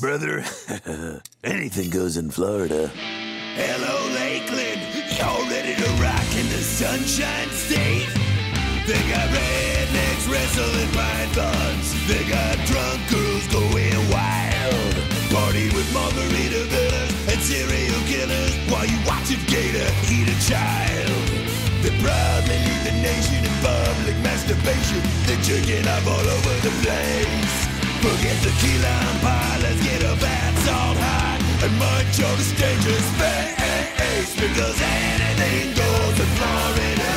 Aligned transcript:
Brother, 0.00 0.42
anything 1.44 1.90
goes 1.90 2.16
in 2.16 2.30
Florida. 2.30 2.88
Hello, 3.52 4.00
Lakeland. 4.16 4.80
Y'all 5.12 5.44
ready 5.52 5.76
to 5.76 5.88
rock 6.00 6.24
in 6.40 6.48
the 6.48 6.64
Sunshine 6.64 7.52
State? 7.52 8.08
They 8.88 8.96
got 9.12 9.28
rednecks 9.28 10.24
wrestling 10.24 10.88
pythons. 10.96 11.92
They 12.08 12.24
got 12.24 12.56
drunk 12.64 12.96
girls 13.12 13.44
going 13.52 14.00
wild. 14.08 14.96
Party 15.28 15.68
with 15.76 15.92
margarita 15.92 16.64
villas 16.72 17.12
and 17.28 17.40
serial 17.44 18.00
killers 18.08 18.56
while 18.72 18.88
you 18.88 18.96
watch 19.04 19.28
a 19.28 19.38
gator 19.52 19.84
eat 20.08 20.32
a 20.32 20.38
child. 20.48 21.12
They 21.84 21.92
proudly 22.00 22.56
lead 22.56 22.88
the 22.88 22.96
nation 23.04 23.44
in 23.44 23.52
public 23.60 24.16
masturbation. 24.24 25.04
They're 25.28 25.44
jerking 25.44 25.84
off 25.84 26.08
all 26.08 26.24
over 26.24 26.54
the 26.64 26.72
place. 26.80 27.63
Forget 28.04 28.36
the 28.42 28.50
key 28.60 28.76
lime 28.84 29.18
pie, 29.20 29.58
let's 29.62 29.82
get 29.82 30.02
a 30.02 30.14
bath 30.20 30.58
salt 30.66 30.98
hot 30.98 31.40
and 31.64 31.72
on 32.22 32.36
the 32.36 32.44
stranger's 32.44 33.08
face. 33.16 34.34
Because 34.36 34.78
anything 34.78 35.72
goes 35.72 36.16
in 36.20 36.30
Florida. 36.36 37.14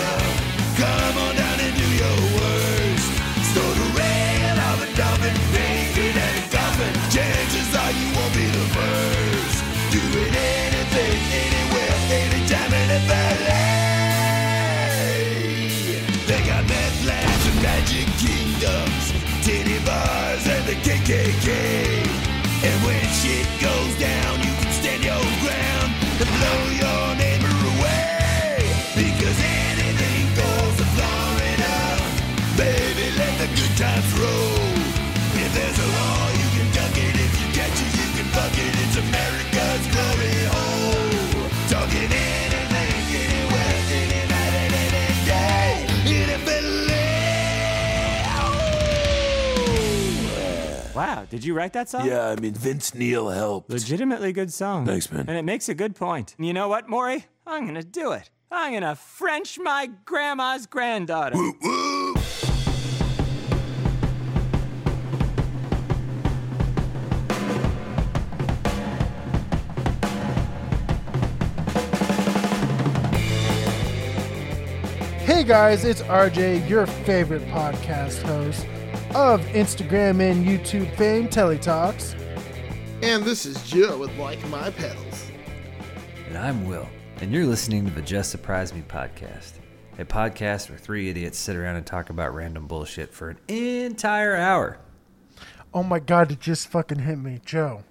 Come 0.79 1.17
on 1.27 1.35
down 1.35 1.46
KKK. 21.07 21.47
And 22.67 22.83
when 22.83 23.01
shit 23.15 23.47
goes 23.61 23.95
down, 23.97 24.39
you 24.39 24.51
can 24.59 24.71
stand 24.73 25.05
your 25.05 25.23
ground 25.39 25.89
and 26.19 26.27
blow 26.35 26.59
your 26.83 27.15
neighbor 27.15 27.55
away. 27.79 28.59
Because 28.93 29.39
anything 29.39 30.27
goes 30.35 30.75
in 30.83 30.89
Florida. 30.97 31.75
Baby, 32.57 33.15
let 33.15 33.39
the 33.39 33.47
good 33.55 33.77
times 33.77 34.19
roll. 34.19 34.46
Wow, 50.97 51.27
did 51.29 51.45
you 51.45 51.53
write 51.53 51.73
that 51.73 51.89
song? 51.89 52.07
Yeah, 52.07 52.29
I 52.29 52.37
mean, 52.37 52.55
Vince 52.55 52.95
Neil 52.95 53.29
helped. 53.29 53.69
Legitimately 53.69 54.33
good 54.33 54.51
song. 54.51 54.83
Thanks, 54.83 55.11
man. 55.11 55.25
And 55.27 55.37
it 55.37 55.45
makes 55.45 55.69
a 55.69 55.75
good 55.75 55.95
point. 55.95 56.33
And 56.39 56.47
you 56.47 56.53
know 56.53 56.67
what, 56.67 56.89
Maury? 56.89 57.27
I'm 57.45 57.67
gonna 57.67 57.83
do 57.83 58.13
it. 58.13 58.31
I'm 58.49 58.73
gonna 58.73 58.95
French 58.95 59.59
my 59.59 59.91
grandma's 60.05 60.65
granddaughter. 60.65 61.37
Hey 75.25 75.43
guys, 75.43 75.85
it's 75.85 76.01
RJ, 76.01 76.67
your 76.67 76.87
favorite 76.87 77.45
podcast 77.49 78.23
host 78.23 78.65
of 79.15 79.41
Instagram 79.47 80.19
and 80.21 80.45
YouTube 80.45 80.93
fame, 80.95 81.27
Teletalks. 81.27 82.13
And 83.01 83.23
this 83.23 83.45
is 83.45 83.61
Joe 83.63 83.97
with 83.97 84.15
Like 84.17 84.45
My 84.49 84.69
Pedals. 84.71 85.31
And 86.27 86.37
I'm 86.37 86.67
Will, 86.67 86.87
and 87.21 87.31
you're 87.31 87.45
listening 87.45 87.85
to 87.85 87.91
the 87.91 88.01
Just 88.01 88.31
Surprise 88.31 88.73
Me 88.73 88.83
podcast, 88.87 89.53
a 89.97 90.05
podcast 90.05 90.69
where 90.69 90.77
three 90.77 91.09
idiots 91.09 91.37
sit 91.37 91.55
around 91.55 91.77
and 91.77 91.85
talk 91.85 92.09
about 92.09 92.33
random 92.35 92.67
bullshit 92.67 93.13
for 93.13 93.29
an 93.29 93.37
entire 93.47 94.35
hour. 94.35 94.77
Oh 95.73 95.83
my 95.83 95.99
god, 95.99 96.31
it 96.31 96.39
just 96.39 96.67
fucking 96.67 96.99
hit 96.99 97.17
me, 97.17 97.39
Joe. 97.45 97.83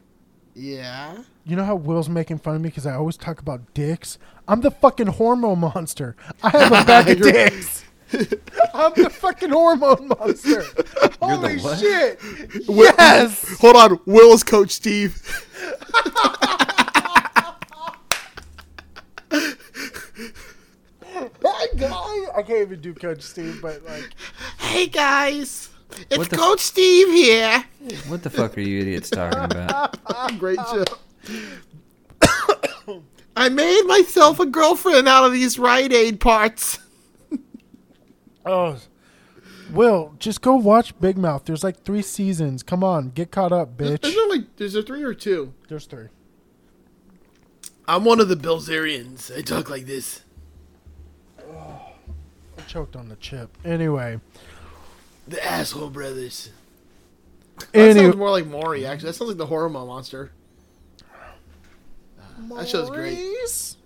Yeah? 0.54 1.22
You 1.44 1.56
know 1.56 1.64
how 1.64 1.76
Will's 1.76 2.08
making 2.08 2.38
fun 2.38 2.56
of 2.56 2.62
me 2.62 2.68
because 2.68 2.86
I 2.86 2.94
always 2.94 3.16
talk 3.16 3.40
about 3.40 3.74
dicks? 3.74 4.18
I'm 4.48 4.60
the 4.60 4.70
fucking 4.70 5.06
hormone 5.08 5.60
monster. 5.60 6.16
I 6.42 6.50
have 6.50 6.72
a 6.72 6.84
bag 6.86 7.10
of 7.10 7.22
dicks. 7.22 7.84
I'm 8.74 8.92
the 8.94 9.10
fucking 9.10 9.50
hormone 9.50 10.08
monster. 10.08 10.62
Holy 11.20 11.58
what? 11.58 11.78
shit. 11.78 12.20
Will- 12.68 12.92
Yes. 12.98 13.58
Hold 13.58 13.76
on. 13.76 14.00
Will 14.06 14.32
is 14.32 14.42
Coach 14.44 14.70
Steve. 14.70 15.20
Hey 21.12 21.66
guy. 21.78 22.24
I 22.36 22.42
can't 22.42 22.60
even 22.62 22.80
do 22.80 22.94
Coach 22.94 23.22
Steve, 23.22 23.60
but 23.62 23.82
like, 23.84 24.10
Hey, 24.58 24.86
guys. 24.86 25.70
It's 26.10 26.18
What 26.18 26.30
the- 26.30 26.36
Coach 26.36 26.60
Steve 26.60 27.08
here. 27.08 27.64
What 28.08 28.22
the 28.22 28.30
fuck 28.30 28.56
are 28.58 28.60
you 28.60 28.80
idiots 28.80 29.10
talking 29.10 29.38
about? 29.44 30.38
Great 30.38 30.58
show. 30.58 30.84
I 33.36 33.48
made 33.48 33.82
myself 33.86 34.40
a 34.40 34.46
girlfriend 34.46 35.08
out 35.08 35.24
of 35.24 35.32
these 35.32 35.58
Rite 35.58 35.92
Aid 35.92 36.20
parts. 36.20 36.78
Oh. 38.46 38.78
Will, 39.72 40.14
just 40.18 40.42
go 40.42 40.54
watch 40.54 40.98
Big 41.00 41.18
Mouth. 41.18 41.44
There's 41.44 41.64
like 41.64 41.82
three 41.82 42.02
seasons. 42.02 42.62
Come 42.62 42.84
on, 42.84 43.10
get 43.10 43.30
caught 43.30 43.52
up, 43.52 43.76
bitch. 43.76 44.04
Is 44.04 44.14
there 44.14 44.28
like, 44.28 44.60
is 44.60 44.72
there 44.74 44.82
three 44.82 45.02
or 45.02 45.12
two? 45.12 45.52
There's 45.68 45.86
three. 45.86 46.06
I'm 47.88 48.04
one 48.04 48.20
of 48.20 48.28
the 48.28 48.36
Bilzerians. 48.36 49.36
I 49.36 49.42
talk 49.42 49.68
like 49.68 49.86
this. 49.86 50.22
Oh, 51.40 51.92
I 52.58 52.62
choked 52.62 52.96
on 52.96 53.08
the 53.08 53.16
chip. 53.16 53.56
Anyway. 53.64 54.20
The 55.28 55.44
asshole 55.44 55.90
brothers. 55.90 56.50
That 57.72 57.96
sounds 57.96 58.16
more 58.16 58.30
like 58.30 58.46
Maury, 58.46 58.86
actually. 58.86 59.08
That 59.08 59.14
sounds 59.14 59.28
like 59.28 59.38
the 59.38 59.46
hormone 59.46 59.88
monster. 59.88 60.30
That 62.50 62.68
show's 62.68 62.90
great. 62.90 63.18
Maurice? 63.18 63.76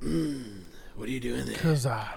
Hmm. 0.00 0.42
What 0.94 1.08
are 1.08 1.12
you 1.12 1.20
doing 1.20 1.44
there? 1.46 1.56
Cause 1.56 1.84
I, 1.86 2.14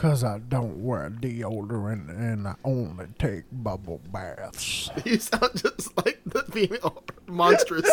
cause 0.00 0.24
I 0.24 0.38
don't 0.38 0.82
wear 0.82 1.10
deodorant 1.10 2.08
and 2.08 2.48
I 2.48 2.54
only 2.64 3.06
take 3.18 3.44
bubble 3.52 4.00
baths. 4.10 4.88
You 5.04 5.18
sound 5.18 5.50
just 5.56 5.94
like 5.98 6.20
the 6.24 6.42
female 6.44 7.02
monstress. 7.26 7.86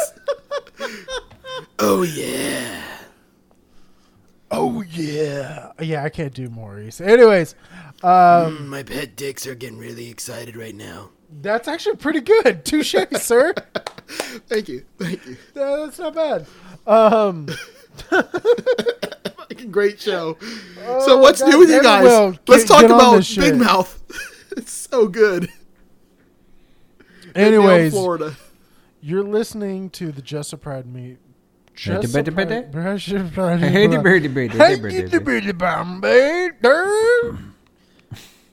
oh 1.79 2.03
yeah. 2.03 2.81
Oh 4.49 4.81
yeah, 4.83 5.73
yeah. 5.81 6.03
I 6.05 6.09
can't 6.09 6.33
do 6.33 6.49
Maurice. 6.49 7.01
Anyways, 7.01 7.55
um, 8.03 8.69
My 8.69 8.83
pet 8.83 9.17
dicks 9.17 9.45
are 9.45 9.55
getting 9.55 9.77
really 9.77 10.09
excited 10.09 10.55
right 10.55 10.75
now. 10.75 11.09
that's 11.41 11.67
actually 11.67 11.97
pretty 11.97 12.21
good. 12.21 12.63
Touche, 12.63 12.95
sir. 13.17 13.53
Thank 14.47 14.69
you. 14.69 14.85
Thank 14.97 15.25
you. 15.25 15.35
Yeah, 15.53 15.75
that's 15.85 15.99
not 15.99 16.15
bad. 16.15 16.45
Um, 16.87 17.47
Fucking 19.57 19.71
great 19.71 19.99
show. 19.99 20.37
Oh 20.85 21.05
so 21.05 21.17
what's 21.17 21.41
God 21.41 21.49
new 21.49 21.59
with 21.59 21.69
you 21.69 21.81
guys? 21.81 22.03
Will. 22.03 22.35
Let's 22.47 22.63
Get- 22.63 22.67
talk 22.67 22.81
get 22.81 22.91
about 22.91 23.15
this 23.15 23.25
shit. 23.25 23.43
Big 23.43 23.55
Mouth. 23.55 23.99
it's 24.57 24.71
so 24.71 25.07
good. 25.07 25.49
anyways, 27.35 27.91
Florida. 27.93 28.35
you're 29.01 29.23
listening 29.23 29.89
to 29.91 30.11
the 30.11 30.21
Just 30.21 30.49
Surprise 30.49 30.85
Me. 30.85 31.17
Just 31.75 32.13
Birdie, 32.13 32.31
birdie, 32.31 32.55
Surprise- 32.67 33.03
Just 33.03 33.25
Surprise 33.29 33.61
Me 33.61 33.67
Hey, 33.67 33.87
blog. 33.87 34.03
birdie, 34.03 34.27
birdie, 34.27 34.57
Hey, 34.57 34.75
birdie, 34.75 34.95
get 35.01 35.11
the 35.11 35.19
birdie. 35.19 35.47
bitty 35.47 35.51
bum, 35.53 36.01
baby. 36.01 36.55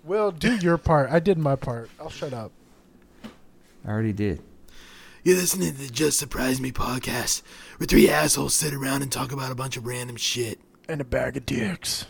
Will, 0.04 0.30
do 0.30 0.56
your 0.56 0.76
part. 0.76 1.10
I 1.10 1.20
did 1.20 1.38
my 1.38 1.56
part. 1.56 1.88
I'll 1.98 2.10
shut 2.10 2.32
up. 2.34 2.52
I 3.86 3.88
already 3.90 4.12
did. 4.12 4.42
You're 5.22 5.36
listening 5.36 5.72
to 5.72 5.78
the 5.78 5.88
Just 5.88 6.18
Surprise 6.18 6.60
Me 6.60 6.70
podcast, 6.70 7.40
where 7.78 7.86
three 7.86 8.10
assholes 8.10 8.52
sit 8.54 8.74
around 8.74 9.00
and 9.02 9.10
talk 9.10 9.32
about 9.32 9.50
a 9.50 9.54
bunch 9.54 9.78
of 9.78 9.86
random 9.86 10.16
shit. 10.16 10.58
And 10.88 11.00
a 11.00 11.04
bag 11.04 11.36
of 11.36 11.46
dicks. 11.46 12.06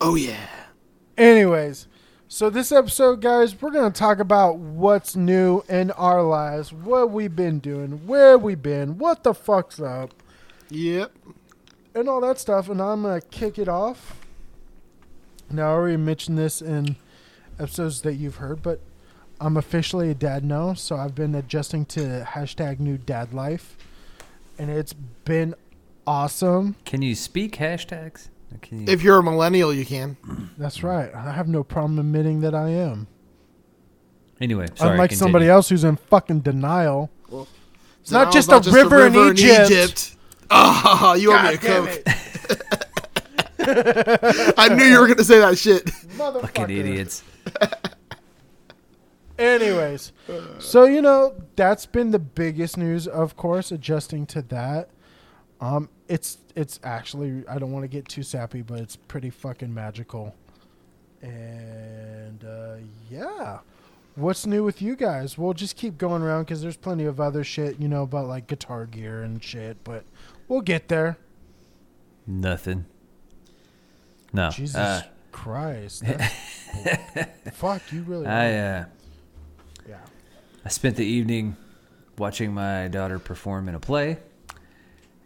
Oh 0.00 0.14
yeah. 0.16 0.48
Anyways, 1.16 1.86
so 2.26 2.50
this 2.50 2.72
episode, 2.72 3.20
guys, 3.20 3.60
we're 3.62 3.70
going 3.70 3.90
to 3.90 3.96
talk 3.98 4.18
about 4.18 4.58
what's 4.58 5.14
new 5.14 5.62
in 5.68 5.92
our 5.92 6.22
lives, 6.22 6.72
what 6.72 7.10
we've 7.10 7.36
been 7.36 7.60
doing, 7.60 8.06
where 8.06 8.36
we've 8.36 8.60
been, 8.62 8.98
what 8.98 9.22
the 9.22 9.32
fuck's 9.32 9.80
up, 9.80 10.12
Yep. 10.70 11.12
and 11.94 12.08
all 12.08 12.20
that 12.22 12.40
stuff. 12.40 12.68
And 12.68 12.82
I'm 12.82 13.02
going 13.02 13.20
to 13.20 13.26
kick 13.28 13.58
it 13.58 13.68
off. 13.68 14.16
Now, 15.50 15.68
I 15.68 15.72
already 15.74 15.96
mentioned 15.96 16.36
this 16.36 16.60
in 16.60 16.96
episodes 17.60 18.00
that 18.02 18.14
you've 18.14 18.36
heard, 18.36 18.60
but 18.62 18.80
I'm 19.40 19.56
officially 19.56 20.10
a 20.10 20.14
dad 20.14 20.44
now, 20.44 20.74
so 20.74 20.96
I've 20.96 21.14
been 21.14 21.34
adjusting 21.36 21.84
to 21.86 22.26
hashtag 22.28 22.80
new 22.80 22.98
dad 22.98 23.32
life, 23.32 23.76
and 24.58 24.70
it's 24.70 24.92
been 24.94 25.54
awesome. 26.06 26.76
Can 26.84 27.02
you 27.02 27.14
speak 27.14 27.56
hashtags? 27.56 28.28
Can 28.62 28.86
you? 28.86 28.92
If 28.92 29.02
you're 29.02 29.18
a 29.18 29.22
millennial, 29.22 29.72
you 29.74 29.84
can. 29.84 30.16
That's 30.56 30.82
right. 30.82 31.12
I 31.14 31.32
have 31.32 31.48
no 31.48 31.64
problem 31.64 31.98
admitting 31.98 32.40
that 32.42 32.54
I 32.54 32.68
am. 32.70 33.08
Anyway, 34.40 34.66
sorry, 34.74 34.92
Unlike 34.92 35.10
continue. 35.10 35.18
somebody 35.24 35.48
else 35.48 35.68
who's 35.68 35.84
in 35.84 35.96
fucking 35.96 36.40
denial. 36.40 37.10
It's 38.00 38.10
not 38.10 38.26
now 38.26 38.30
just 38.30 38.52
it's 38.52 38.66
a 38.66 38.72
river 38.72 39.06
in 39.06 39.14
Egypt. 39.16 40.16
Ah, 40.50 41.14
you 41.14 41.32
owe 41.32 41.42
me 41.42 41.54
a 41.54 41.56
damn 41.56 41.86
coke. 41.86 42.02
I 44.58 44.68
knew 44.74 44.84
you 44.84 45.00
were 45.00 45.06
gonna 45.08 45.24
say 45.24 45.38
that 45.38 45.56
shit. 45.56 45.86
Motherfucker. 45.86 46.40
Fucking 46.42 46.70
idiots. 46.70 47.22
Anyways, 49.38 50.12
so 50.58 50.84
you 50.84 51.02
know 51.02 51.34
that's 51.56 51.86
been 51.86 52.12
the 52.12 52.18
biggest 52.20 52.76
news, 52.76 53.08
of 53.08 53.36
course. 53.36 53.72
Adjusting 53.72 54.26
to 54.26 54.42
that, 54.42 54.90
um, 55.60 55.88
it's 56.08 56.38
it's 56.54 56.78
actually 56.84 57.44
I 57.48 57.58
don't 57.58 57.72
want 57.72 57.84
to 57.84 57.88
get 57.88 58.08
too 58.08 58.22
sappy, 58.22 58.62
but 58.62 58.80
it's 58.80 58.96
pretty 58.96 59.30
fucking 59.30 59.72
magical. 59.72 60.34
And 61.22 62.44
uh, 62.44 62.76
yeah, 63.10 63.60
what's 64.14 64.44
new 64.46 64.62
with 64.64 64.82
you 64.82 64.94
guys? 64.96 65.38
We'll 65.38 65.54
just 65.54 65.76
keep 65.76 65.96
going 65.96 66.22
around 66.22 66.42
because 66.44 66.60
there's 66.60 66.76
plenty 66.76 67.04
of 67.04 67.20
other 67.20 67.44
shit, 67.44 67.80
you 67.80 67.88
know, 67.88 68.02
about 68.02 68.26
like 68.26 68.46
guitar 68.46 68.84
gear 68.86 69.22
and 69.22 69.42
shit, 69.42 69.82
but 69.84 70.04
we'll 70.48 70.60
get 70.60 70.88
there. 70.88 71.16
Nothing. 72.26 72.84
No. 74.32 74.50
Jesus 74.50 74.76
Uh, 74.76 75.02
Christ, 75.32 76.04
fuck 77.52 77.82
you 77.92 78.02
really. 78.02 78.26
I 78.26 78.46
uh, 78.54 78.84
yeah. 79.88 79.96
I 80.64 80.68
spent 80.68 80.96
the 80.96 81.04
evening 81.04 81.56
watching 82.18 82.52
my 82.54 82.88
daughter 82.88 83.18
perform 83.18 83.68
in 83.68 83.74
a 83.74 83.80
play, 83.80 84.18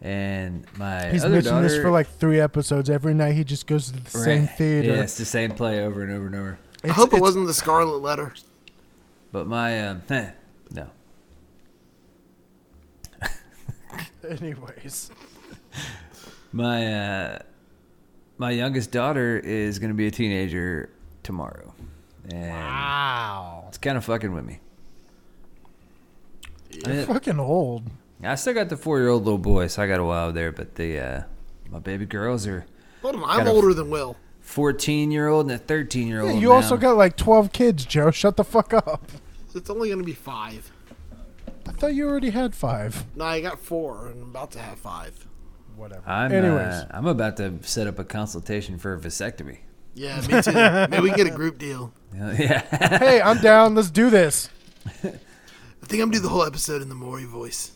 and 0.00 0.64
my 0.76 1.10
He's 1.10 1.24
other 1.24 1.34
mentioned 1.34 1.54
daughter. 1.56 1.68
this 1.68 1.80
for 1.82 1.90
like 1.90 2.06
three 2.08 2.40
episodes. 2.40 2.88
Every 2.90 3.14
night 3.14 3.34
he 3.34 3.44
just 3.44 3.66
goes 3.66 3.90
to 3.90 3.98
the 4.00 4.10
same 4.10 4.40
Right. 4.42 4.50
theater. 4.56 4.88
Yeah, 4.94 5.02
it's 5.02 5.18
the 5.18 5.24
same 5.24 5.50
play 5.52 5.84
over 5.84 6.02
and 6.02 6.12
over 6.12 6.26
and 6.26 6.34
over. 6.34 6.58
I 6.84 6.88
hope 6.88 7.12
it 7.12 7.20
wasn't 7.20 7.46
the 7.46 7.54
Scarlet 7.54 7.98
Letter. 7.98 8.32
But 9.32 9.46
my 9.46 9.86
um, 9.88 10.02
no. 10.70 10.86
Anyways, 14.28 15.10
My 16.52 16.94
uh, 16.94 17.38
my 18.38 18.50
youngest 18.50 18.90
daughter 18.90 19.38
is 19.38 19.78
gonna 19.78 19.94
be 19.94 20.06
a 20.06 20.10
teenager 20.10 20.90
tomorrow, 21.22 21.74
and 22.30 22.50
wow, 22.50 23.64
it's 23.68 23.78
kind 23.78 23.96
of 23.96 24.04
fucking 24.04 24.32
with 24.32 24.44
me. 24.44 24.60
I, 26.84 26.88
mean, 26.88 27.06
fucking 27.06 27.38
old. 27.40 27.84
I 28.22 28.34
still 28.34 28.54
got 28.54 28.68
the 28.68 28.76
four 28.76 28.98
year 28.98 29.08
old 29.08 29.24
little 29.24 29.38
boy, 29.38 29.66
so 29.68 29.82
I 29.82 29.86
got 29.86 30.00
a 30.00 30.04
while 30.04 30.32
there. 30.32 30.52
But 30.52 30.74
the 30.74 30.98
uh, 30.98 31.22
my 31.70 31.78
baby 31.78 32.04
girls 32.06 32.46
are 32.46 32.66
Hold 33.02 33.16
on, 33.16 33.24
I'm 33.24 33.38
Gotta- 33.38 33.50
older 33.50 33.74
than 33.74 33.90
Will. 33.90 34.16
fourteen 34.40 35.10
year 35.10 35.28
old 35.28 35.46
and 35.46 35.54
a 35.54 35.58
thirteen 35.58 36.08
year 36.08 36.22
Yeah, 36.24 36.32
old. 36.32 36.42
you 36.42 36.52
also 36.52 36.76
got 36.76 36.96
like 36.96 37.16
twelve 37.16 37.52
kids, 37.52 37.84
Joe. 37.84 38.10
Shut 38.10 38.36
the 38.36 38.44
fuck 38.44 38.72
up. 38.74 39.10
It's 39.54 39.70
only 39.70 39.90
gonna 39.90 40.02
be 40.02 40.12
five. 40.14 40.70
I 41.66 41.72
thought 41.72 41.94
you 41.94 42.08
already 42.08 42.30
had 42.30 42.54
five. 42.54 43.04
No, 43.14 43.24
I 43.24 43.40
got 43.40 43.60
four, 43.60 44.08
and 44.08 44.22
I'm 44.22 44.30
about 44.30 44.50
to 44.52 44.58
have 44.58 44.78
five. 44.78 45.26
Whatever. 45.76 46.02
I'm 46.08 46.32
Anyways, 46.32 46.74
uh, 46.74 46.86
I'm 46.90 47.06
about 47.06 47.36
to 47.36 47.58
set 47.62 47.86
up 47.86 47.98
a 48.00 48.04
consultation 48.04 48.78
for 48.78 48.94
a 48.94 48.98
vasectomy. 48.98 49.58
Yeah, 49.94 50.20
me 50.22 50.42
too. 50.42 50.52
Maybe 50.90 51.00
we 51.02 51.08
can 51.10 51.16
get 51.18 51.26
a 51.28 51.36
group 51.36 51.58
deal. 51.58 51.92
yeah. 52.14 52.62
hey, 52.98 53.20
I'm 53.20 53.38
down. 53.40 53.74
Let's 53.76 53.90
do 53.90 54.10
this. 54.10 54.48
I 54.86 54.90
think 55.86 56.02
I'm 56.02 56.08
gonna 56.10 56.12
do 56.12 56.18
the 56.20 56.28
whole 56.30 56.44
episode 56.44 56.82
in 56.82 56.88
the 56.88 56.94
Maury 56.96 57.24
voice. 57.24 57.72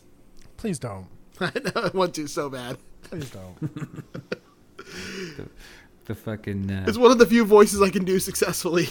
Please 0.63 0.79
don't. 0.79 1.07
I 1.41 1.51
know 1.59 1.71
I 1.75 1.89
want 1.93 2.13
to 2.13 2.25
so 2.25 2.49
bad. 2.49 2.77
Please 3.01 3.29
don't. 3.29 3.57
the 6.05 6.15
fucking 6.15 6.71
uh, 6.71 6.85
It's 6.87 6.97
one 6.97 7.11
of 7.11 7.17
the 7.17 7.25
few 7.25 7.43
voices 7.43 7.81
I 7.81 7.89
can 7.89 8.05
do 8.05 8.17
successfully. 8.17 8.87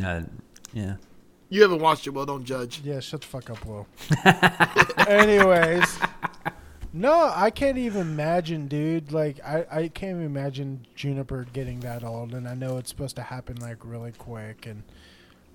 uh, 0.00 0.22
yeah. 0.72 0.94
You 1.48 1.62
haven't 1.62 1.80
watched 1.80 2.06
it, 2.06 2.10
well, 2.10 2.24
don't 2.24 2.44
judge. 2.44 2.82
Yeah, 2.84 3.00
shut 3.00 3.22
the 3.22 3.26
fuck 3.26 3.50
up, 3.50 3.66
Will. 3.66 3.88
Anyways. 5.08 5.98
No, 6.92 7.32
I 7.34 7.50
can't 7.50 7.76
even 7.76 8.02
imagine, 8.02 8.68
dude. 8.68 9.10
Like, 9.10 9.40
I, 9.44 9.66
I 9.72 9.88
can't 9.88 10.18
even 10.18 10.26
imagine 10.26 10.86
Juniper 10.94 11.48
getting 11.52 11.80
that 11.80 12.04
old. 12.04 12.32
And 12.32 12.46
I 12.46 12.54
know 12.54 12.78
it's 12.78 12.90
supposed 12.90 13.16
to 13.16 13.22
happen, 13.22 13.56
like, 13.56 13.78
really 13.84 14.12
quick 14.12 14.66
and 14.66 14.84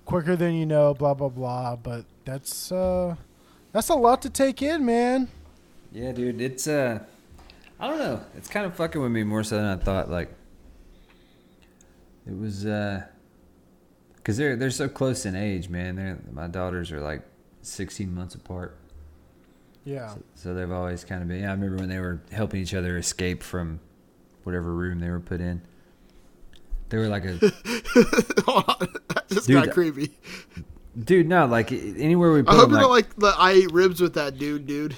quicker 0.04 0.36
than 0.36 0.52
you 0.52 0.66
know, 0.66 0.92
blah, 0.92 1.14
blah, 1.14 1.30
blah. 1.30 1.76
But 1.76 2.04
that's, 2.26 2.70
uh, 2.70 3.16
that's 3.76 3.90
a 3.90 3.94
lot 3.94 4.22
to 4.22 4.30
take 4.30 4.62
in, 4.62 4.86
man. 4.86 5.28
Yeah, 5.92 6.12
dude, 6.12 6.40
it's 6.40 6.66
uh 6.66 7.00
I 7.78 7.88
don't 7.88 7.98
know. 7.98 8.22
It's 8.34 8.48
kind 8.48 8.64
of 8.64 8.74
fucking 8.74 8.98
with 8.98 9.12
me 9.12 9.22
more 9.22 9.44
so 9.44 9.56
than 9.56 9.66
I 9.66 9.76
thought 9.76 10.10
like 10.10 10.34
it 12.26 12.38
was 12.38 12.64
uh 12.64 13.04
cuz 14.24 14.38
they're 14.38 14.56
they're 14.56 14.70
so 14.70 14.88
close 14.88 15.26
in 15.26 15.36
age, 15.36 15.68
man. 15.68 15.96
They're 15.96 16.18
my 16.32 16.46
daughters 16.46 16.90
are 16.90 17.00
like 17.00 17.20
16 17.60 18.14
months 18.14 18.34
apart. 18.34 18.78
Yeah. 19.84 20.14
So 20.36 20.54
they've 20.54 20.72
always 20.72 21.04
kind 21.04 21.20
of 21.20 21.28
been 21.28 21.42
yeah, 21.42 21.50
I 21.50 21.52
remember 21.52 21.76
when 21.76 21.90
they 21.90 22.00
were 22.00 22.22
helping 22.32 22.62
each 22.62 22.72
other 22.72 22.96
escape 22.96 23.42
from 23.42 23.80
whatever 24.44 24.72
room 24.72 25.00
they 25.00 25.10
were 25.10 25.20
put 25.20 25.42
in. 25.42 25.60
They 26.88 26.96
were 26.96 27.08
like 27.08 27.26
a 27.26 27.36
Hold 28.46 28.64
on. 28.68 28.88
that 29.08 29.24
just 29.28 29.48
Dude, 29.48 29.66
got 29.66 29.74
creepy. 29.74 30.14
Dude, 31.04 31.28
no, 31.28 31.46
like 31.46 31.72
anywhere 31.72 32.32
we 32.32 32.42
put 32.42 32.52
I 32.52 32.56
hope 32.56 32.70
them, 32.70 32.78
you're 32.80 32.88
like, 32.88 33.08
not 33.18 33.22
like 33.22 33.34
the 33.36 33.40
I 33.40 33.52
ate 33.52 33.72
ribs 33.72 34.00
with 34.00 34.14
that 34.14 34.38
dude, 34.38 34.66
dude. 34.66 34.96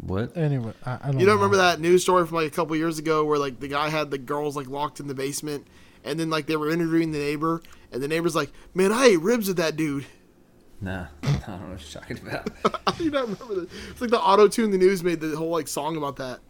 what? 0.00 0.36
Anyway, 0.36 0.72
I, 0.84 0.94
I 0.94 0.98
don't 1.10 1.20
You 1.20 1.26
don't 1.26 1.36
know. 1.36 1.42
remember 1.42 1.56
that 1.58 1.80
news 1.80 2.02
story 2.02 2.26
from 2.26 2.36
like 2.36 2.46
a 2.46 2.50
couple 2.50 2.74
years 2.76 2.98
ago 2.98 3.24
where 3.24 3.38
like 3.38 3.60
the 3.60 3.68
guy 3.68 3.88
had 3.88 4.10
the 4.10 4.18
girls 4.18 4.56
like 4.56 4.66
locked 4.68 5.00
in 5.00 5.06
the 5.06 5.14
basement 5.14 5.66
and 6.04 6.18
then 6.18 6.30
like 6.30 6.46
they 6.46 6.56
were 6.56 6.70
interviewing 6.70 7.12
the 7.12 7.18
neighbor 7.18 7.62
and 7.92 8.02
the 8.02 8.08
neighbor's 8.08 8.34
like, 8.34 8.50
Man, 8.74 8.92
I 8.92 9.06
ate 9.06 9.20
ribs 9.20 9.48
with 9.48 9.58
that 9.58 9.76
dude. 9.76 10.06
Nah, 10.80 11.06
I 11.22 11.26
don't 11.46 11.60
know 11.62 11.70
what 11.74 11.92
you're 11.92 12.00
talking 12.00 12.18
about. 12.26 12.48
How 12.86 12.92
do 12.92 13.10
not 13.10 13.22
remember 13.28 13.54
that? 13.62 13.68
It's 13.90 14.00
like 14.00 14.10
the 14.10 14.20
auto 14.20 14.48
tune 14.48 14.70
the 14.70 14.78
news 14.78 15.04
made 15.04 15.20
the 15.20 15.36
whole 15.36 15.50
like 15.50 15.68
song 15.68 15.96
about 15.98 16.16
that. 16.16 16.40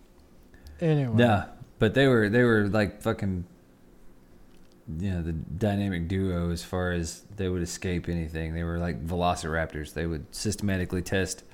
Anyway. 0.80 1.14
No, 1.16 1.44
but 1.80 1.94
they 1.94 2.06
were 2.06 2.28
they 2.28 2.44
were 2.44 2.68
like 2.68 3.02
fucking, 3.02 3.44
you 4.98 5.10
know, 5.10 5.22
the 5.22 5.32
dynamic 5.32 6.08
duo 6.08 6.50
as 6.50 6.62
far 6.64 6.92
as 6.92 7.22
they 7.36 7.48
would 7.48 7.62
escape 7.62 8.08
anything. 8.08 8.54
They 8.54 8.64
were 8.64 8.78
like 8.78 9.04
velociraptors. 9.06 9.92
They 9.94 10.06
would 10.06 10.26
systematically 10.34 11.02
test 11.02 11.44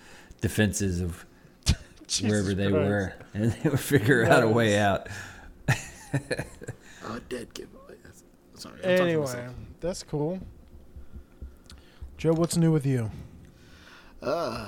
defenses 0.40 1.00
of 1.00 1.24
wherever 2.22 2.54
they 2.54 2.70
Christ. 2.70 2.74
were, 2.88 3.14
and 3.34 3.52
they 3.52 3.68
would 3.70 3.80
figure 3.80 4.24
out 4.24 4.42
a 4.42 4.48
way 4.48 4.78
out. 4.78 5.08
Oh, 7.08 7.20
dead 7.28 7.54
giveaway. 7.54 7.94
Sorry. 8.54 8.74
I'm 8.76 8.80
talking 8.82 8.96
to 8.96 9.02
Anyway, 9.02 9.48
that's 9.80 10.02
cool. 10.02 10.40
Joe, 12.16 12.32
what's 12.32 12.56
new 12.56 12.72
with 12.72 12.84
you? 12.84 13.10
Uh, 14.20 14.66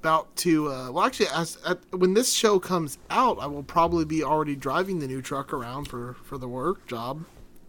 about 0.00 0.34
to 0.34 0.66
uh, 0.72 0.90
well 0.90 1.04
actually 1.04 1.28
as, 1.34 1.58
at, 1.66 1.78
when 1.92 2.14
this 2.14 2.32
show 2.32 2.58
comes 2.58 2.96
out 3.10 3.38
i 3.38 3.46
will 3.46 3.62
probably 3.62 4.04
be 4.06 4.24
already 4.24 4.56
driving 4.56 4.98
the 4.98 5.06
new 5.06 5.20
truck 5.20 5.52
around 5.52 5.84
for 5.86 6.14
for 6.24 6.38
the 6.38 6.48
work 6.48 6.86
job 6.86 7.22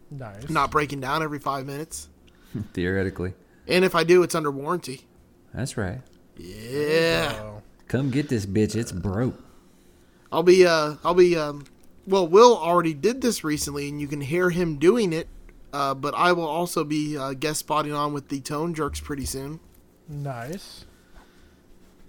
Nice. 0.09 0.49
not 0.49 0.71
breaking 0.71 1.01
down 1.01 1.21
every 1.23 1.39
five 1.39 1.65
minutes 1.65 2.07
Theoretically, 2.73 3.33
and 3.67 3.83
if 3.83 3.95
i 3.95 4.03
do 4.05 4.23
it's 4.23 4.33
under 4.35 4.49
warranty 4.51 5.01
that's 5.53 5.75
right. 5.75 5.99
yeah. 6.37 7.59
Come 7.89 8.09
get 8.09 8.29
this 8.29 8.45
bitch. 8.45 8.73
It's 8.73 8.93
broke. 8.93 9.35
i'll 10.31 10.43
be 10.43 10.65
uh 10.65 10.95
i'll 11.03 11.13
be 11.13 11.35
um 11.35 11.65
well 12.07 12.25
will 12.25 12.57
already 12.57 12.93
did 12.93 13.19
this 13.21 13.43
recently 13.43 13.89
and 13.89 13.99
you 13.99 14.07
can 14.07 14.21
hear 14.21 14.49
him 14.49 14.77
doing 14.77 15.11
it 15.11 15.27
uh, 15.73 15.93
but 15.93 16.13
i 16.15 16.31
will 16.31 16.47
also 16.47 16.85
be 16.85 17.17
uh, 17.17 17.33
guest 17.33 17.59
spotting 17.59 17.91
on 17.93 18.13
with 18.13 18.29
the 18.29 18.39
tone 18.39 18.73
jerks 18.73 19.01
pretty 19.01 19.25
soon 19.25 19.59
Nice. 20.07 20.85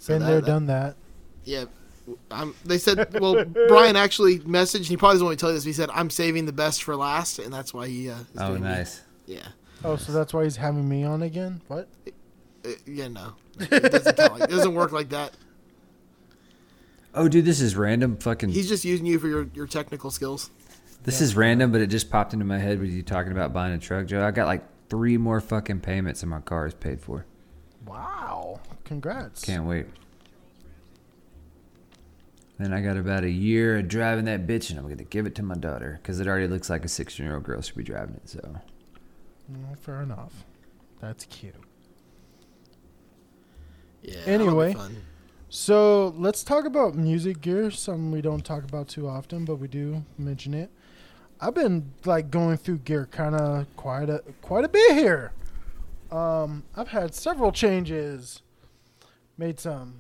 So 0.02 0.14
Been 0.14 0.22
that- 0.22 0.26
there, 0.26 0.40
that- 0.40 0.46
done 0.46 0.66
that. 0.66 0.96
yeah 1.44 1.64
I'm, 2.32 2.56
they 2.64 2.78
said 2.78 3.20
well 3.20 3.44
brian 3.68 3.94
actually 3.94 4.40
messaged 4.40 4.86
he 4.86 4.96
probably 4.96 5.14
doesn't 5.14 5.26
want 5.26 5.38
to 5.38 5.40
tell 5.40 5.50
you 5.50 5.54
this 5.56 5.62
but 5.64 5.68
he 5.68 5.72
said 5.72 5.88
i'm 5.94 6.10
saving 6.10 6.46
the 6.46 6.52
best 6.52 6.82
for 6.82 6.96
last 6.96 7.38
and 7.38 7.54
that's 7.54 7.72
why 7.72 7.86
he 7.86 8.10
uh, 8.10 8.16
is 8.16 8.26
Oh, 8.38 8.48
doing 8.48 8.62
me. 8.64 8.68
nice. 8.68 9.02
yeah 9.26 9.46
Oh, 9.84 9.94
so 9.96 10.10
that's 10.12 10.34
why 10.34 10.42
he's 10.44 10.56
having 10.56 10.88
me 10.88 11.02
on 11.04 11.22
again? 11.22 11.60
What? 11.68 11.88
Uh, 12.64 12.68
yeah, 12.86 13.08
no, 13.08 13.34
it 13.58 13.90
doesn't, 13.90 14.16
count 14.16 14.38
like, 14.38 14.42
it 14.48 14.50
doesn't 14.50 14.74
work 14.74 14.92
like 14.92 15.08
that. 15.08 15.32
Oh, 17.14 17.26
dude, 17.28 17.44
this 17.44 17.60
is 17.60 17.76
random. 17.76 18.16
Fucking. 18.16 18.50
He's 18.50 18.68
just 18.68 18.84
using 18.84 19.06
you 19.06 19.18
for 19.18 19.26
your, 19.26 19.48
your 19.54 19.66
technical 19.66 20.10
skills. 20.12 20.50
This 21.02 21.20
is 21.20 21.34
random, 21.34 21.72
but 21.72 21.80
it 21.80 21.88
just 21.88 22.10
popped 22.10 22.32
into 22.32 22.44
my 22.44 22.58
head 22.58 22.78
with 22.78 22.90
you 22.90 23.02
talking 23.02 23.32
about 23.32 23.52
buying 23.52 23.74
a 23.74 23.78
truck, 23.78 24.06
Joe. 24.06 24.24
I 24.24 24.30
got 24.30 24.46
like 24.46 24.62
three 24.88 25.16
more 25.16 25.40
fucking 25.40 25.80
payments 25.80 26.22
and 26.22 26.30
my 26.30 26.40
car 26.40 26.66
is 26.66 26.74
paid 26.74 27.00
for. 27.00 27.26
Wow. 27.84 28.60
Congrats. 28.92 29.44
Can't 29.44 29.64
wait. 29.64 29.86
Then 32.58 32.72
I 32.74 32.82
got 32.82 32.96
about 32.96 33.24
a 33.24 33.30
year 33.30 33.78
of 33.78 33.88
driving 33.88 34.26
that 34.26 34.46
bitch, 34.46 34.70
and 34.70 34.78
I'm 34.78 34.88
gonna 34.88 35.04
give 35.04 35.26
it 35.26 35.34
to 35.36 35.42
my 35.42 35.54
daughter 35.54 35.98
because 36.02 36.20
it 36.20 36.26
already 36.26 36.46
looks 36.46 36.68
like 36.68 36.84
a 36.84 36.88
16 36.88 37.24
year 37.24 37.34
old 37.34 37.44
girl 37.44 37.60
should 37.62 37.74
be 37.74 37.82
driving 37.82 38.16
it. 38.16 38.28
So 38.28 38.60
Mm, 39.50 39.78
fair 39.78 40.02
enough. 40.02 40.44
That's 41.00 41.24
cute. 41.24 41.54
Yeah. 44.02 44.20
Anyway. 44.26 44.72
that'll 44.72 44.88
be 44.88 44.94
fun. 44.94 45.02
So 45.48 46.14
let's 46.16 46.44
talk 46.44 46.64
about 46.64 46.94
music 46.94 47.40
gear, 47.40 47.70
something 47.70 48.10
we 48.10 48.22
don't 48.22 48.44
talk 48.44 48.64
about 48.64 48.88
too 48.88 49.08
often, 49.08 49.44
but 49.44 49.56
we 49.56 49.68
do 49.68 50.04
mention 50.16 50.54
it. 50.54 50.70
I've 51.40 51.54
been 51.54 51.92
like 52.04 52.30
going 52.30 52.56
through 52.56 52.78
gear 52.78 53.08
kind 53.10 53.34
of 53.34 53.66
quite 53.76 54.08
a 54.08 54.22
quite 54.42 54.64
a 54.64 54.68
bit 54.68 54.96
here. 54.96 55.32
Um, 56.10 56.62
I've 56.76 56.88
had 56.88 57.14
several 57.14 57.52
changes, 57.52 58.42
made 59.42 59.58
some 59.58 59.92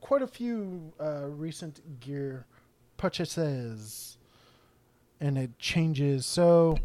quite 0.00 0.22
a 0.22 0.26
few 0.26 0.94
uh, 0.98 1.26
recent 1.28 2.00
gear 2.00 2.46
purchases, 2.96 4.16
and 5.20 5.36
it 5.36 5.58
changes. 5.58 6.24
So, 6.24 6.78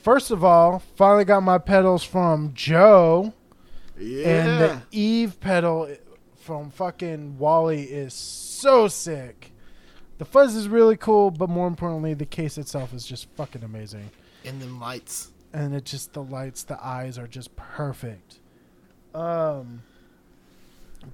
first 0.00 0.30
of 0.30 0.42
all, 0.42 0.78
finally 0.96 1.26
got 1.26 1.42
my 1.42 1.58
pedals 1.58 2.02
from 2.02 2.52
Joe. 2.54 3.34
Yeah. 3.98 4.28
And 4.28 4.60
the 4.60 4.82
Eve 4.90 5.38
pedal 5.38 5.94
from 6.36 6.70
fucking 6.70 7.36
Wally 7.36 7.82
is 7.82 8.14
so 8.14 8.88
sick. 8.88 9.52
The 10.16 10.24
fuzz 10.24 10.54
is 10.54 10.66
really 10.66 10.96
cool, 10.96 11.30
but 11.30 11.50
more 11.50 11.66
importantly, 11.66 12.14
the 12.14 12.24
case 12.24 12.56
itself 12.56 12.94
is 12.94 13.04
just 13.04 13.28
fucking 13.36 13.64
amazing. 13.64 14.08
and 14.46 14.62
the 14.62 14.66
lights. 14.66 15.32
And 15.52 15.74
it 15.74 15.84
just 15.84 16.14
the 16.14 16.22
lights, 16.22 16.62
the 16.62 16.82
eyes 16.82 17.18
are 17.18 17.26
just 17.26 17.54
perfect. 17.54 18.40
Um, 19.14 19.82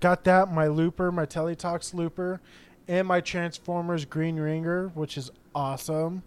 got 0.00 0.24
that 0.24 0.52
my 0.52 0.66
looper, 0.66 1.12
my 1.12 1.26
Teletalks 1.26 1.94
looper, 1.94 2.40
and 2.88 3.06
my 3.06 3.20
Transformers 3.20 4.04
Green 4.04 4.36
Ringer, 4.36 4.88
which 4.88 5.16
is 5.16 5.30
awesome. 5.54 6.22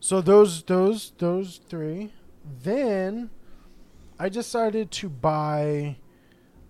So 0.00 0.20
those 0.20 0.62
those 0.64 1.12
those 1.18 1.60
three. 1.68 2.12
Then 2.62 3.30
I 4.18 4.28
decided 4.28 4.90
to 4.92 5.08
buy 5.08 5.96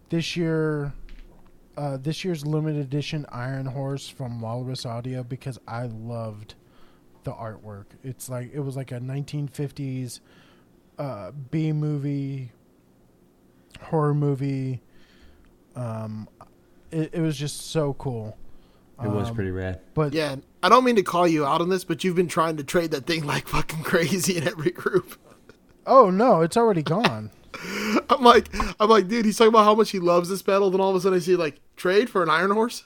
this 0.08 0.36
year 0.36 0.92
uh, 1.76 1.96
this 1.96 2.24
year's 2.24 2.44
limited 2.44 2.82
edition 2.82 3.24
Iron 3.30 3.66
Horse 3.66 4.08
from 4.08 4.40
Walrus 4.40 4.84
Audio 4.84 5.22
because 5.22 5.58
I 5.66 5.86
loved 5.86 6.54
the 7.24 7.32
artwork. 7.32 7.86
It's 8.02 8.28
like 8.28 8.52
it 8.52 8.60
was 8.60 8.76
like 8.76 8.92
a 8.92 9.00
1950s 9.00 10.20
uh, 10.98 11.30
B 11.50 11.72
movie 11.72 12.52
horror 13.80 14.14
movie. 14.14 14.82
Um, 15.76 16.28
it, 16.90 17.10
it 17.14 17.20
was 17.20 17.36
just 17.36 17.70
so 17.70 17.94
cool. 17.94 18.36
It 19.02 19.08
was 19.08 19.28
Um, 19.30 19.34
pretty 19.34 19.50
rad. 19.50 19.80
But 19.94 20.12
Yeah, 20.12 20.36
I 20.62 20.68
don't 20.68 20.84
mean 20.84 20.96
to 20.96 21.02
call 21.02 21.26
you 21.26 21.46
out 21.46 21.60
on 21.62 21.68
this, 21.70 21.84
but 21.84 22.04
you've 22.04 22.16
been 22.16 22.28
trying 22.28 22.56
to 22.58 22.64
trade 22.64 22.90
that 22.90 23.06
thing 23.06 23.24
like 23.24 23.48
fucking 23.48 23.82
crazy 23.84 24.36
in 24.36 24.46
every 24.46 24.70
group. 24.72 25.16
oh 25.86 26.10
no, 26.10 26.42
it's 26.42 26.56
already 26.56 26.82
gone. 26.82 27.30
I'm 28.10 28.22
like, 28.22 28.48
I'm 28.78 28.88
like, 28.90 29.08
dude, 29.08 29.24
he's 29.24 29.36
talking 29.38 29.48
about 29.48 29.64
how 29.64 29.74
much 29.74 29.90
he 29.90 29.98
loves 29.98 30.28
this 30.28 30.42
battle. 30.42 30.70
Then 30.70 30.80
all 30.80 30.90
of 30.90 30.96
a 30.96 31.00
sudden, 31.00 31.16
I 31.16 31.20
see 31.20 31.34
like 31.36 31.60
trade 31.76 32.08
for 32.10 32.22
an 32.22 32.28
Iron 32.30 32.50
Horse 32.50 32.84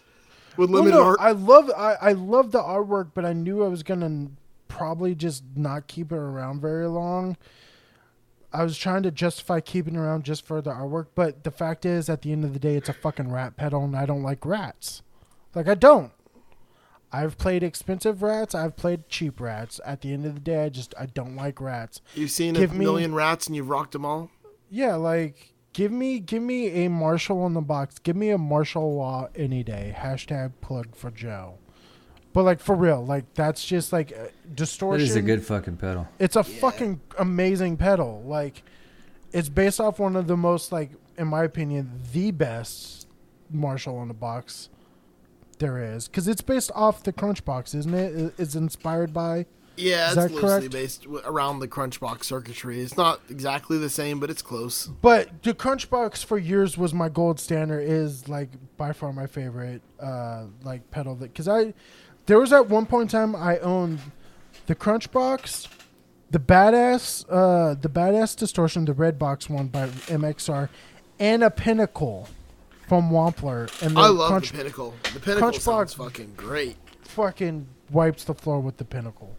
with 0.56 0.70
Well, 0.70 0.82
limited 0.82 0.98
no, 0.98 1.04
art. 1.04 1.18
I 1.20 1.32
love 1.32 1.70
I, 1.76 1.94
I 2.00 2.12
love 2.12 2.52
the 2.52 2.60
artwork, 2.62 3.10
but 3.14 3.24
I 3.24 3.32
knew 3.32 3.64
I 3.64 3.68
was 3.68 3.82
gonna 3.82 4.28
probably 4.68 5.14
just 5.14 5.42
not 5.56 5.86
keep 5.88 6.12
it 6.12 6.16
around 6.16 6.60
very 6.60 6.86
long. 6.86 7.36
I 8.54 8.62
was 8.62 8.78
trying 8.78 9.02
to 9.02 9.10
justify 9.10 9.58
keeping 9.60 9.96
around 9.96 10.24
just 10.24 10.46
for 10.46 10.62
the 10.62 10.70
artwork, 10.70 11.08
but 11.16 11.42
the 11.44 11.50
fact 11.50 11.84
is, 11.84 12.08
at 12.08 12.22
the 12.22 12.30
end 12.32 12.44
of 12.44 12.52
the 12.52 12.58
day, 12.60 12.76
it's 12.76 12.88
a 12.88 12.92
fucking 12.92 13.30
rat 13.32 13.56
pedal, 13.56 13.84
and 13.84 13.96
I 13.96 14.06
don't 14.06 14.22
like 14.22 14.46
rats. 14.46 15.02
Like 15.54 15.68
I 15.68 15.74
don't. 15.74 16.12
I've 17.12 17.36
played 17.38 17.62
expensive 17.62 18.22
rats. 18.22 18.54
I've 18.54 18.76
played 18.76 19.08
cheap 19.08 19.40
rats. 19.40 19.80
At 19.84 20.00
the 20.00 20.12
end 20.12 20.24
of 20.26 20.34
the 20.34 20.40
day, 20.40 20.64
I 20.64 20.68
just 20.68 20.94
I 20.98 21.06
don't 21.06 21.36
like 21.36 21.60
rats. 21.60 22.00
You've 22.14 22.30
seen 22.30 22.54
give 22.54 22.70
a 22.72 22.74
me- 22.74 22.84
million 22.84 23.14
rats 23.14 23.46
and 23.46 23.54
you've 23.54 23.68
rocked 23.68 23.92
them 23.92 24.04
all. 24.04 24.30
Yeah, 24.70 24.94
like 24.96 25.52
give 25.72 25.92
me 25.92 26.18
give 26.18 26.42
me 26.42 26.84
a 26.84 26.90
Marshall 26.90 27.46
in 27.46 27.54
the 27.54 27.60
box. 27.60 27.98
Give 28.00 28.16
me 28.16 28.30
a 28.30 28.38
Marshall 28.38 28.96
Law 28.96 29.28
any 29.36 29.62
day. 29.62 29.94
Hashtag 29.96 30.52
plug 30.60 30.94
for 30.96 31.10
Joe. 31.10 31.58
But 32.34 32.42
like 32.42 32.60
for 32.60 32.74
real, 32.74 33.02
like 33.04 33.32
that's 33.34 33.64
just 33.64 33.92
like 33.92 34.12
uh, 34.12 34.24
That 34.24 34.56
distortion. 34.56 35.06
is 35.06 35.16
a 35.16 35.22
good 35.22 35.42
fucking 35.46 35.76
pedal. 35.78 36.06
It's 36.18 36.36
a 36.36 36.44
fucking 36.44 37.00
amazing 37.18 37.78
pedal. 37.78 38.22
Like 38.26 38.62
it's 39.32 39.48
based 39.48 39.80
off 39.80 39.98
one 39.98 40.16
of 40.16 40.26
the 40.26 40.36
most 40.36 40.70
like, 40.72 40.90
in 41.16 41.28
my 41.28 41.44
opinion, 41.44 42.00
the 42.12 42.30
best 42.32 43.06
Marshall 43.50 43.96
on 43.98 44.08
the 44.08 44.14
box 44.14 44.68
there 45.60 45.78
is 45.78 46.08
because 46.08 46.26
it's 46.28 46.42
based 46.42 46.72
off 46.74 47.04
the 47.04 47.12
Crunchbox, 47.12 47.74
isn't 47.74 47.94
it? 47.94 48.14
It- 48.16 48.34
It's 48.36 48.54
inspired 48.56 49.14
by. 49.14 49.46
Yeah, 49.76 50.12
Is 50.12 50.16
it's 50.16 50.32
loosely 50.34 50.48
correct? 50.48 50.70
based 50.70 51.06
around 51.24 51.58
the 51.58 51.66
Crunchbox 51.66 52.22
circuitry. 52.24 52.80
It's 52.80 52.96
not 52.96 53.20
exactly 53.28 53.76
the 53.76 53.90
same, 53.90 54.20
but 54.20 54.30
it's 54.30 54.42
close. 54.42 54.86
But 54.86 55.42
the 55.42 55.52
Crunchbox 55.52 56.24
for 56.24 56.38
years 56.38 56.78
was 56.78 56.94
my 56.94 57.08
gold 57.08 57.40
standard. 57.40 57.80
Is 57.80 58.28
like 58.28 58.50
by 58.76 58.92
far 58.92 59.12
my 59.12 59.26
favorite, 59.26 59.82
uh, 60.00 60.44
like 60.62 60.88
pedal 60.92 61.16
that 61.16 61.32
because 61.32 61.48
I, 61.48 61.74
there 62.26 62.38
was 62.38 62.52
at 62.52 62.68
one 62.68 62.86
point 62.86 63.12
in 63.12 63.18
time 63.18 63.36
I 63.36 63.58
owned 63.58 64.00
the 64.66 64.74
Crunchbox, 64.74 65.68
the 66.30 66.38
badass, 66.38 67.24
uh, 67.28 67.74
the 67.74 67.88
badass 67.88 68.36
distortion, 68.36 68.84
the 68.84 68.92
red 68.92 69.18
box 69.18 69.48
one 69.48 69.68
by 69.68 69.88
MXR, 69.88 70.68
and 71.18 71.44
a 71.44 71.50
Pinnacle 71.50 72.28
from 72.88 73.10
Wampler. 73.10 73.70
And 73.82 73.96
the 73.96 74.00
I 74.00 74.08
love 74.08 74.30
Crunch 74.30 74.50
the 74.52 74.58
Pinnacle. 74.58 74.94
The 75.12 75.20
Pinnacle 75.20 75.50
Crunchbox- 75.50 75.60
sounds 75.60 75.94
fucking 75.94 76.34
great. 76.36 76.76
fucking 77.02 77.66
wipes 77.90 78.24
the 78.24 78.34
floor 78.34 78.60
with 78.60 78.78
the 78.78 78.84
pinnacle. 78.84 79.36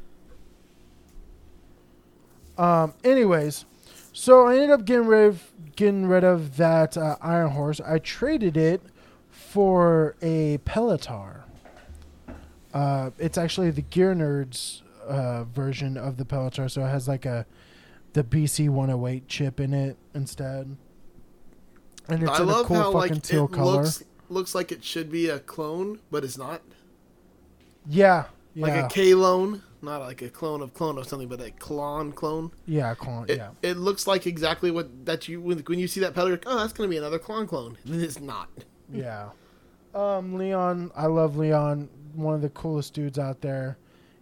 Um. 2.58 2.94
Anyways, 3.04 3.66
so 4.14 4.48
I 4.48 4.54
ended 4.56 4.70
up 4.72 4.86
getting 4.86 5.08
rid 5.08 5.28
of 5.28 5.52
getting 5.76 6.06
rid 6.06 6.24
of 6.24 6.56
that 6.58 6.96
uh, 6.96 7.18
Iron 7.22 7.52
Horse. 7.52 7.82
I 7.82 8.00
traded 8.00 8.56
it 8.56 8.82
for 9.30 10.16
a 10.22 10.60
Pelotar. 10.60 11.42
Uh, 12.76 13.10
it's 13.18 13.38
actually 13.38 13.72
the 13.72 13.82
Gear 13.82 14.14
Nerds 14.14 14.82
uh, 15.08 15.46
version 15.46 15.96
of 15.98 16.18
the 16.18 16.26
Pelotar, 16.26 16.70
so 16.70 16.84
it 16.86 16.90
has 16.90 17.08
like 17.08 17.26
a 17.26 17.46
the 18.14 18.24
BC 18.24 18.70
108 18.70 19.28
chip 19.28 19.60
in 19.60 19.74
it 19.74 19.98
instead. 20.14 20.76
And 22.08 22.22
it's 22.22 22.32
I 22.32 22.36
in 22.38 22.42
a 22.44 22.46
love 22.52 22.66
cool 22.68 22.76
how 22.78 22.92
fucking 22.92 23.14
like 23.16 23.24
teal 23.24 23.46
it 23.46 23.52
color. 23.52 23.82
looks 23.84 24.04
looks 24.30 24.54
like 24.54 24.72
it 24.72 24.84
should 24.84 25.10
be 25.12 25.30
a 25.30 25.40
clone, 25.40 26.00
but 26.12 26.24
it's 26.24 26.38
not. 26.38 26.62
yeah, 27.88 28.26
yeah, 28.54 28.66
Like 28.68 28.86
a 28.86 28.88
K 28.94 29.14
clone, 29.14 29.62
not 29.82 30.02
like 30.02 30.22
a 30.22 30.30
clone 30.30 30.62
of 30.62 30.74
clone 30.74 30.98
or 30.98 31.04
something, 31.06 31.28
but 31.28 31.40
a 31.40 31.52
Klon 31.52 32.14
clone. 32.14 32.52
yeah, 32.66 32.94
clone, 32.96 33.26
It, 33.30 33.38
yeah. 33.38 33.50
it 33.62 33.78
looks 33.78 34.06
like 34.08 34.28
exactly 34.28 34.70
what 34.72 35.06
that 35.06 35.28
you 35.28 35.40
when, 35.42 35.60
when 35.60 35.80
you 35.80 35.88
see 35.88 36.00
that 36.02 36.14
pedal, 36.14 36.28
you're 36.30 36.38
like, 36.38 36.48
oh, 36.48 36.58
that's 36.60 36.74
gonna 36.74 36.90
be 36.90 36.98
another 36.98 37.20
Klon 37.20 37.48
clone. 37.48 37.78
And 37.86 38.02
it's 38.02 38.20
not. 38.20 38.50
Yeah. 38.92 39.30
Um, 39.94 40.36
Leon, 40.38 40.92
I 40.96 41.06
love 41.06 41.38
Leon. 41.38 41.90
One 42.16 42.34
of 42.36 42.42
the 42.42 42.50
coolest 42.50 42.94
dudes 42.94 43.20
out 43.20 43.42
there. 43.42 43.78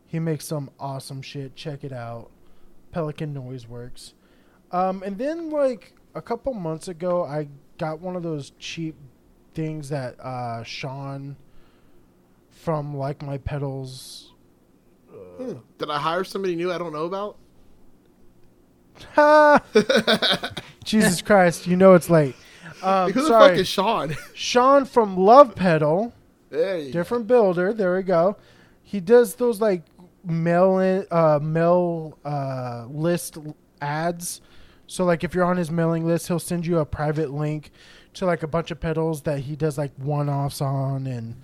He 0.05 0.19
makes 0.19 0.45
some 0.45 0.69
awesome 0.79 1.21
shit. 1.21 1.55
Check 1.55 1.83
it 1.83 1.91
out. 1.91 2.29
Pelican 2.91 3.33
Noise 3.33 3.67
Works. 3.67 4.13
Um, 4.71 5.03
and 5.03 5.17
then 5.17 5.49
like 5.49 5.93
a 6.15 6.21
couple 6.21 6.53
months 6.53 6.87
ago, 6.87 7.23
I 7.23 7.47
got 7.77 7.99
one 7.99 8.15
of 8.15 8.23
those 8.23 8.51
cheap 8.59 8.95
things 9.53 9.89
that 9.89 10.19
uh, 10.19 10.63
Sean 10.63 11.35
from 12.49 12.95
Like 12.95 13.21
My 13.21 13.37
Pedals. 13.37 14.31
Hmm. 15.11 15.53
Did 15.77 15.89
I 15.89 15.99
hire 15.99 16.23
somebody 16.23 16.55
new 16.55 16.71
I 16.71 16.77
don't 16.77 16.93
know 16.93 17.05
about? 17.05 17.37
Ha! 19.15 19.61
Jesus 20.83 21.21
Christ! 21.21 21.67
You 21.67 21.75
know 21.75 21.93
it's 21.93 22.09
late. 22.09 22.35
Um, 22.81 23.13
Who 23.13 23.21
the 23.21 23.27
sorry, 23.27 23.49
fuck 23.51 23.59
is 23.59 23.67
Sean? 23.69 24.15
Sean 24.33 24.83
from 24.83 25.15
Love 25.15 25.55
Pedal. 25.55 26.13
You 26.53 26.85
go. 26.85 26.91
different 26.91 27.27
builder. 27.27 27.73
There 27.73 27.95
we 27.95 28.03
go. 28.03 28.37
He 28.83 28.99
does 28.99 29.35
those 29.35 29.61
like 29.61 29.83
mail 30.25 30.79
in, 30.79 31.05
uh, 31.11 31.39
mail 31.41 32.17
uh, 32.23 32.85
list 32.89 33.37
ads. 33.81 34.41
So 34.87 35.05
like 35.05 35.23
if 35.23 35.33
you're 35.33 35.45
on 35.45 35.57
his 35.57 35.71
mailing 35.71 36.05
list, 36.05 36.27
he'll 36.27 36.39
send 36.39 36.65
you 36.65 36.79
a 36.79 36.85
private 36.85 37.31
link 37.31 37.71
to 38.15 38.25
like 38.25 38.43
a 38.43 38.47
bunch 38.47 38.71
of 38.71 38.79
pedals 38.79 39.23
that 39.23 39.39
he 39.39 39.55
does 39.55 39.77
like 39.77 39.91
one 39.97 40.29
offs 40.29 40.61
on 40.61 41.07
and 41.07 41.35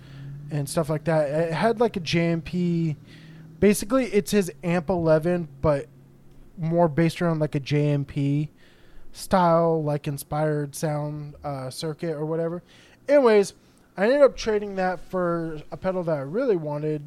and 0.50 0.68
stuff 0.68 0.88
like 0.88 1.04
that. 1.04 1.28
It 1.30 1.52
had 1.52 1.80
like 1.80 1.96
a 1.96 2.00
JMP. 2.00 2.96
Basically, 3.60 4.06
it's 4.06 4.30
his 4.30 4.50
amp 4.64 4.88
11, 4.88 5.48
but 5.60 5.86
more 6.58 6.88
based 6.88 7.20
around 7.22 7.40
like 7.40 7.54
a 7.54 7.60
JMP 7.60 8.48
style, 9.12 9.82
like 9.82 10.06
inspired 10.06 10.74
sound 10.74 11.34
uh, 11.44 11.70
circuit 11.70 12.12
or 12.12 12.24
whatever. 12.24 12.62
Anyways, 13.08 13.54
I 13.96 14.04
ended 14.04 14.22
up 14.22 14.36
trading 14.36 14.76
that 14.76 15.00
for 15.00 15.60
a 15.70 15.76
pedal 15.76 16.02
that 16.04 16.16
I 16.16 16.20
really 16.20 16.56
wanted, 16.56 17.02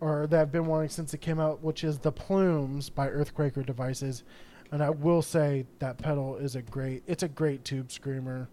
or 0.00 0.26
that 0.26 0.40
I've 0.40 0.52
been 0.52 0.66
wanting 0.66 0.88
since 0.88 1.14
it 1.14 1.20
came 1.20 1.38
out, 1.38 1.62
which 1.62 1.84
is 1.84 1.98
the 1.98 2.12
Plumes 2.12 2.90
by 2.90 3.08
Earthquaker 3.08 3.64
Devices. 3.64 4.24
And 4.72 4.82
I 4.82 4.90
will 4.90 5.22
say 5.22 5.66
that 5.78 5.98
pedal 5.98 6.36
is 6.36 6.56
a 6.56 6.62
great. 6.62 7.02
It's 7.06 7.22
a 7.22 7.28
great 7.28 7.64
tube 7.64 7.92
screamer. 7.92 8.48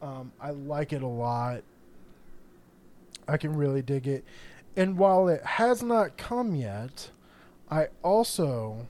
Um, 0.00 0.32
I 0.40 0.50
like 0.50 0.92
it 0.92 1.02
a 1.02 1.06
lot. 1.06 1.62
I 3.28 3.36
can 3.36 3.56
really 3.56 3.82
dig 3.82 4.06
it. 4.06 4.24
And 4.76 4.96
while 4.98 5.28
it 5.28 5.44
has 5.44 5.82
not 5.82 6.16
come 6.16 6.54
yet, 6.54 7.10
I 7.70 7.88
also 8.02 8.86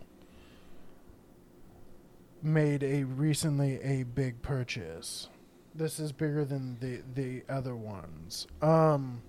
made 2.42 2.82
a 2.82 3.04
recently 3.04 3.80
a 3.82 4.04
big 4.04 4.42
purchase. 4.42 5.28
This 5.74 5.98
is 5.98 6.12
bigger 6.12 6.44
than 6.44 6.78
the 6.80 7.00
the 7.14 7.42
other 7.52 7.74
ones. 7.74 8.46
Um 8.60 9.22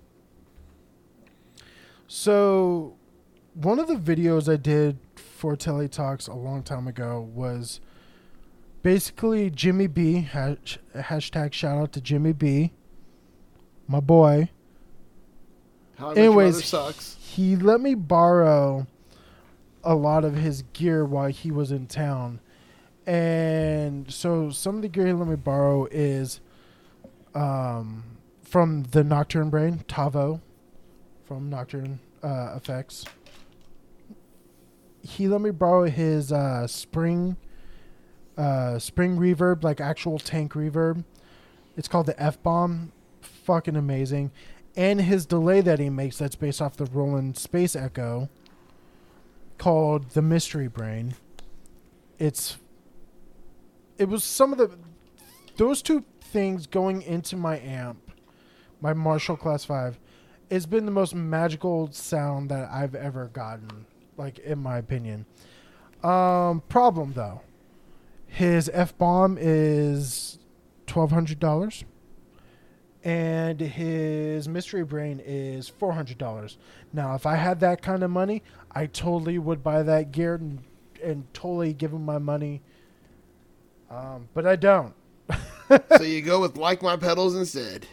So, 2.06 2.96
one 3.54 3.78
of 3.78 3.88
the 3.88 3.94
videos 3.96 4.52
I 4.52 4.56
did 4.56 4.98
for 5.16 5.56
Tele 5.56 5.88
Talks 5.88 6.26
a 6.26 6.34
long 6.34 6.62
time 6.62 6.86
ago 6.86 7.20
was 7.34 7.80
basically 8.82 9.50
Jimmy 9.50 9.86
B. 9.86 10.20
Hash, 10.20 10.78
hashtag 10.94 11.52
shout 11.54 11.78
out 11.78 11.92
to 11.92 12.00
Jimmy 12.00 12.32
B. 12.32 12.72
My 13.88 14.00
boy. 14.00 14.50
How 15.96 16.06
I 16.06 16.08
Met 16.10 16.16
Your 16.16 16.24
Anyways, 16.26 16.64
sucks. 16.64 17.16
he 17.20 17.56
let 17.56 17.80
me 17.80 17.94
borrow 17.94 18.86
a 19.82 19.94
lot 19.94 20.24
of 20.24 20.34
his 20.36 20.62
gear 20.72 21.04
while 21.04 21.28
he 21.28 21.50
was 21.50 21.70
in 21.72 21.86
town. 21.86 22.40
And 23.06 24.10
so 24.10 24.50
some 24.50 24.76
of 24.76 24.82
the 24.82 24.88
gear 24.88 25.06
he 25.06 25.12
let 25.12 25.28
me 25.28 25.36
borrow 25.36 25.86
is 25.90 26.40
um, 27.34 28.04
from 28.42 28.84
the 28.84 29.04
Nocturne 29.04 29.50
Brain, 29.50 29.84
Tavo 29.88 30.40
from 31.24 31.50
Nocturne 31.50 32.00
uh, 32.22 32.54
Effects. 32.56 33.04
He 35.02 35.28
let 35.28 35.42
me 35.42 35.50
borrow 35.50 35.84
his 35.84 36.32
uh, 36.32 36.66
spring 36.66 37.36
uh, 38.38 38.78
spring 38.78 39.16
reverb, 39.16 39.62
like 39.62 39.80
actual 39.80 40.18
tank 40.18 40.54
reverb. 40.54 41.04
It's 41.76 41.88
called 41.88 42.06
the 42.06 42.20
F 42.20 42.42
Bomb. 42.42 42.92
Fucking 43.20 43.76
amazing 43.76 44.30
and 44.76 45.00
his 45.00 45.26
delay 45.26 45.60
that 45.60 45.78
he 45.78 45.88
makes 45.90 46.18
that's 46.18 46.36
based 46.36 46.60
off 46.60 46.76
the 46.76 46.86
Roland 46.86 47.36
Space 47.36 47.76
Echo 47.76 48.28
called 49.58 50.10
the 50.10 50.22
Mystery 50.22 50.68
Brain. 50.68 51.14
It's 52.18 52.56
it 53.98 54.08
was 54.08 54.24
some 54.24 54.52
of 54.52 54.58
the 54.58 54.70
those 55.56 55.82
two 55.82 56.04
things 56.20 56.66
going 56.66 57.02
into 57.02 57.36
my 57.36 57.58
amp, 57.60 58.10
my 58.80 58.92
Marshall 58.92 59.36
Class 59.36 59.64
5, 59.64 59.98
has 60.50 60.66
been 60.66 60.84
the 60.84 60.90
most 60.90 61.14
magical 61.14 61.92
sound 61.92 62.50
that 62.50 62.68
I've 62.70 62.96
ever 62.96 63.28
gotten, 63.28 63.86
like 64.16 64.38
in 64.40 64.58
my 64.58 64.78
opinion. 64.78 65.26
Um 66.02 66.62
problem 66.68 67.12
though. 67.14 67.42
His 68.26 68.68
F 68.72 68.96
bomb 68.98 69.38
is 69.40 70.38
twelve 70.86 71.12
hundred 71.12 71.38
dollars 71.38 71.84
and 73.04 73.60
his 73.60 74.48
mystery 74.48 74.82
brain 74.82 75.20
is 75.24 75.68
four 75.68 75.92
hundred 75.92 76.16
dollars. 76.16 76.56
Now, 76.92 77.14
if 77.14 77.26
I 77.26 77.36
had 77.36 77.60
that 77.60 77.82
kind 77.82 78.02
of 78.02 78.10
money, 78.10 78.42
I 78.72 78.86
totally 78.86 79.38
would 79.38 79.62
buy 79.62 79.82
that 79.82 80.10
gear 80.10 80.36
and, 80.36 80.60
and 81.02 81.32
totally 81.34 81.74
give 81.74 81.92
him 81.92 82.04
my 82.04 82.18
money. 82.18 82.62
Um, 83.90 84.28
but 84.34 84.46
I 84.46 84.56
don't. 84.56 84.94
so 85.96 86.02
you 86.02 86.22
go 86.22 86.40
with 86.40 86.56
like 86.56 86.82
my 86.82 86.96
pedals 86.96 87.36
instead. 87.36 87.86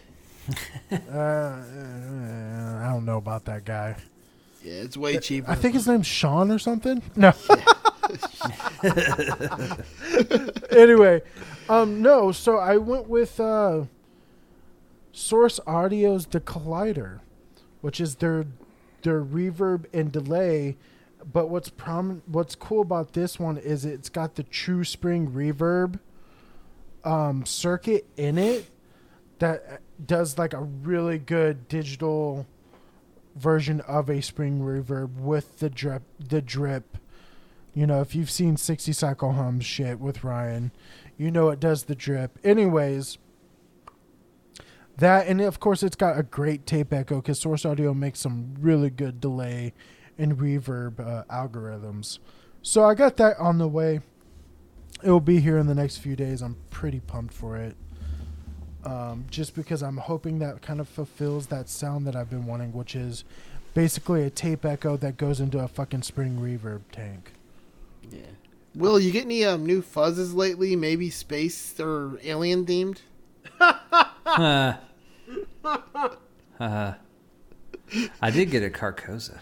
Uh, 0.92 1.62
I 2.82 2.90
don't 2.92 3.06
know 3.06 3.18
about 3.18 3.46
that 3.46 3.64
guy. 3.64 3.96
Yeah, 4.64 4.74
it's 4.74 4.98
way 4.98 5.18
cheaper. 5.20 5.50
I 5.50 5.56
think 5.56 5.74
his 5.74 5.88
name's 5.88 6.08
Sean 6.08 6.52
or 6.52 6.60
something. 6.60 7.02
No. 7.16 7.34
anyway, 10.72 11.22
um, 11.70 12.02
no. 12.02 12.32
So 12.32 12.58
I 12.58 12.78
went 12.78 13.08
with 13.08 13.40
uh, 13.40 13.86
Source 15.12 15.60
Audio's 15.66 16.26
The 16.28 16.40
Collider, 16.40 17.20
which 17.82 18.00
is 18.00 18.16
their 18.16 18.46
their 19.04 19.24
reverb 19.24 19.86
and 19.94 20.12
delay. 20.12 20.78
But 21.32 21.50
what's 21.50 21.70
prom- 21.70 22.24
what's 22.25 22.56
cool 22.56 22.82
about 22.82 23.13
this 23.13 23.40
one 23.40 23.58
is 23.58 23.86
it's 23.86 24.10
got 24.10 24.36
the 24.36 24.44
true 24.44 24.84
spring 24.84 25.32
reverb 25.32 26.00
um, 27.04 27.46
circuit 27.46 28.06
in 28.18 28.38
it 28.38 28.66
that 29.40 29.82
does 30.06 30.38
like 30.38 30.54
a 30.54 30.62
really 30.62 31.18
good 31.18 31.68
digital 31.68 32.46
version 33.36 33.82
of 33.82 34.10
a 34.10 34.22
spring 34.22 34.60
reverb 34.60 35.16
with 35.16 35.60
the 35.60 35.70
drip 35.70 36.04
the 36.20 36.42
drip. 36.42 36.98
You 37.74 37.88
know 37.88 38.01
if 38.01 38.13
you've 38.16 38.32
seen 38.32 38.58
60 38.58 38.92
cycle 38.92 39.34
hum 39.34 39.62
shit 39.62 40.00
with 40.00 40.24
ryan 40.24 40.72
you 41.18 41.32
know 41.32 41.50
it 41.50 41.60
does 41.60 41.84
the 41.84 41.96
drip. 41.96 42.38
Anyways 42.44 43.18
that 44.98 45.27
and 45.27 45.42
of 45.42 45.60
course 45.60 45.81
it's 45.81 45.96
got 45.96 46.20
a 46.20 46.24
great 46.24 46.66
tape 46.66 46.94
echo 46.94 47.18
because 47.18 47.40
source 47.40 47.66
audio 47.66 47.94
makes 47.94 48.20
some 48.20 48.53
really 48.60 48.90
good 48.90 49.22
delay 49.22 49.74
and 50.22 50.38
reverb 50.38 51.00
uh, 51.00 51.24
algorithms 51.34 52.20
so 52.62 52.84
i 52.84 52.94
got 52.94 53.18
that 53.18 53.38
on 53.40 53.57
the 53.57 53.68
way 53.68 54.00
it 55.03 55.10
will 55.10 55.20
be 55.20 55.40
here 55.40 55.57
in 55.57 55.66
the 55.68 55.75
next 55.75 55.98
few 55.98 56.16
days 56.16 56.42
i'm 56.42 56.55
pretty 56.70 57.00
pumped 57.00 57.34
for 57.34 57.57
it 57.57 57.75
um, 58.86 59.25
just 59.29 59.55
because 59.55 59.81
i'm 59.84 59.98
hoping 59.98 60.40
that 60.40 60.62
kind 60.62 60.79
of 60.79 60.88
fulfills 60.88 61.48
that 61.48 61.68
sound 61.70 62.05
that 62.07 62.16
i've 62.16 62.29
been 62.29 62.46
wanting 62.46 62.72
which 62.74 62.96
is 62.96 63.24
basically 63.74 64.24
a 64.24 64.29
tape 64.29 64.66
echo 64.66 64.98
that 64.98 65.18
goes 65.18 65.40
into 65.40 65.60
a 65.60 65.68
fucking 65.68 66.01
spring 66.03 66.38
reverb 66.38 66.81
tank 66.92 67.31
Yeah. 68.10 68.20
Will 68.74 69.00
you 69.00 69.12
get 69.12 69.25
any 69.25 69.44
um, 69.44 69.66
new 69.66 69.81
fuzzes 69.81 70.34
lately? 70.34 70.77
Maybe 70.77 71.10
space 71.10 71.77
or 71.77 72.18
alien 72.24 72.66
themed? 72.66 73.00
Uh, 74.25 74.74
uh, 76.60 76.94
I 78.22 78.31
did 78.31 78.50
get 78.50 78.64
a 78.64 78.70
Carcosa. 78.70 79.40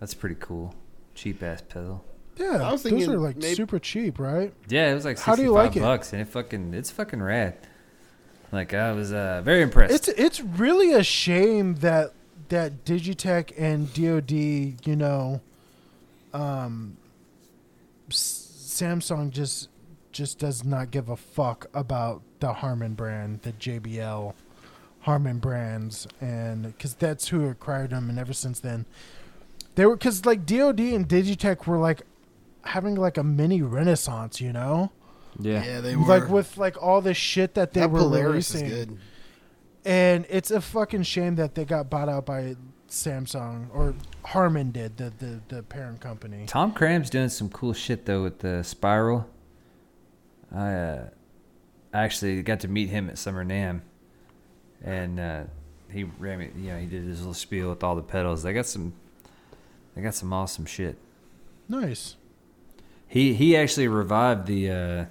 That's 0.00 0.14
pretty 0.14 0.36
cool. 0.38 0.74
Cheap 1.14 1.42
ass 1.42 1.62
pedal. 1.62 2.04
yeah 2.36 2.62
I 2.68 2.72
was 2.72 2.82
those 2.82 3.08
are 3.08 3.18
like 3.18 3.36
maybe- 3.36 3.54
super 3.54 3.78
cheap 3.78 4.18
right 4.18 4.52
Yeah, 4.68 4.90
it 4.90 4.94
was 4.94 5.04
like 5.04 5.18
How 5.18 5.34
do 5.36 5.42
you 5.42 5.54
five 5.54 5.66
like 5.68 5.76
it? 5.76 5.80
bucks, 5.80 6.12
and 6.12 6.20
it 6.22 6.28
fucking 6.28 6.74
it's 6.74 6.90
fucking 6.90 7.22
rad. 7.22 7.56
Like 8.52 8.74
I 8.74 8.92
was 8.92 9.12
uh, 9.12 9.42
very 9.44 9.62
impressed. 9.62 9.94
It's 9.94 10.08
it's 10.08 10.40
really 10.40 10.92
a 10.92 11.02
shame 11.02 11.76
that 11.76 12.12
that 12.48 12.84
Digitech 12.84 13.52
and 13.58 13.92
DoD, 13.92 14.30
you 14.86 14.94
know, 14.96 15.40
um, 16.32 16.96
S- 18.10 18.52
Samsung 18.80 19.30
just 19.30 19.68
just 20.12 20.38
does 20.38 20.64
not 20.64 20.90
give 20.90 21.08
a 21.08 21.16
fuck 21.16 21.66
about 21.74 22.22
the 22.40 22.52
Harman 22.52 22.94
brand, 22.94 23.42
the 23.42 23.52
JBL 23.52 24.32
Harman 25.00 25.38
brands, 25.38 26.06
and 26.20 26.64
because 26.64 26.94
that's 26.94 27.28
who 27.28 27.48
acquired 27.48 27.90
them, 27.90 28.08
and 28.10 28.18
ever 28.18 28.32
since 28.32 28.60
then, 28.60 28.86
they 29.76 29.86
were 29.86 29.96
because 29.96 30.26
like 30.26 30.44
DoD 30.44 30.80
and 30.80 31.08
Digitech 31.08 31.66
were 31.66 31.78
like 31.78 32.02
having 32.62 32.96
like 32.96 33.16
a 33.16 33.22
mini 33.22 33.62
renaissance, 33.62 34.40
you 34.40 34.52
know, 34.52 34.90
yeah. 35.38 35.80
they 35.80 35.94
were. 35.94 36.06
like 36.06 36.28
with 36.28 36.58
like 36.58 36.82
all 36.82 37.00
the 37.00 37.14
shit 37.14 37.54
that 37.54 37.72
they 37.72 37.80
that 37.80 37.90
were 37.90 38.00
Polaris 38.00 38.52
releasing. 38.52 38.66
is 38.66 38.86
good. 38.86 38.98
And 39.84 40.26
it's 40.28 40.50
a 40.50 40.60
fucking 40.60 41.04
shame 41.04 41.36
that 41.36 41.54
they 41.54 41.64
got 41.64 41.88
bought 41.88 42.08
out 42.08 42.26
by 42.26 42.56
Samsung 42.88 43.68
or 43.72 43.94
Harman 44.24 44.72
did 44.72 44.96
the 44.96 45.12
the, 45.18 45.40
the 45.48 45.62
parent 45.62 46.00
company. 46.00 46.46
Tom 46.46 46.72
Cram's 46.72 47.10
doing 47.10 47.28
some 47.28 47.48
cool 47.48 47.72
shit 47.72 48.06
though 48.06 48.22
with 48.22 48.40
the 48.40 48.64
Spiral. 48.64 49.28
I 50.54 50.72
uh, 50.72 51.08
actually 51.92 52.42
got 52.42 52.60
to 52.60 52.68
meet 52.68 52.88
him 52.88 53.10
at 53.10 53.18
Summer 53.18 53.44
NAMM, 53.44 53.80
and 54.82 55.20
uh, 55.20 55.42
he 55.90 56.04
ran 56.04 56.38
me. 56.38 56.50
You 56.56 56.72
know, 56.72 56.78
he 56.78 56.86
did 56.86 57.04
his 57.04 57.20
little 57.20 57.34
spiel 57.34 57.68
with 57.70 57.82
all 57.84 57.96
the 57.96 58.02
pedals. 58.02 58.42
They 58.42 58.52
got 58.52 58.66
some. 58.66 58.94
They 59.96 60.02
got 60.02 60.14
some 60.14 60.32
awesome 60.32 60.66
shit. 60.66 60.98
Nice. 61.68 62.16
He 63.08 63.32
he 63.32 63.56
actually 63.56 63.88
revived 63.88 64.46
the 64.46 64.70
uh, 64.70 65.04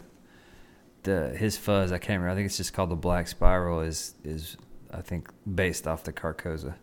the 1.03 1.29
his 1.29 1.57
fuzz. 1.57 1.91
I 1.91 1.97
can't 1.97 2.21
remember. 2.21 2.29
I 2.29 2.35
think 2.35 2.45
it's 2.45 2.57
just 2.57 2.73
called 2.73 2.91
the 2.91 2.95
Black 2.95 3.27
Spiral. 3.27 3.81
Is 3.81 4.13
is 4.23 4.57
I 4.91 5.01
think 5.01 5.29
based 5.53 5.87
off 5.87 6.03
the 6.03 6.13
Carcosa. 6.13 6.75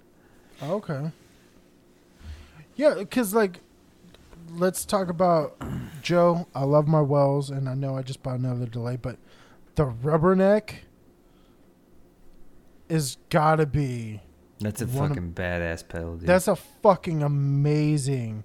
Okay. 0.62 1.12
Yeah, 2.74 2.94
because 2.98 3.34
like, 3.34 3.60
let's 4.50 4.84
talk 4.84 5.08
about 5.08 5.56
Joe. 6.02 6.48
I 6.56 6.64
love 6.64 6.88
my 6.88 7.00
wells, 7.00 7.50
and 7.50 7.68
I 7.68 7.74
know 7.74 7.96
I 7.96 8.02
just 8.02 8.22
bought 8.22 8.40
another 8.40 8.66
delay, 8.66 8.96
but 8.96 9.16
the 9.76 9.86
rubberneck 9.86 10.74
is 12.88 13.16
gotta 13.30 13.64
be 13.64 14.20
That's 14.62 14.82
a 14.82 14.86
One 14.86 15.10
of- 15.10 15.16
fucking 15.16 15.32
badass 15.34 15.86
pedal, 15.88 16.16
dude. 16.16 16.28
That's 16.28 16.48
a 16.48 16.56
fucking 16.56 17.22
amazing, 17.22 18.44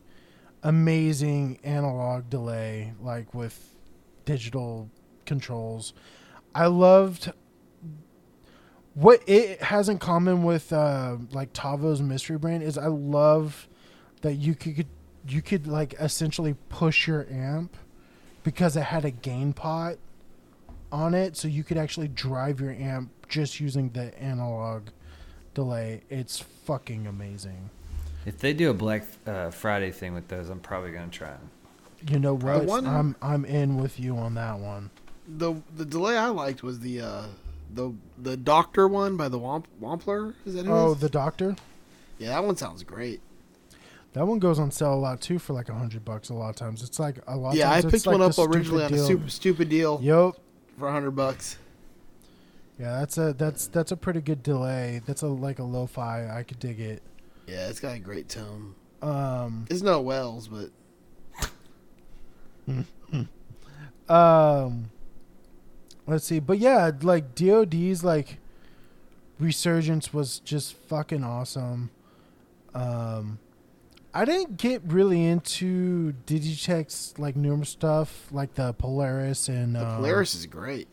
amazing 0.64 1.60
analog 1.64 2.30
delay, 2.30 2.94
like 3.02 3.34
with 3.34 3.76
digital 4.26 4.90
controls. 5.26 5.94
I 6.56 6.68
loved 6.68 7.32
what 8.94 9.22
it 9.28 9.62
has 9.62 9.90
in 9.90 10.00
common 10.00 10.44
with 10.44 10.74
uh, 10.74 11.18
like 11.32 11.54
Tavo's 11.54 12.02
Mystery 12.02 12.38
Brain 12.38 12.62
is 12.62 12.78
I 12.78 12.88
love 12.88 13.68
that 14.22 14.34
you 14.36 14.56
could 14.56 14.88
you 15.28 15.42
could 15.42 15.68
like 15.68 15.94
essentially 16.00 16.56
push 16.70 17.08
your 17.08 17.28
amp 17.30 17.78
because 18.44 18.76
it 18.78 18.82
had 18.84 19.06
a 19.06 19.12
gain 19.12 19.54
pot 19.54 19.98
on 20.92 21.14
it, 21.14 21.36
so 21.36 21.48
you 21.50 21.64
could 21.64 21.78
actually 21.78 22.08
drive 22.08 22.60
your 22.62 22.72
amp 22.72 23.12
just 23.28 23.60
using 23.60 23.90
the 23.92 24.18
analog 24.22 24.88
delay. 25.62 26.02
It's 26.10 26.40
fucking 26.66 27.08
amazing. 27.08 27.70
if 28.26 28.38
they 28.40 28.54
do 28.54 28.70
a 28.70 28.74
Black 28.74 29.04
uh, 29.26 29.50
Friday 29.52 29.92
thing 29.92 30.14
with 30.14 30.28
those, 30.28 30.50
I'm 30.50 30.60
probably 30.60 30.92
gonna 30.92 31.08
try 31.08 31.30
them. 31.30 31.50
You 32.10 32.20
know 32.20 32.36
what? 32.36 32.66
wonder- 32.66 32.90
I'm 32.90 33.16
I'm 33.22 33.44
in 33.46 33.78
with 33.78 34.00
you 34.00 34.16
on 34.18 34.36
that 34.36 34.60
one. 34.60 34.92
The 35.28 35.56
the 35.76 35.84
delay 35.86 36.16
I 36.18 36.28
liked 36.30 36.62
was 36.64 36.80
the 36.80 37.02
uh, 37.02 37.24
the 37.74 37.92
the 38.22 38.38
Doctor 38.38 38.88
one 38.88 39.18
by 39.18 39.28
the 39.30 39.40
Womp 39.40 39.66
Wampler. 39.82 40.34
Is 40.46 40.54
that 40.54 40.66
who 40.68 40.72
it 40.72 40.76
Oh, 40.78 40.92
is? 40.94 41.00
the 41.00 41.10
doctor. 41.10 41.56
yeah, 42.20 42.30
that 42.30 42.44
one 42.44 42.56
sounds 42.56 42.84
great. 42.84 43.20
That 44.14 44.26
one 44.28 44.40
goes 44.40 44.58
on 44.60 44.72
sale 44.72 44.94
a 44.94 44.96
lot 44.96 45.20
too 45.22 45.38
for 45.40 45.54
like 45.54 45.70
a 45.70 45.74
hundred 45.74 46.06
bucks. 46.06 46.30
A 46.30 46.34
lot 46.34 46.50
of 46.50 46.56
times, 46.56 46.82
it's 46.84 47.00
like 47.00 47.18
a 47.28 47.36
lot. 47.36 47.56
Yeah, 47.56 47.70
of 47.72 47.78
I 47.78 47.82
picked 47.82 47.94
it's 47.96 48.06
like 48.06 48.20
one 48.20 48.22
up 48.30 48.36
the 48.36 48.44
originally 48.44 48.84
on 48.84 48.90
stupid 48.90 49.04
a 49.04 49.08
deal. 49.08 49.18
super 49.20 49.30
stupid 49.30 49.70
deal 49.70 50.00
Yep. 50.02 50.36
for 50.80 50.88
a 50.88 50.92
hundred 50.92 51.12
bucks. 51.12 51.58
Yeah, 52.80 53.00
that's 53.00 53.18
a 53.18 53.34
that's 53.34 53.68
that's 53.68 53.92
a 53.92 53.98
pretty 53.98 54.22
good 54.22 54.44
delay. 54.44 55.02
That's 55.06 55.24
a 55.24 55.28
like 55.28 55.60
a 55.60 55.64
lo-fi. 55.64 56.30
I 56.32 56.44
could 56.44 56.60
dig 56.60 56.80
it. 56.80 57.02
Yeah, 57.48 57.68
it's 57.70 57.80
got 57.80 57.96
a 57.96 58.00
great 58.00 58.30
tone. 58.30 58.76
Um, 59.02 59.66
It's 59.70 59.82
no 59.82 60.02
Wells, 60.02 60.48
but 60.50 60.70
um, 64.14 64.90
let's 66.06 66.26
see. 66.26 66.40
But 66.40 66.60
yeah, 66.60 66.92
like 67.02 67.36
DoD's 67.36 68.04
like 68.04 68.38
resurgence 69.40 70.14
was 70.14 70.40
just 70.40 70.74
fucking 70.74 71.24
awesome. 71.24 71.90
Um, 72.74 73.40
I 74.14 74.26
didn't 74.26 74.58
get 74.58 74.82
really 74.86 75.26
into 75.26 76.14
Digitech's 76.26 77.18
like 77.18 77.36
newer 77.36 77.66
stuff, 77.66 78.28
like 78.32 78.56
the 78.56 78.74
Polaris 78.74 79.48
and 79.48 79.76
the 79.76 79.88
um, 79.88 79.98
Polaris 79.98 80.36
is 80.36 80.46
great. 80.46 80.88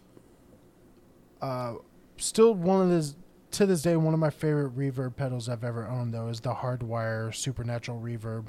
Uh, 1.44 1.74
still 2.16 2.54
one 2.54 2.80
of 2.82 2.88
the 2.90 3.14
to 3.52 3.66
this 3.66 3.82
day 3.82 3.94
one 3.96 4.14
of 4.14 4.20
my 4.20 4.30
favorite 4.30 4.76
reverb 4.76 5.14
pedals 5.16 5.48
I've 5.48 5.62
ever 5.64 5.86
owned 5.86 6.12
though 6.12 6.28
is 6.28 6.40
the 6.40 6.54
Hardwire 6.54 7.34
Supernatural 7.34 8.00
Reverb, 8.00 8.46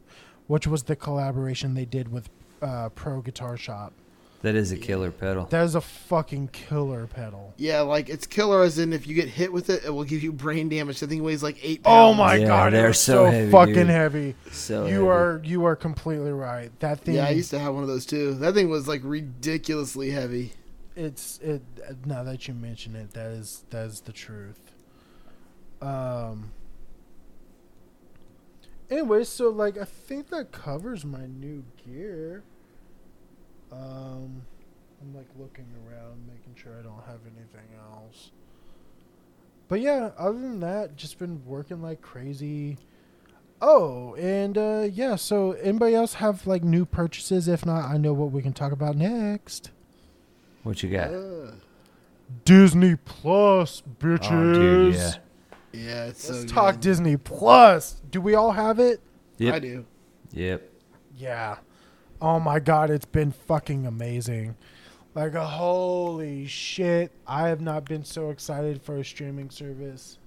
which 0.48 0.66
was 0.68 0.84
the 0.84 0.96
collaboration 0.96 1.74
they 1.74 1.86
did 1.86 2.12
with 2.12 2.30
uh, 2.62 2.90
Pro 2.90 3.22
Guitar 3.22 3.58
Shop. 3.58 3.94
That 4.42 4.54
is 4.56 4.72
a 4.72 4.78
killer 4.78 5.10
pedal. 5.10 5.46
That 5.46 5.64
is 5.64 5.74
a 5.74 5.82
fucking 5.82 6.50
killer 6.50 7.08
pedal. 7.08 7.54
Yeah, 7.58 7.82
like 7.82 8.10
it's 8.10 8.28
killer 8.28 8.62
as 8.62 8.78
in 8.78 8.94
if 8.94 9.08
you 9.08 9.16
get 9.16 9.28
hit 9.28 9.52
with 9.52 9.72
it, 9.72 9.84
it 9.86 9.90
will 9.90 10.04
give 10.04 10.22
you 10.22 10.32
brain 10.32 10.70
damage. 10.70 11.02
I 11.02 11.08
thing 11.08 11.24
weighs 11.24 11.42
like 11.42 11.58
eight 11.64 11.82
Oh 11.86 12.10
pounds. 12.14 12.18
my 12.20 12.36
Yeah, 12.36 12.48
god, 12.48 12.74
they're 12.74 12.82
they're 12.84 12.94
so 12.94 13.26
so, 13.26 13.32
heavy, 13.32 13.52
fucking 13.52 13.74
dude. 13.74 13.88
heavy. 13.88 14.36
So 14.52 14.86
You 14.86 14.94
heavy. 14.94 15.08
are 15.08 15.42
you 15.44 15.66
are 15.66 15.76
completely 15.76 16.32
right. 16.32 16.70
That 16.80 17.00
thing 17.02 17.16
Yeah, 17.16 17.26
I 17.26 17.30
used 17.32 17.50
to 17.52 17.60
have 17.60 17.74
one 17.74 17.82
of 17.84 17.90
those 17.90 18.06
too. 18.06 18.36
That 18.36 18.54
thing 18.54 18.70
was 18.70 18.88
like 18.88 19.02
ridiculously 19.04 20.12
heavy. 20.12 20.54
It's 20.96 21.40
it 21.40 21.62
now 22.06 22.24
that 22.24 22.48
you 22.48 22.54
mention 22.54 22.96
it 22.96 23.12
that 23.12 23.32
is 23.32 23.66
that 23.70 23.86
is 23.86 24.02
the 24.02 24.14
truth. 24.14 24.74
Um 25.82 26.52
anyway 28.90 29.24
so 29.24 29.50
like 29.50 29.78
i 29.78 29.84
think 29.84 30.30
that 30.30 30.52
covers 30.52 31.04
my 31.04 31.26
new 31.26 31.64
gear. 31.86 32.44
Um 33.72 34.44
i'm 35.02 35.14
like 35.14 35.28
looking 35.38 35.68
around 35.86 36.26
making 36.28 36.56
sure 36.56 36.74
i 36.80 36.82
don't 36.82 37.04
have 37.06 37.20
anything 37.26 37.70
else. 37.92 38.32
But 39.68 39.82
yeah 39.82 40.12
other 40.18 40.40
than 40.40 40.62
that 40.62 40.96
just 40.96 41.20
been 41.20 41.44
working 41.46 41.82
like 41.82 42.02
crazy. 42.02 42.78
Oh 43.62 44.16
and 44.16 44.58
uh 44.58 44.88
yeah 44.90 45.18
so 45.18 45.54
anybody 45.54 45.94
else 45.94 46.16
have 46.16 46.48
like 46.48 46.64
new 46.64 46.86
purchases? 46.86 47.50
If 47.50 47.66
not 47.66 47.84
i 47.84 47.98
know 47.98 48.14
what 48.14 48.32
we 48.32 48.42
can 48.42 48.54
talk 48.54 48.72
about 48.72 48.96
next 48.96 49.72
What 50.66 50.82
you 50.82 50.90
got? 50.90 51.14
Uh, 51.14 51.52
Disney 52.44 52.96
Plus, 52.96 53.84
bitches. 54.00 54.32
Oh, 54.32 54.54
dude, 54.56 54.96
yeah. 54.96 55.12
yeah, 55.72 56.06
it's 56.06 56.28
Let's 56.28 56.42
so 56.42 56.48
talk 56.48 56.74
good. 56.74 56.82
Disney 56.82 57.18
Plus. 57.18 58.02
Do 58.10 58.20
we 58.20 58.34
all 58.34 58.52
have 58.52 58.80
it? 58.80 59.00
Yep. 59.38 59.54
I 59.54 59.60
do. 59.60 59.86
Yep. 60.32 60.68
Yeah. 61.16 61.58
Oh 62.20 62.40
my 62.40 62.60
god, 62.60 62.90
it's 62.90 63.06
been 63.06 63.32
fucking 63.32 63.86
amazing. 63.86 64.56
Like 65.14 65.36
a 65.36 65.46
holy 65.46 66.48
shit. 66.48 67.12
I 67.28 67.48
have 67.50 67.62
not 67.62 67.86
been 67.86 68.04
so 68.04 68.32
excited 68.32 68.82
for 68.82 68.98
a 68.98 69.06
streaming 69.06 69.52
service 69.52 70.18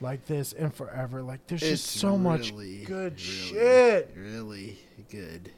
like 0.00 0.24
this 0.26 0.52
in 0.52 0.70
forever. 0.70 1.20
Like 1.20 1.44
there's 1.48 1.64
It's 1.64 1.82
just 1.82 1.96
so 1.96 2.16
much 2.16 2.54
good 2.54 3.20
really, 3.20 3.20
shit. 3.20 4.14
Really 4.16 4.78
good. 5.10 5.50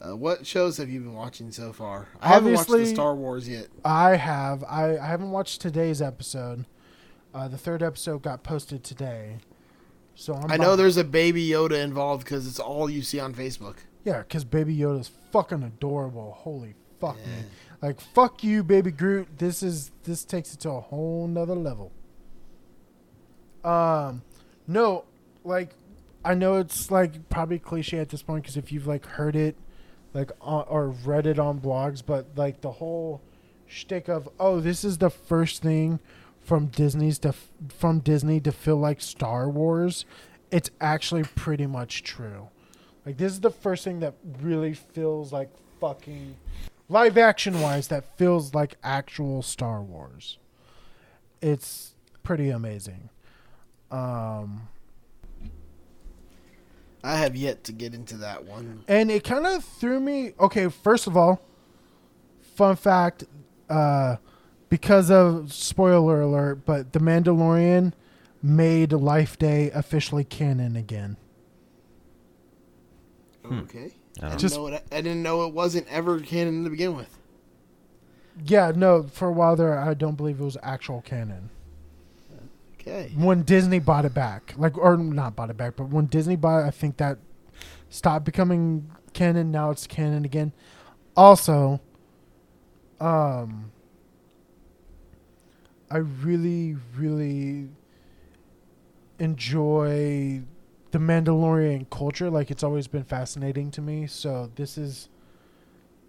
Uh, 0.00 0.16
what 0.16 0.46
shows 0.46 0.76
have 0.76 0.90
you 0.90 1.00
been 1.00 1.14
watching 1.14 1.50
so 1.50 1.72
far? 1.72 2.08
I 2.20 2.28
haven't 2.28 2.52
watched 2.54 2.70
the 2.70 2.86
Star 2.86 3.14
Wars 3.14 3.48
yet. 3.48 3.68
I 3.84 4.16
have. 4.16 4.64
I, 4.64 4.98
I 4.98 5.06
haven't 5.06 5.30
watched 5.30 5.60
today's 5.60 6.02
episode. 6.02 6.66
Uh, 7.32 7.48
the 7.48 7.58
third 7.58 7.82
episode 7.82 8.22
got 8.22 8.42
posted 8.42 8.84
today. 8.84 9.38
So 10.14 10.34
I'm 10.34 10.50
I 10.50 10.56
know 10.56 10.76
there's 10.76 10.96
a 10.96 11.04
baby 11.04 11.48
Yoda 11.48 11.82
involved 11.82 12.24
because 12.24 12.46
it's 12.46 12.60
all 12.60 12.88
you 12.88 13.02
see 13.02 13.18
on 13.18 13.34
Facebook. 13.34 13.76
Yeah, 14.04 14.18
because 14.18 14.44
Baby 14.44 14.76
Yoda's 14.76 15.10
fucking 15.32 15.62
adorable. 15.62 16.32
Holy 16.38 16.74
fuck 17.00 17.16
me. 17.16 17.46
Like 17.82 18.00
fuck 18.00 18.44
you, 18.44 18.62
Baby 18.62 18.90
Groot. 18.90 19.38
This 19.38 19.62
is 19.62 19.90
this 20.04 20.24
takes 20.24 20.54
it 20.54 20.60
to 20.60 20.70
a 20.70 20.80
whole 20.80 21.26
nother 21.26 21.54
level. 21.54 21.90
Um, 23.64 24.22
no, 24.68 25.04
like 25.42 25.70
I 26.24 26.34
know 26.34 26.56
it's 26.58 26.90
like 26.90 27.28
probably 27.28 27.58
cliche 27.58 27.98
at 27.98 28.10
this 28.10 28.22
point 28.22 28.44
because 28.44 28.56
if 28.56 28.70
you've 28.70 28.86
like 28.86 29.06
heard 29.06 29.34
it, 29.34 29.56
like 30.14 30.30
on, 30.40 30.64
or 30.68 30.88
read 30.88 31.26
it 31.26 31.38
on 31.38 31.60
blogs, 31.60 32.02
but 32.04 32.26
like 32.36 32.60
the 32.60 32.70
whole 32.70 33.20
shtick 33.66 34.08
of 34.08 34.28
oh, 34.40 34.60
this 34.60 34.84
is 34.84 34.98
the 34.98 35.10
first 35.10 35.62
thing 35.62 35.98
from 36.40 36.66
Disney's 36.66 37.18
to 37.20 37.34
from 37.68 37.98
Disney 37.98 38.40
to 38.40 38.52
feel 38.52 38.76
like 38.76 39.00
Star 39.00 39.48
Wars. 39.48 40.06
It's 40.50 40.70
actually 40.80 41.24
pretty 41.24 41.66
much 41.66 42.04
true. 42.04 42.48
Like 43.04 43.18
this 43.18 43.32
is 43.32 43.40
the 43.40 43.50
first 43.50 43.84
thing 43.84 44.00
that 44.00 44.14
really 44.40 44.72
feels 44.72 45.32
like 45.32 45.50
fucking 45.80 46.36
live 46.88 47.18
action 47.18 47.60
wise 47.60 47.88
that 47.88 48.16
feels 48.16 48.54
like 48.54 48.76
actual 48.82 49.42
Star 49.42 49.82
Wars. 49.82 50.38
It's 51.42 51.94
pretty 52.22 52.50
amazing. 52.50 53.10
Um 53.90 54.68
I 57.04 57.16
have 57.18 57.36
yet 57.36 57.64
to 57.64 57.72
get 57.72 57.92
into 57.94 58.16
that 58.16 58.44
one. 58.46 58.82
and 58.88 59.10
it 59.10 59.22
kind 59.24 59.46
of 59.46 59.62
threw 59.62 60.00
me 60.00 60.32
okay, 60.40 60.68
first 60.68 61.06
of 61.06 61.16
all, 61.16 61.40
fun 62.56 62.74
fact 62.76 63.24
uh 63.68 64.16
because 64.70 65.10
of 65.10 65.52
spoiler 65.52 66.20
alert, 66.22 66.64
but 66.64 66.92
The 66.92 66.98
Mandalorian 66.98 67.92
made 68.42 68.92
Life 68.92 69.38
Day 69.38 69.70
officially 69.70 70.24
canon 70.24 70.74
again. 70.76 71.16
Okay. 73.44 73.92
I 74.22 74.28
didn't, 74.28 74.40
Just- 74.40 74.56
know 74.56 74.66
it, 74.68 74.82
I 74.90 75.00
didn't 75.00 75.22
know 75.22 75.46
it 75.46 75.52
wasn't 75.52 75.86
ever 75.88 76.18
canon 76.20 76.64
to 76.64 76.70
begin 76.70 76.96
with. 76.96 77.18
Yeah, 78.44 78.72
no, 78.74 79.04
for 79.04 79.28
a 79.28 79.32
while 79.32 79.54
there 79.56 79.78
I 79.78 79.94
don't 79.94 80.16
believe 80.16 80.40
it 80.40 80.44
was 80.44 80.56
actual 80.62 81.02
canon. 81.02 81.50
Okay. 82.86 83.12
when 83.16 83.42
Disney 83.42 83.78
bought 83.78 84.04
it 84.04 84.12
back, 84.12 84.52
like 84.58 84.76
or 84.76 84.98
not 84.98 85.34
bought 85.34 85.48
it 85.48 85.56
back, 85.56 85.76
but 85.76 85.88
when 85.88 86.04
Disney 86.06 86.36
bought 86.36 86.64
it, 86.64 86.66
I 86.66 86.70
think 86.70 86.98
that 86.98 87.18
stopped 87.88 88.26
becoming 88.26 88.90
canon. 89.14 89.50
Now 89.50 89.70
it's 89.70 89.86
canon 89.86 90.26
again. 90.26 90.52
Also, 91.16 91.80
um, 93.00 93.72
I 95.90 95.98
really, 95.98 96.76
really 96.96 97.70
enjoy 99.18 100.42
the 100.90 100.98
Mandalorian 100.98 101.88
culture. 101.88 102.28
Like 102.28 102.50
it's 102.50 102.62
always 102.62 102.86
been 102.86 103.04
fascinating 103.04 103.70
to 103.72 103.80
me. 103.80 104.06
So 104.06 104.50
this 104.56 104.76
is, 104.76 105.08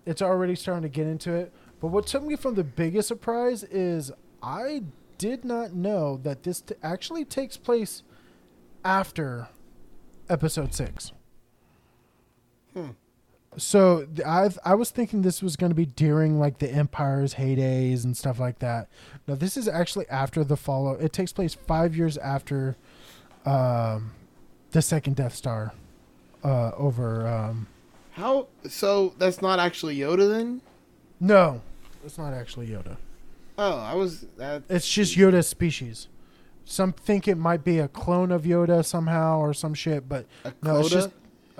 it's 0.06 0.22
already 0.22 0.56
starting 0.56 0.84
to 0.84 0.90
get 0.90 1.08
into 1.08 1.34
it. 1.34 1.54
But 1.80 1.88
what 1.88 2.08
took 2.08 2.24
me 2.24 2.36
from 2.36 2.56
the 2.56 2.64
biggest 2.64 3.08
surprise 3.08 3.64
is 3.64 4.12
I 4.42 4.84
did 5.18 5.46
not 5.46 5.74
know 5.74 6.18
that 6.24 6.44
this 6.44 6.62
t- 6.62 6.76
actually 6.84 7.26
takes 7.26 7.58
place 7.58 8.04
after 8.84 9.48
episode 10.30 10.74
six. 10.74 11.12
Hmm. 12.74 12.90
So 13.58 14.06
I 14.26 14.50
I 14.66 14.76
was 14.76 14.90
thinking 14.92 15.22
this 15.22 15.42
was 15.42 15.56
going 15.56 15.70
to 15.70 15.76
be 15.76 15.86
during 15.86 16.40
like 16.40 16.60
the 16.60 16.70
Empire's 16.70 17.36
heydays 17.36 18.04
and 18.04 18.16
stuff 18.18 18.38
like 18.40 18.60
that. 18.60 18.90
No, 19.28 19.36
this 19.36 19.56
is 19.56 19.68
actually 19.68 20.08
after 20.10 20.44
the 20.44 20.58
follow. 20.58 20.92
It 20.94 21.14
takes 21.14 21.32
place 21.32 21.54
five 21.54 21.96
years 21.96 22.18
after 22.18 22.76
um, 23.46 24.12
the 24.72 24.82
second 24.82 25.16
Death 25.16 25.36
Star 25.36 25.72
uh, 26.44 26.72
over. 26.76 27.26
Um, 27.28 27.68
How? 28.12 28.48
So 28.68 29.14
that's 29.18 29.42
not 29.42 29.60
actually 29.60 29.96
Yoda 29.98 30.30
then? 30.30 30.62
no, 31.22 31.62
it's 32.04 32.18
not 32.18 32.34
actually 32.34 32.68
Yoda. 32.68 32.98
Oh, 33.58 33.78
I 33.78 33.96
was 33.96 34.26
that. 34.38 34.64
It's 34.70 34.88
just 34.88 35.16
Yoda's 35.16 35.48
species. 35.48 36.08
Some 36.66 36.94
think 36.94 37.28
it 37.28 37.38
might 37.38 37.64
be 37.64 37.80
a 37.80 37.88
clone 37.88 38.32
of 38.32 38.44
Yoda 38.44 38.84
somehow 38.84 39.40
or 39.40 39.54
some 39.54 39.74
shit, 39.74 40.10
but 40.10 40.26
A 40.44 40.54
no, 40.64 40.80
it's 40.80 40.90
just 40.90 41.12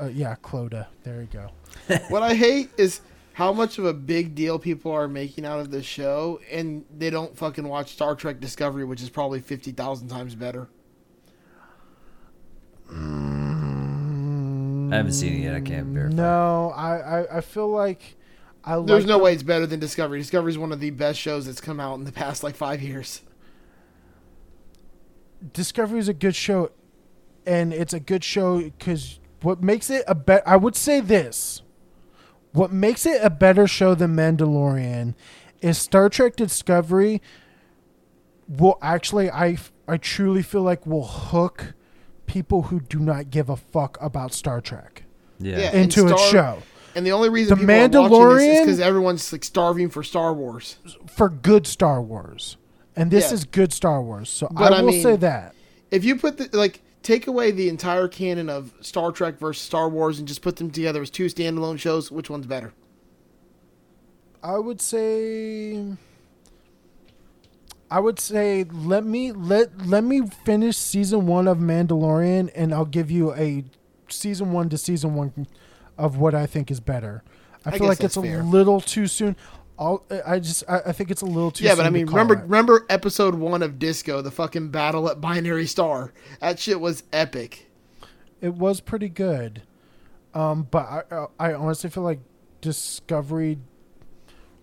uh, 0.02 0.08
yeah, 0.08 0.36
Cloda. 0.44 0.88
There 1.04 1.22
you 1.22 1.30
go. 1.32 1.98
what 2.10 2.24
I 2.24 2.34
hate 2.34 2.70
is 2.78 3.02
how 3.34 3.54
much 3.54 3.78
of 3.78 3.86
a 3.86 3.94
big 3.94 4.34
deal 4.34 4.58
people 4.58 4.92
are 4.92 5.08
making 5.08 5.46
out 5.46 5.60
of 5.60 5.72
this 5.72 5.86
show, 5.86 6.42
and 6.52 6.86
they 6.96 7.10
don't 7.10 7.38
fucking 7.38 7.68
watch 7.68 7.92
Star 7.92 8.16
Trek 8.16 8.40
Discovery, 8.40 8.84
which 8.84 9.02
is 9.02 9.10
probably 9.10 9.40
fifty 9.40 9.72
thousand 9.72 10.10
times 10.10 10.36
better. 10.36 10.68
I 12.90 14.98
haven't 14.98 15.14
seen 15.14 15.34
it 15.34 15.44
yet. 15.44 15.56
I 15.56 15.62
can't 15.62 15.88
verify. 15.88 16.16
No, 16.16 16.72
I, 16.76 16.98
I, 16.98 17.38
I 17.38 17.42
feel 17.42 17.70
like 17.70 18.16
I 18.66 18.76
There's 18.80 19.04
like 19.04 19.06
no 19.08 19.18
the- 19.18 19.24
way 19.24 19.34
it's 19.34 19.44
better 19.44 19.66
than 19.68 19.80
Discovery. 19.80 20.20
Discovery 20.20 20.52
is 20.52 20.58
one 20.58 20.72
of 20.72 20.80
the 20.80 20.90
best 20.90 21.20
shows 21.20 21.46
that's 21.46 21.62
come 21.62 21.80
out 21.80 21.96
in 21.96 22.04
the 22.04 22.12
past 22.12 22.44
like 22.44 22.56
five 22.56 22.82
years. 22.82 23.22
Discovery 25.54 26.00
is 26.00 26.08
a 26.08 26.14
good 26.14 26.36
show, 26.36 26.72
and 27.46 27.74
it's 27.74 27.94
a 27.94 28.00
good 28.00 28.24
show 28.24 28.60
because 28.62 29.20
what 29.42 29.62
makes 29.62 29.90
it 29.90 30.04
a 30.08 30.16
bet 30.16 30.42
I 30.46 30.56
would 30.58 30.76
say 30.76 31.00
this. 31.00 31.62
What 32.54 32.72
makes 32.72 33.06
it 33.06 33.20
a 33.22 33.30
better 33.30 33.68
show 33.68 33.96
than 33.96 34.16
Mandalorian 34.16 35.14
is 35.62 35.78
Star 35.78 36.08
Trek 36.10 36.36
Discovery 36.38 37.22
will 38.48 38.78
actually 38.82 39.30
I 39.30 39.58
I 39.88 39.98
truly 39.98 40.42
feel 40.42 40.62
like 40.64 40.86
will 40.88 41.06
hook 41.06 41.74
people 42.26 42.64
who 42.64 42.80
do 42.80 42.98
not 43.00 43.30
give 43.30 43.50
a 43.50 43.56
fuck 43.58 43.98
about 44.02 44.34
Star 44.34 44.62
Trek 44.62 45.04
Yeah. 45.40 45.58
Yeah. 45.60 45.66
And 45.74 45.82
into 45.82 46.08
its 46.08 46.22
Star- 46.28 46.32
show 46.32 46.64
And 46.96 47.06
the 47.06 47.12
only 47.12 47.30
reason 47.30 47.58
The 47.60 47.66
people 47.68 48.06
are 48.06 48.10
watching 48.10 48.38
this 48.38 48.60
is 48.60 48.60
because 48.62 48.80
everyone's 48.80 49.32
like 49.32 49.44
starving 49.44 49.90
for 49.90 50.02
Star 50.02 50.34
Wars. 50.34 50.78
for 51.08 51.30
good 51.30 51.68
Star 51.68 52.02
Wars. 52.02 52.56
And 52.96 53.12
this 53.12 53.28
Yeah. 53.30 53.34
is 53.36 53.44
good 53.46 53.74
Star 53.74 54.02
Wars. 54.02 54.30
So 54.30 54.48
But 54.50 54.72
I 54.72 54.78
I 54.78 54.82
will 54.82 54.92
mean- 54.92 55.04
say 55.04 55.16
that. 55.18 55.54
If 55.92 56.06
you 56.06 56.16
put 56.16 56.38
the 56.38 56.50
like 56.58 56.82
take 57.04 57.28
away 57.28 57.52
the 57.52 57.68
entire 57.70 58.08
canon 58.08 58.50
of 58.50 58.74
Star 58.82 59.12
Trek 59.12 59.38
versus 59.40 59.62
Star 59.64 59.88
Wars 59.90 60.18
and 60.20 60.28
just 60.28 60.42
put 60.42 60.56
them 60.56 60.72
together 60.72 61.02
as 61.02 61.10
two 61.10 61.26
standalone 61.26 61.78
shows, 61.78 62.10
which 62.12 62.30
one's 62.30 62.48
better? 62.48 62.74
I 64.42 64.58
would 64.58 64.80
say 64.80 65.84
I 67.92 68.00
would 68.00 68.20
say 68.20 68.64
let 68.72 69.06
me 69.06 69.32
let 69.32 69.86
let 69.86 70.04
me 70.04 70.22
finish 70.46 70.78
season 70.78 71.28
1 71.28 71.48
of 71.48 71.58
Mandalorian 71.60 72.50
and 72.56 72.74
I'll 72.74 72.86
give 72.86 73.12
you 73.12 73.34
a 73.34 73.64
season 74.10 74.52
1 74.54 74.70
to 74.70 74.78
season 74.78 75.14
1 75.16 75.48
of 75.98 76.18
what 76.18 76.36
I 76.36 76.46
think 76.46 76.72
is 76.72 76.80
better. 76.80 77.24
I, 77.66 77.72
I 77.72 77.78
feel 77.78 77.88
like 77.88 78.02
it's 78.02 78.18
a 78.18 78.22
fair. 78.22 78.44
little 78.44 78.82
too 78.82 79.08
soon. 79.08 79.36
I'll, 79.78 80.04
I 80.26 80.40
just 80.40 80.64
I, 80.70 80.82
I 80.88 80.92
think 80.94 81.12
it's 81.12 81.22
a 81.22 81.26
little 81.26 81.52
too 81.52 81.66
yeah, 81.66 81.76
but 81.76 81.86
I 81.86 81.90
mean, 81.90 82.06
remember 82.06 82.36
it. 82.36 82.44
remember 82.44 82.86
episode 82.90 83.36
one 83.36 83.62
of 83.62 83.78
Disco, 83.78 84.22
the 84.22 84.32
fucking 84.32 84.70
battle 84.70 85.10
at 85.10 85.20
Binary 85.20 85.66
Star. 85.68 86.14
That 86.40 86.60
shit 86.60 86.80
was 86.80 87.04
epic. 87.12 87.70
it 88.42 88.54
was 88.54 88.80
pretty 88.80 89.10
good. 89.10 89.64
Um, 90.34 90.68
but 90.70 91.08
I 91.12 91.26
I 91.40 91.54
honestly 91.54 91.90
feel 91.90 92.04
like 92.04 92.20
Discovery 92.62 93.58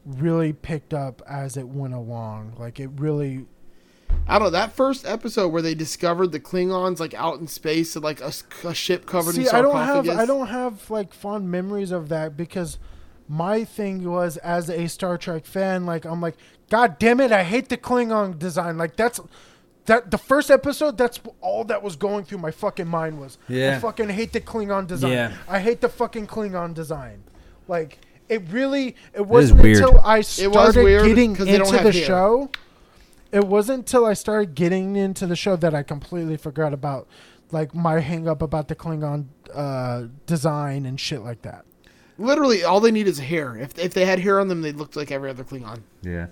really 0.05 0.53
picked 0.53 0.95
up 0.95 1.23
as 1.29 1.57
it 1.57 1.68
went 1.68 1.95
along. 1.95 2.55
Like 2.59 2.81
it 2.81 2.90
really 2.97 3.47
I 4.29 4.39
don't 4.39 4.47
know 4.47 4.51
that 4.51 4.73
first 4.73 5.07
episode 5.07 5.49
where 5.49 5.63
they 5.63 5.75
discovered 5.75 6.29
the 6.33 6.41
Klingons 6.41 7.01
like 7.01 7.13
out 7.15 7.41
in 7.41 7.47
space 7.49 7.95
and 7.97 8.05
like 8.05 8.21
a 8.21 8.75
ship 8.75 9.05
covered 9.07 9.35
See, 9.35 9.43
in 9.43 9.49
I 9.49 9.61
don't 9.61 9.77
have. 9.77 10.09
I 10.09 10.25
don't 10.27 10.47
have 10.47 10.89
like 10.91 11.13
fond 11.13 11.51
memories 11.51 11.91
of 11.91 12.09
that 12.09 12.37
because 12.37 12.79
my 13.29 13.65
thing 13.65 14.05
was 14.09 14.37
as 14.39 14.69
a 14.71 14.87
Star 14.89 15.19
Trek 15.19 15.45
fan, 15.45 15.87
like 15.87 16.05
I'm 16.05 16.21
like, 16.21 16.37
God 16.71 16.99
damn 16.99 17.21
it, 17.21 17.33
I 17.33 17.43
hate 17.43 17.69
the 17.69 17.77
Klingon 17.77 18.39
design. 18.39 18.79
Like 18.79 18.97
that's 18.97 19.21
that 19.87 20.11
the 20.11 20.19
first 20.19 20.51
episode. 20.51 20.97
That's 20.97 21.21
all 21.41 21.65
that 21.65 21.83
was 21.83 21.97
going 21.97 22.25
through 22.25 22.39
my 22.39 22.53
fucking 22.53 22.89
mind 22.89 23.21
was. 23.21 23.39
Yeah. 23.49 23.57
I 23.57 23.61
Yeah. 23.73 23.79
fucking 23.81 24.09
hate 24.11 24.33
the 24.33 24.41
Klingon 24.41 24.87
design. 24.87 25.13
Yeah. 25.13 25.33
I 25.49 25.59
hate 25.59 25.81
the 25.81 25.89
fucking 25.89 26.29
Klingon 26.29 26.73
design. 26.75 27.25
Like 27.69 27.99
it 28.29 28.43
really. 28.51 28.95
It 29.13 29.27
wasn't 29.27 29.61
weird. 29.63 29.79
until 29.83 30.01
I 30.05 30.21
started 30.23 30.85
weird 30.85 31.07
getting 31.07 31.35
'cause 31.35 31.49
into 31.49 31.73
the 31.73 31.91
hair. 31.93 31.93
show. 31.93 32.51
It 33.33 33.47
wasn't 33.47 33.79
until 33.81 34.05
I 34.05 34.12
started 34.12 34.55
getting 34.55 34.95
into 34.97 35.27
the 35.27 35.37
show 35.37 35.57
that 35.57 35.75
I 35.75 35.83
completely 35.83 36.37
forgot 36.37 36.73
about 36.75 37.09
like 37.51 37.75
my 37.75 37.99
hang 38.01 38.29
up 38.29 38.42
about 38.42 38.68
the 38.68 38.75
Klingon 38.75 39.27
uh, 39.55 40.05
design 40.27 40.85
and 40.87 41.01
shit 41.01 41.23
like 41.23 41.42
that. 41.42 41.64
Literally, 42.18 42.62
all 42.62 42.79
they 42.81 42.90
need 42.90 43.09
is 43.09 43.18
hair. 43.18 43.57
If 43.57 43.79
if 43.79 43.95
they 43.95 44.05
had 44.05 44.18
hair 44.18 44.38
on 44.38 44.49
them, 44.49 44.61
they 44.62 44.73
looked 44.73 44.97
like 44.97 45.11
every 45.11 45.31
other 45.31 45.45
Klingon. 45.45 45.81
Yeah. 46.03 46.27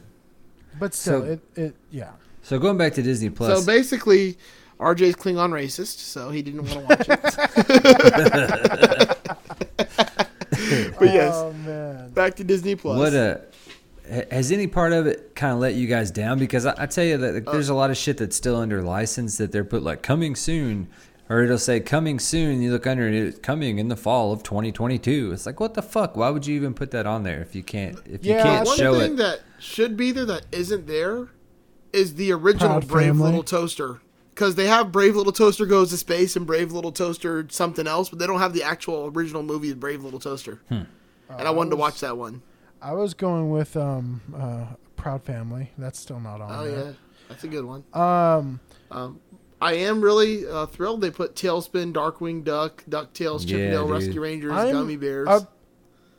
But 0.79 0.95
still, 0.95 1.21
So- 1.23 1.27
it, 1.27 1.41
it 1.57 1.75
yeah. 1.91 2.11
So 2.43 2.59
going 2.59 2.77
back 2.79 2.95
to 2.95 3.03
Disney 3.03 3.29
Plus. 3.31 3.59
So 3.61 3.67
basically, 3.67 4.39
RJ's 4.79 5.15
Klingon 5.17 5.51
racist, 5.53 5.99
so 5.99 6.31
he 6.31 6.41
didn't 6.43 6.63
want 6.63 6.73
to 6.73 6.81
watch 6.81 7.09
it. 7.09 7.21
but 10.99 11.09
yes, 11.09 11.35
Oh 11.35 11.53
man. 11.65 12.11
back 12.11 12.37
to 12.37 12.45
Disney 12.45 12.75
Plus. 12.77 12.99
What 12.99 13.15
a 13.15 13.41
ha- 13.43 13.47
has 14.31 14.51
any 14.53 14.67
part 14.67 14.93
of 14.93 15.07
it 15.07 15.35
kind 15.35 15.53
of 15.53 15.59
let 15.61 15.75
you 15.75 15.87
guys 15.87 16.11
down? 16.11 16.39
Because 16.39 16.67
I, 16.67 16.75
I 16.77 16.87
tell 16.87 17.05
you 17.05 17.17
that 17.19 17.35
like, 17.35 17.45
there's 17.47 17.69
a 17.69 17.75
lot 17.75 17.91
of 17.91 17.97
shit 17.97 18.19
that's 18.19 18.37
still 18.37 18.57
under 18.57 18.83
license 18.83 19.39
that 19.39 19.53
they're 19.53 19.65
put 19.65 19.83
like 19.83 20.03
coming 20.03 20.35
soon, 20.35 20.89
or 21.29 21.43
it'll 21.43 21.59
say 21.59 21.81
coming 21.81 22.19
soon. 22.19 22.61
You 22.63 22.73
look 22.73 22.87
under 22.87 23.09
it, 23.09 23.15
it's 23.15 23.39
coming 23.39 23.79
in 23.79 23.89
the 23.89 23.97
fall 23.97 24.33
of 24.33 24.43
2022. 24.43 25.33
It's 25.33 25.47
like 25.47 25.61
what 25.61 25.75
the 25.75 25.83
fuck? 25.83 26.17
Why 26.17 26.31
would 26.31 26.47
you 26.47 26.57
even 26.57 26.75
put 26.75 26.91
that 26.91 27.07
on 27.07 27.23
there 27.23 27.41
if 27.41 27.55
you 27.55 27.63
can't 27.63 27.99
if 28.07 28.25
you 28.25 28.35
can't 28.35 28.67
One 28.67 28.77
show 28.79 28.99
thing 28.99 29.13
it? 29.13 29.17
that 29.17 29.41
should 29.59 29.97
be 29.97 30.13
there 30.13 30.25
that 30.27 30.47
isn't 30.53 30.87
there 30.87 31.29
is 31.93 32.15
the 32.15 32.33
original 32.33 32.81
Proud 32.81 32.89
Brave 32.89 33.07
Family. 33.09 33.25
Little 33.25 33.43
Toaster. 33.43 34.01
Because 34.31 34.55
they 34.55 34.69
have 34.69 34.91
Brave 34.91 35.17
Little 35.17 35.33
Toaster 35.33 35.67
Goes 35.67 35.91
to 35.91 35.99
Space 35.99 36.35
and 36.35 36.47
Brave 36.47 36.73
Little 36.73 36.93
Toaster 36.93 37.47
something 37.51 37.87
else, 37.87 38.09
but 38.09 38.19
they 38.19 38.27
don't 38.27 38.39
have 38.39 38.55
the 38.55 38.63
actual 38.63 39.11
original 39.15 39.43
movie 39.43 39.71
of 39.71 39.81
Brave 39.81 40.03
Little 40.03 40.21
Toaster. 40.21 40.61
Hmm. 40.69 40.83
And 41.29 41.47
I 41.47 41.51
wanted 41.51 41.71
to 41.71 41.77
watch 41.77 42.01
that 42.01 42.17
one. 42.17 42.43
I 42.83 42.93
was 42.93 43.15
going 43.15 43.51
with 43.51 43.77
um 43.77 44.21
uh 44.37 44.67
Proud 44.97 45.23
Family. 45.23 45.71
That's 45.79 45.99
still 45.99 46.21
not 46.21 46.41
on 46.41 46.51
Oh 46.53 46.65
there. 46.65 46.85
yeah, 46.87 46.93
that's 47.29 47.45
a 47.45 47.49
good 47.49 47.65
one. 47.65 47.85
Um 47.93 48.61
Um, 48.91 49.21
I 49.63 49.75
am 49.75 50.01
really 50.01 50.47
uh, 50.47 50.65
thrilled 50.67 51.03
they 51.03 51.11
put 51.11 51.35
TaleSpin, 51.35 51.93
Darkwing 51.93 52.43
Duck, 52.45 52.83
Ducktales, 52.89 53.43
Yeah, 53.43 53.49
Chip 53.49 53.61
'n 53.61 53.71
Dale 53.71 53.83
dude. 53.87 53.93
Rescue 53.93 54.21
Rangers, 54.23 54.53
I'm 54.53 54.75
Gummi 54.75 54.99
Bears. 54.99 55.29
a, 55.29 55.47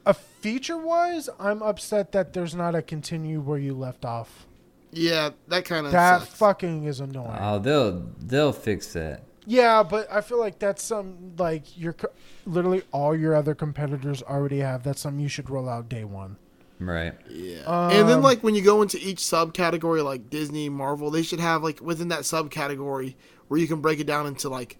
a 0.05 0.13
feature 0.13 0.77
wise, 0.77 1.27
I'm 1.39 1.63
upset 1.63 2.11
that 2.11 2.33
there's 2.33 2.53
not 2.53 2.75
a 2.75 2.83
continue 2.83 3.39
where 3.41 3.57
you 3.57 3.73
left 3.73 4.05
off. 4.05 4.45
yeah, 4.91 5.31
that 5.47 5.65
kind 5.65 5.87
of 5.87 5.91
That 5.91 6.19
sucks. 6.21 6.33
fucking 6.35 6.83
is 6.83 6.99
annoying. 6.99 7.35
Oh, 7.39 7.57
they'll 7.57 8.11
they'll 8.19 8.53
fix 8.53 8.93
that. 8.93 9.23
Yeah, 9.47 9.81
but 9.81 10.07
I 10.11 10.21
feel 10.21 10.37
like 10.39 10.59
that's 10.59 10.83
some 10.83 11.33
like 11.39 11.75
your 11.75 11.93
co- 11.93 12.11
literally 12.45 12.83
all 12.91 13.15
your 13.15 13.33
other 13.35 13.55
competitors 13.55 14.21
already 14.21 14.59
have. 14.59 14.83
That's 14.83 15.01
something 15.01 15.19
you 15.19 15.27
should 15.29 15.49
roll 15.49 15.67
out 15.67 15.89
day 15.89 16.03
one. 16.03 16.37
Right. 16.81 17.13
Yeah. 17.29 17.89
and 17.89 18.09
then 18.09 18.17
Um, 18.17 18.23
like 18.23 18.41
when 18.43 18.55
you 18.55 18.61
go 18.63 18.81
into 18.81 18.97
each 18.97 19.19
subcategory 19.19 20.03
like 20.03 20.29
Disney, 20.31 20.67
Marvel, 20.67 21.11
they 21.11 21.21
should 21.21 21.39
have 21.39 21.61
like 21.63 21.79
within 21.79 22.07
that 22.07 22.21
subcategory 22.21 23.13
where 23.47 23.59
you 23.59 23.67
can 23.67 23.81
break 23.81 23.99
it 23.99 24.07
down 24.07 24.25
into 24.25 24.49
like 24.49 24.77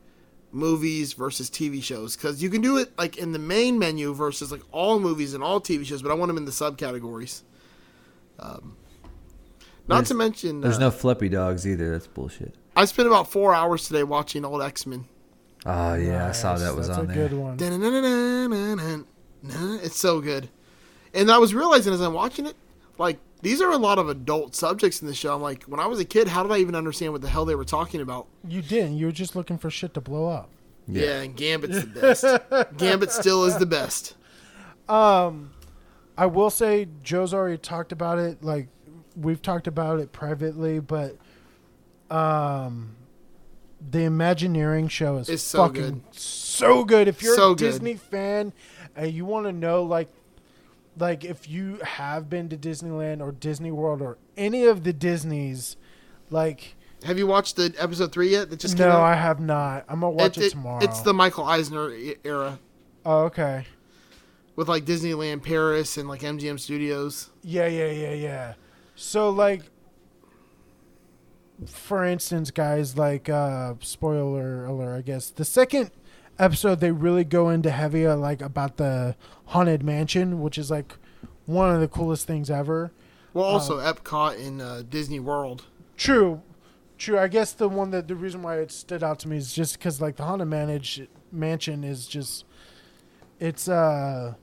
movies 0.52 1.14
versus 1.14 1.50
TV 1.50 1.82
shows 1.82 2.16
cuz 2.18 2.42
you 2.44 2.50
can 2.50 2.60
do 2.62 2.76
it 2.78 2.92
like 2.98 3.18
in 3.18 3.32
the 3.32 3.40
main 3.40 3.78
menu 3.80 4.14
versus 4.14 4.52
like 4.52 4.62
all 4.72 5.00
movies 5.00 5.34
and 5.34 5.44
all 5.44 5.62
TV 5.62 5.86
shows, 5.86 6.02
but 6.02 6.12
I 6.12 6.16
want 6.16 6.28
them 6.30 6.38
in 6.38 6.46
the 6.46 6.52
subcategories. 6.52 7.44
Um 8.40 8.76
not 9.88 9.96
There's- 9.98 10.08
to 10.10 10.14
mention 10.16 10.62
There's 10.62 10.78
uh, 10.78 10.80
no 10.82 10.92
Fluppy 10.92 11.30
Dogs 11.30 11.68
either. 11.68 11.92
That's 11.92 12.08
bullshit. 12.08 12.56
I 12.76 12.86
spent 12.86 13.08
about 13.08 13.30
4 13.30 13.54
hours 13.54 13.86
today 13.88 14.04
watching 14.04 14.44
old 14.46 14.62
X-Men. 14.62 15.06
Oh 15.66 15.94
yeah, 15.96 16.28
I 16.28 16.32
saw 16.32 16.56
that 16.58 16.76
was 16.76 16.88
that's 16.88 16.98
on 17.00 17.06
a 17.06 17.14
there. 17.14 17.28
good 17.30 17.38
one. 17.38 17.58
It's 19.84 19.98
so 20.00 20.22
good. 20.22 20.50
And 21.14 21.30
I 21.32 21.38
was 21.38 21.54
realizing 21.54 21.94
as 21.94 22.02
I'm 22.02 22.14
watching 22.14 22.46
it, 22.46 22.56
like 22.98 23.20
these 23.42 23.62
are 23.62 23.72
a 23.72 23.78
lot 23.78 23.98
of 24.00 24.08
adult 24.10 24.56
subjects 24.56 25.02
in 25.02 25.08
the 25.08 25.14
show. 25.16 25.34
I'm 25.36 25.42
like, 25.42 25.64
when 25.64 25.80
I 25.80 25.88
was 25.88 26.00
a 26.00 26.06
kid, 26.06 26.28
how 26.28 26.44
did 26.44 26.52
I 26.52 26.58
even 26.60 26.76
understand 26.76 27.12
what 27.12 27.22
the 27.22 27.30
hell 27.30 27.44
they 27.46 27.56
were 27.56 27.66
talking 27.66 28.00
about? 28.02 28.28
You 28.48 28.62
didn't. 28.62 28.98
You 28.98 29.08
were 29.08 29.12
just 29.12 29.36
looking 29.36 29.58
for 29.58 29.70
shit 29.70 29.94
to 29.96 30.02
blow 30.02 30.28
up. 30.28 30.50
Yeah, 30.88 31.22
and 31.22 31.36
Gambit's 31.36 31.82
the 31.82 31.88
best. 31.88 32.26
Gambit 32.78 33.12
still 33.12 33.46
is 33.46 33.58
the 33.58 33.66
best. 33.66 34.16
Um, 34.90 35.52
I 36.18 36.26
will 36.26 36.50
say 36.50 36.88
Joe's 37.04 37.34
already 37.34 37.58
talked 37.58 37.92
about 37.92 38.20
it. 38.20 38.44
Like 38.44 38.68
we've 39.16 39.42
talked 39.42 39.68
about 39.68 40.00
it 40.00 40.12
privately, 40.12 40.80
but 40.80 41.18
um, 42.10 42.96
the 43.90 44.04
Imagineering 44.04 44.88
show 44.88 45.18
is 45.18 45.30
It's 45.30 45.44
so 45.44 45.68
fucking 45.68 45.82
good. 45.84 46.04
so 46.16 46.84
good. 46.84 47.08
If 47.08 47.22
you're 47.22 47.36
So 47.36 47.52
a 47.52 47.56
good. 47.56 47.60
Disney 47.66 47.96
fan 47.96 48.54
and 48.96 49.12
you 49.12 49.26
want 49.26 49.46
to 49.46 49.52
know, 49.54 49.84
like, 49.84 50.10
like 50.98 51.24
if 51.24 51.50
you 51.50 51.78
have 51.78 52.30
been 52.30 52.50
to 52.50 52.58
Disneyland 52.58 53.22
or 53.22 53.32
Disney 53.32 53.72
World 53.72 54.02
or 54.02 54.18
any 54.38 54.66
of 54.66 54.84
the 54.84 54.94
Disneys, 54.94 55.78
like. 56.30 56.76
Have 57.04 57.18
you 57.18 57.26
watched 57.26 57.56
the 57.56 57.74
episode 57.80 58.12
three 58.12 58.30
yet? 58.30 58.50
That 58.52 58.60
just 58.60 58.78
came 58.78 58.88
no? 58.88 59.02
I 59.02 59.16
have 59.16 59.40
not. 59.40 59.86
I'm 59.90 60.02
gonna 60.02 60.12
watch 60.12 60.38
it, 60.38 60.52
tomorrow. 60.52 60.84
It's 60.84 61.02
the 61.02 61.14
Michael 61.14 61.46
Eisner 61.46 61.92
era 62.24 62.60
oh, 63.06 63.22
okay. 63.22 63.66
with 64.56 64.70
like 64.70 64.86
Disneyland 64.86 65.44
Paris 65.44 65.98
and 65.98 66.08
like 66.08 66.22
MGM 66.22 66.60
Studios. 66.60 67.32
Yeah, 67.42 67.66
yeah, 67.66 67.90
yeah, 67.90 68.14
yeah. 68.14 68.54
So 68.96 69.32
like 69.32 69.64
for 71.66 72.06
instance, 72.06 72.52
guys, 72.52 72.98
like 72.98 73.30
uh 73.30 73.76
spoiler 73.80 74.66
alert, 74.66 74.98
I 74.98 75.02
guess. 75.02 75.32
The 75.32 75.46
second 75.46 75.90
episode 76.40 76.80
they 76.80 76.92
really 76.92 77.24
go 77.24 77.50
into 77.50 77.70
heavy 77.70 78.06
uh, 78.06 78.16
like 78.16 78.42
about 78.42 78.78
the 78.78 79.16
haunted 79.52 79.84
mansion, 79.84 80.42
which 80.42 80.58
is 80.58 80.70
like 80.72 80.96
one 81.46 81.74
of 81.74 81.80
the 81.82 81.88
coolest 81.88 82.26
things 82.28 82.50
ever. 82.50 82.92
Well, 83.34 83.46
also 83.46 83.78
Epcot 83.80 84.40
in 84.40 84.60
uh, 84.62 84.84
Disney 84.90 85.20
World. 85.20 85.66
True. 85.98 86.42
True. 86.98 87.18
I 87.18 87.28
guess 87.28 87.54
the 87.54 87.68
one 87.70 87.92
that 87.92 88.08
the 88.08 88.16
reason 88.16 88.44
why 88.44 88.58
it 88.58 88.72
stood 88.72 89.04
out 89.04 89.20
to 89.20 89.28
me 89.28 89.38
is 89.38 89.54
just 89.54 89.80
cuz 89.80 90.00
like 90.02 90.18
the 90.18 90.24
haunted 90.24 90.48
manage 90.48 91.02
mansion 91.32 91.84
is 91.84 92.08
just 92.08 92.46
it's 93.40 93.68
uh 93.68 94.34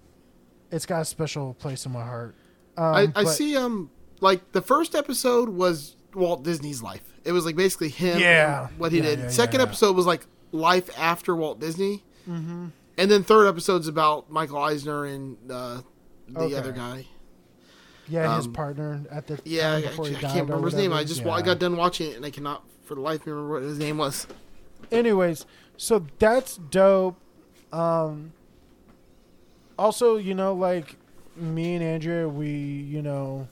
it's 0.70 0.84
got 0.86 1.02
a 1.02 1.04
special 1.04 1.54
place 1.54 1.86
in 1.86 1.92
my 1.92 2.02
heart. 2.04 2.34
Um, 2.76 2.84
I, 2.94 3.00
I 3.02 3.06
but- 3.24 3.26
see. 3.28 3.56
Um, 3.56 3.90
like 4.20 4.50
the 4.52 4.60
first 4.62 4.94
episode 4.96 5.48
was 5.48 5.96
Walt 6.14 6.42
Disney's 6.42 6.82
life. 6.82 7.14
It 7.24 7.32
was 7.32 7.44
like 7.46 7.54
basically 7.56 7.88
him. 7.90 8.18
Yeah. 8.18 8.68
what 8.78 8.90
he 8.92 8.98
Yeah, 8.98 9.04
did. 9.04 9.18
yeah, 9.20 9.28
Second 9.28 9.60
yeah, 9.60 9.66
episode 9.66 9.94
was 9.96 10.06
like 10.06 10.26
life 10.50 10.90
after 10.98 11.36
Walt 11.36 11.60
Disney. 11.60 12.02
Mhm. 12.28 12.72
And 12.98 13.10
then 13.10 13.22
third 13.22 13.46
episode's 13.46 13.88
about 13.88 14.30
Michael 14.30 14.58
Eisner 14.58 15.04
and 15.06 15.36
uh, 15.50 15.80
the 16.28 16.40
Okay. 16.40 16.54
other 16.56 16.72
guy. 16.72 17.06
Yeah, 18.08 18.36
his 18.36 18.46
Um, 18.46 18.52
partner 18.52 19.04
at 19.10 19.26
the 19.26 19.38
Yeah, 19.44 19.72
I, 19.72 19.76
I 19.76 19.82
before 19.82 20.06
he 20.06 20.12
died. 20.14 20.22
can't 20.22 20.48
remember 20.48 20.66
his 20.66 20.74
name. 20.74 20.92
I 20.92 21.04
just 21.04 21.24
wa- 21.24 21.34
I 21.34 21.42
got 21.42 21.58
done 21.58 21.76
watching 21.76 22.10
it 22.10 22.16
and 22.16 22.26
I 22.26 22.30
cannot 22.30 22.64
for 22.82 22.94
the 22.94 23.00
life 23.00 23.20
of 23.20 23.26
me 23.26 23.32
remember 23.32 23.54
what 23.54 23.62
his 23.62 23.78
name 23.78 23.98
was. 23.98 24.26
anyways, 24.90 25.44
so 25.76 26.06
that's 26.18 26.56
dope. 26.56 27.16
Um, 27.72 28.32
also, 29.78 30.16
you 30.16 30.34
know, 30.34 30.54
like 30.54 30.96
me 31.36 31.74
and 31.74 31.84
Andrea, 31.84 32.28
we, 32.28 32.48
you 32.50 33.02
know, 33.02 33.46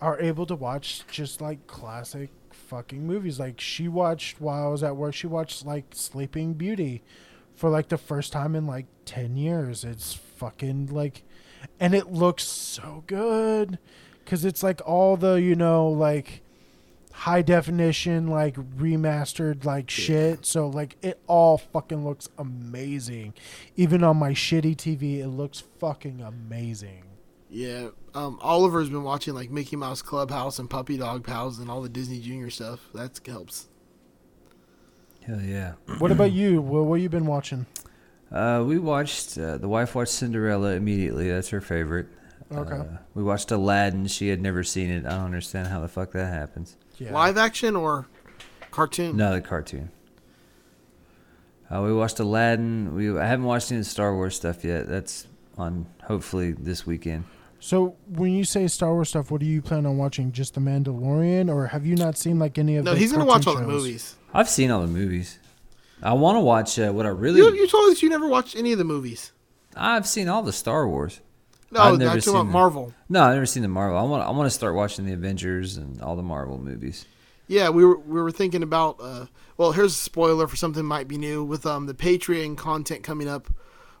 are 0.00 0.20
able 0.20 0.44
to 0.46 0.54
watch 0.54 1.04
just 1.10 1.40
like 1.40 1.66
classic 1.66 2.30
fucking 2.50 3.06
movies. 3.06 3.38
Like 3.40 3.60
she 3.60 3.88
watched 3.88 4.40
while 4.40 4.66
I 4.66 4.70
was 4.70 4.82
at 4.82 4.96
work, 4.96 5.14
she 5.14 5.26
watched 5.26 5.64
like 5.64 5.84
Sleeping 5.92 6.54
Beauty 6.54 7.02
for 7.58 7.68
like 7.68 7.88
the 7.88 7.98
first 7.98 8.32
time 8.32 8.54
in 8.54 8.66
like 8.66 8.86
10 9.04 9.36
years. 9.36 9.84
It's 9.84 10.14
fucking 10.14 10.86
like, 10.86 11.24
and 11.80 11.94
it 11.94 12.12
looks 12.12 12.44
so 12.44 13.02
good 13.06 13.78
because 14.24 14.44
it's 14.44 14.62
like 14.62 14.80
all 14.86 15.16
the, 15.16 15.34
you 15.34 15.54
know, 15.56 15.88
like 15.88 16.42
high 17.12 17.42
definition 17.42 18.28
like 18.28 18.54
remastered 18.54 19.64
like 19.64 19.90
shit 19.90 20.46
so 20.46 20.68
like 20.68 20.96
it 21.02 21.20
all 21.26 21.58
fucking 21.58 22.04
looks 22.04 22.28
amazing 22.38 23.34
even 23.74 24.04
on 24.04 24.16
my 24.16 24.30
shitty 24.30 24.76
tv 24.76 25.18
it 25.18 25.26
looks 25.26 25.64
fucking 25.80 26.20
amazing 26.20 27.02
Yeah, 27.50 27.88
um, 28.14 28.38
Oliver's 28.42 28.90
been 28.90 29.04
watching 29.04 29.34
like 29.34 29.50
Mickey 29.50 29.74
Mouse 29.74 30.02
Clubhouse 30.02 30.58
and 30.58 30.68
Puppy 30.68 30.98
Dog 30.98 31.24
Pals 31.24 31.58
and 31.58 31.70
all 31.70 31.80
the 31.80 31.88
Disney 31.88 32.20
Junior 32.20 32.50
stuff. 32.50 32.80
That 32.92 33.18
helps. 33.26 33.68
Hell 35.28 35.40
yeah. 35.42 35.74
what 35.98 36.10
about 36.10 36.32
you 36.32 36.60
Will, 36.62 36.84
what 36.84 36.96
have 36.96 37.02
you 37.02 37.08
been 37.10 37.26
watching 37.26 37.66
Uh, 38.32 38.64
we 38.66 38.78
watched 38.78 39.36
uh, 39.38 39.58
the 39.58 39.68
wife 39.68 39.94
watched 39.94 40.12
Cinderella 40.12 40.72
immediately. 40.72 41.30
That's 41.30 41.50
her 41.50 41.60
favorite. 41.60 42.06
Okay. 42.50 42.74
Uh, 42.76 42.84
we 43.14 43.22
watched 43.22 43.50
Aladdin. 43.50 44.06
She 44.06 44.28
had 44.28 44.40
never 44.40 44.62
seen 44.64 44.90
it. 44.90 45.04
I 45.04 45.10
don't 45.10 45.26
understand 45.26 45.68
how 45.68 45.80
the 45.80 45.88
fuck 45.88 46.12
that 46.12 46.32
happens. 46.32 46.76
yeah 46.98 47.12
Live 47.12 47.36
action 47.36 47.76
or 47.76 48.06
cartoon? 48.70 49.16
No, 49.16 49.32
the 49.34 49.40
cartoon. 49.42 49.90
Uh, 51.70 51.82
we 51.82 51.92
watched 51.92 52.18
Aladdin. 52.20 52.94
We 52.94 53.18
I 53.18 53.26
haven't 53.26 53.44
watched 53.44 53.70
any 53.70 53.80
of 53.80 53.84
the 53.84 53.90
Star 53.90 54.14
Wars 54.14 54.34
stuff 54.36 54.64
yet. 54.64 54.88
That's 54.88 55.26
on 55.58 55.86
hopefully 56.04 56.52
this 56.52 56.86
weekend. 56.86 57.24
so 57.60 57.96
when 58.08 58.32
you 58.32 58.44
say 58.44 58.68
star 58.68 58.94
wars 58.94 59.08
stuff 59.08 59.32
what 59.32 59.40
do 59.40 59.46
you 59.46 59.60
plan 59.60 59.84
on 59.84 59.98
watching 59.98 60.30
just 60.30 60.54
the 60.54 60.60
mandalorian 60.60 61.52
or 61.52 61.66
have 61.66 61.84
you 61.84 61.96
not 61.96 62.16
seen 62.16 62.38
like 62.38 62.56
any 62.58 62.76
of 62.76 62.84
the 62.84 62.90
No, 62.92 62.94
the 62.94 63.00
he's 63.00 63.10
gonna 63.12 63.24
watch 63.24 63.46
all 63.48 63.56
the 63.56 63.66
movies. 63.66 64.14
I've 64.32 64.48
seen 64.48 64.70
all 64.70 64.80
the 64.80 64.86
movies. 64.86 65.38
I 66.02 66.12
want 66.12 66.36
to 66.36 66.40
watch 66.40 66.78
uh, 66.78 66.92
what 66.92 67.06
I 67.06 67.10
really. 67.10 67.40
You, 67.40 67.52
you 67.54 67.66
told 67.66 67.90
us 67.90 68.02
you 68.02 68.08
never 68.08 68.28
watched 68.28 68.56
any 68.56 68.72
of 68.72 68.78
the 68.78 68.84
movies. 68.84 69.32
I've 69.76 70.06
seen 70.06 70.28
all 70.28 70.42
the 70.42 70.52
Star 70.52 70.88
Wars. 70.88 71.20
No, 71.70 71.80
I've 71.80 71.98
never 71.98 72.20
seen 72.20 72.34
them. 72.34 72.50
Marvel. 72.50 72.94
No, 73.08 73.24
I've 73.24 73.34
never 73.34 73.46
seen 73.46 73.62
the 73.62 73.68
Marvel. 73.68 73.98
I 73.98 74.02
want. 74.02 74.22
I 74.22 74.30
want 74.30 74.46
to 74.46 74.50
start 74.50 74.74
watching 74.74 75.06
the 75.06 75.12
Avengers 75.12 75.76
and 75.76 76.00
all 76.00 76.16
the 76.16 76.22
Marvel 76.22 76.58
movies. 76.58 77.04
Yeah, 77.46 77.70
we 77.70 77.84
were 77.84 77.98
we 77.98 78.22
were 78.22 78.30
thinking 78.30 78.62
about. 78.62 78.96
Uh, 79.00 79.26
well, 79.56 79.72
here's 79.72 79.92
a 79.92 79.98
spoiler 79.98 80.46
for 80.46 80.56
something 80.56 80.84
might 80.84 81.08
be 81.08 81.18
new 81.18 81.44
with 81.44 81.66
um 81.66 81.86
the 81.86 81.94
Patreon 81.94 82.56
content 82.56 83.02
coming 83.02 83.28
up. 83.28 83.48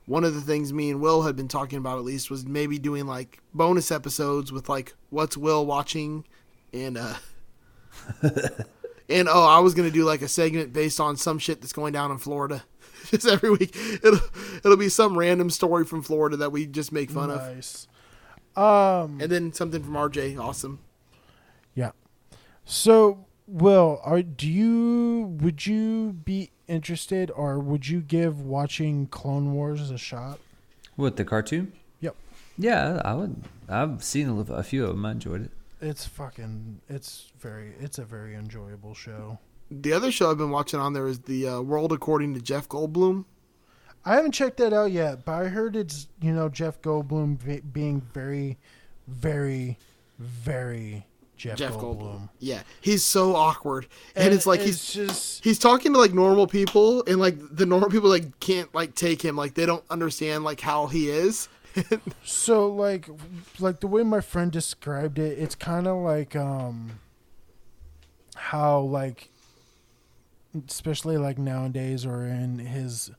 One 0.06 0.24
of 0.24 0.34
the 0.34 0.40
things 0.40 0.72
me 0.72 0.90
and 0.90 1.00
Will 1.02 1.22
had 1.22 1.36
been 1.36 1.48
talking 1.48 1.78
about 1.78 1.98
at 1.98 2.04
least 2.04 2.30
was 2.30 2.46
maybe 2.46 2.78
doing 2.78 3.06
like 3.06 3.40
bonus 3.52 3.90
episodes 3.90 4.50
with 4.50 4.68
like 4.68 4.94
what's 5.10 5.36
Will 5.36 5.66
watching, 5.66 6.24
and 6.72 6.96
uh, 6.96 7.14
and 9.08 9.28
oh, 9.28 9.46
I 9.46 9.58
was 9.60 9.74
gonna 9.74 9.90
do 9.90 10.04
like 10.04 10.22
a 10.22 10.28
segment 10.28 10.72
based 10.72 11.00
on 11.00 11.16
some 11.16 11.38
shit 11.38 11.60
that's 11.60 11.72
going 11.72 11.92
down 11.92 12.10
in 12.10 12.18
Florida. 12.18 12.64
Just 13.06 13.26
every 13.26 13.50
week, 13.50 13.74
it'll 13.76 14.20
it'll 14.56 14.76
be 14.76 14.88
some 14.88 15.16
random 15.16 15.50
story 15.50 15.84
from 15.84 16.02
Florida 16.02 16.36
that 16.38 16.52
we 16.52 16.66
just 16.66 16.92
make 16.92 17.10
fun 17.10 17.30
of, 17.30 17.40
nice 17.40 17.86
um 18.58 19.20
and 19.20 19.30
then 19.30 19.52
something 19.52 19.82
from 19.82 19.94
RJ. 19.94 20.38
Awesome. 20.38 20.80
Yeah. 21.74 21.92
So, 22.64 23.26
Will, 23.46 24.00
are 24.04 24.20
do 24.20 24.48
you 24.48 25.36
would 25.40 25.64
you 25.64 26.12
be 26.24 26.50
interested 26.66 27.30
or 27.30 27.60
would 27.60 27.88
you 27.88 28.00
give 28.00 28.40
watching 28.40 29.06
Clone 29.06 29.54
Wars 29.54 29.90
a 29.90 29.98
shot? 29.98 30.40
What 30.96 31.16
the 31.16 31.24
cartoon? 31.24 31.72
Yep. 32.00 32.16
Yeah, 32.58 33.00
I 33.04 33.14
would. 33.14 33.44
I've 33.68 34.02
seen 34.02 34.28
a, 34.28 34.52
a 34.52 34.64
few 34.64 34.84
of 34.84 34.90
them. 34.90 35.06
I 35.06 35.12
enjoyed 35.12 35.44
it. 35.44 35.50
It's 35.80 36.06
fucking 36.06 36.80
it's 36.88 37.32
very 37.38 37.74
it's 37.78 37.98
a 37.98 38.04
very 38.04 38.34
enjoyable 38.34 38.94
show. 38.94 39.38
The 39.70 39.92
other 39.92 40.10
show 40.10 40.30
I've 40.30 40.38
been 40.38 40.50
watching 40.50 40.80
on 40.80 40.92
there 40.92 41.06
is 41.06 41.20
the 41.20 41.46
uh, 41.46 41.60
World 41.60 41.92
According 41.92 42.34
to 42.34 42.40
Jeff 42.40 42.68
Goldblum. 42.68 43.26
I 44.04 44.14
haven't 44.14 44.32
checked 44.32 44.56
that 44.58 44.72
out 44.72 44.90
yet, 44.90 45.24
but 45.24 45.32
I 45.32 45.48
heard 45.48 45.76
it's, 45.76 46.08
you 46.22 46.32
know, 46.32 46.48
Jeff 46.48 46.80
Goldblum 46.80 47.38
v- 47.38 47.60
being 47.60 48.00
very 48.00 48.58
very 49.06 49.78
very 50.18 51.06
Jeff, 51.36 51.56
Jeff 51.56 51.74
Goldblum. 51.74 52.00
Goldblum. 52.00 52.28
Yeah, 52.40 52.62
he's 52.80 53.04
so 53.04 53.36
awkward, 53.36 53.86
and, 54.16 54.34
it's 54.34 54.46
like 54.46 54.60
he's 54.60 54.92
just 54.92 55.44
he's 55.44 55.58
talking 55.58 55.92
to 55.92 55.98
like 55.98 56.12
normal 56.12 56.48
people, 56.48 57.04
and 57.06 57.20
like 57.20 57.36
the 57.54 57.64
normal 57.64 57.90
people 57.90 58.10
like 58.10 58.40
can't 58.40 58.74
like 58.74 58.94
take 58.96 59.22
him, 59.22 59.36
like 59.36 59.54
they 59.54 59.64
don't 59.64 59.84
understand 59.88 60.42
like 60.42 60.60
how 60.60 60.88
he 60.88 61.08
is. 61.08 61.48
So 62.24 62.68
like 62.68 63.08
like 63.58 63.80
the 63.80 63.86
way 63.86 64.02
my 64.02 64.20
friend 64.20 64.50
described 64.50 65.18
it, 65.18 65.38
it's 65.38 65.54
kind 65.54 65.86
of 65.86 65.98
like 65.98 66.34
um 66.36 66.98
how 68.34 68.80
like 68.80 69.30
especially 70.66 71.16
like 71.16 71.38
nowadays 71.38 72.04
or 72.06 72.24
in 72.24 72.58
his 72.58 73.10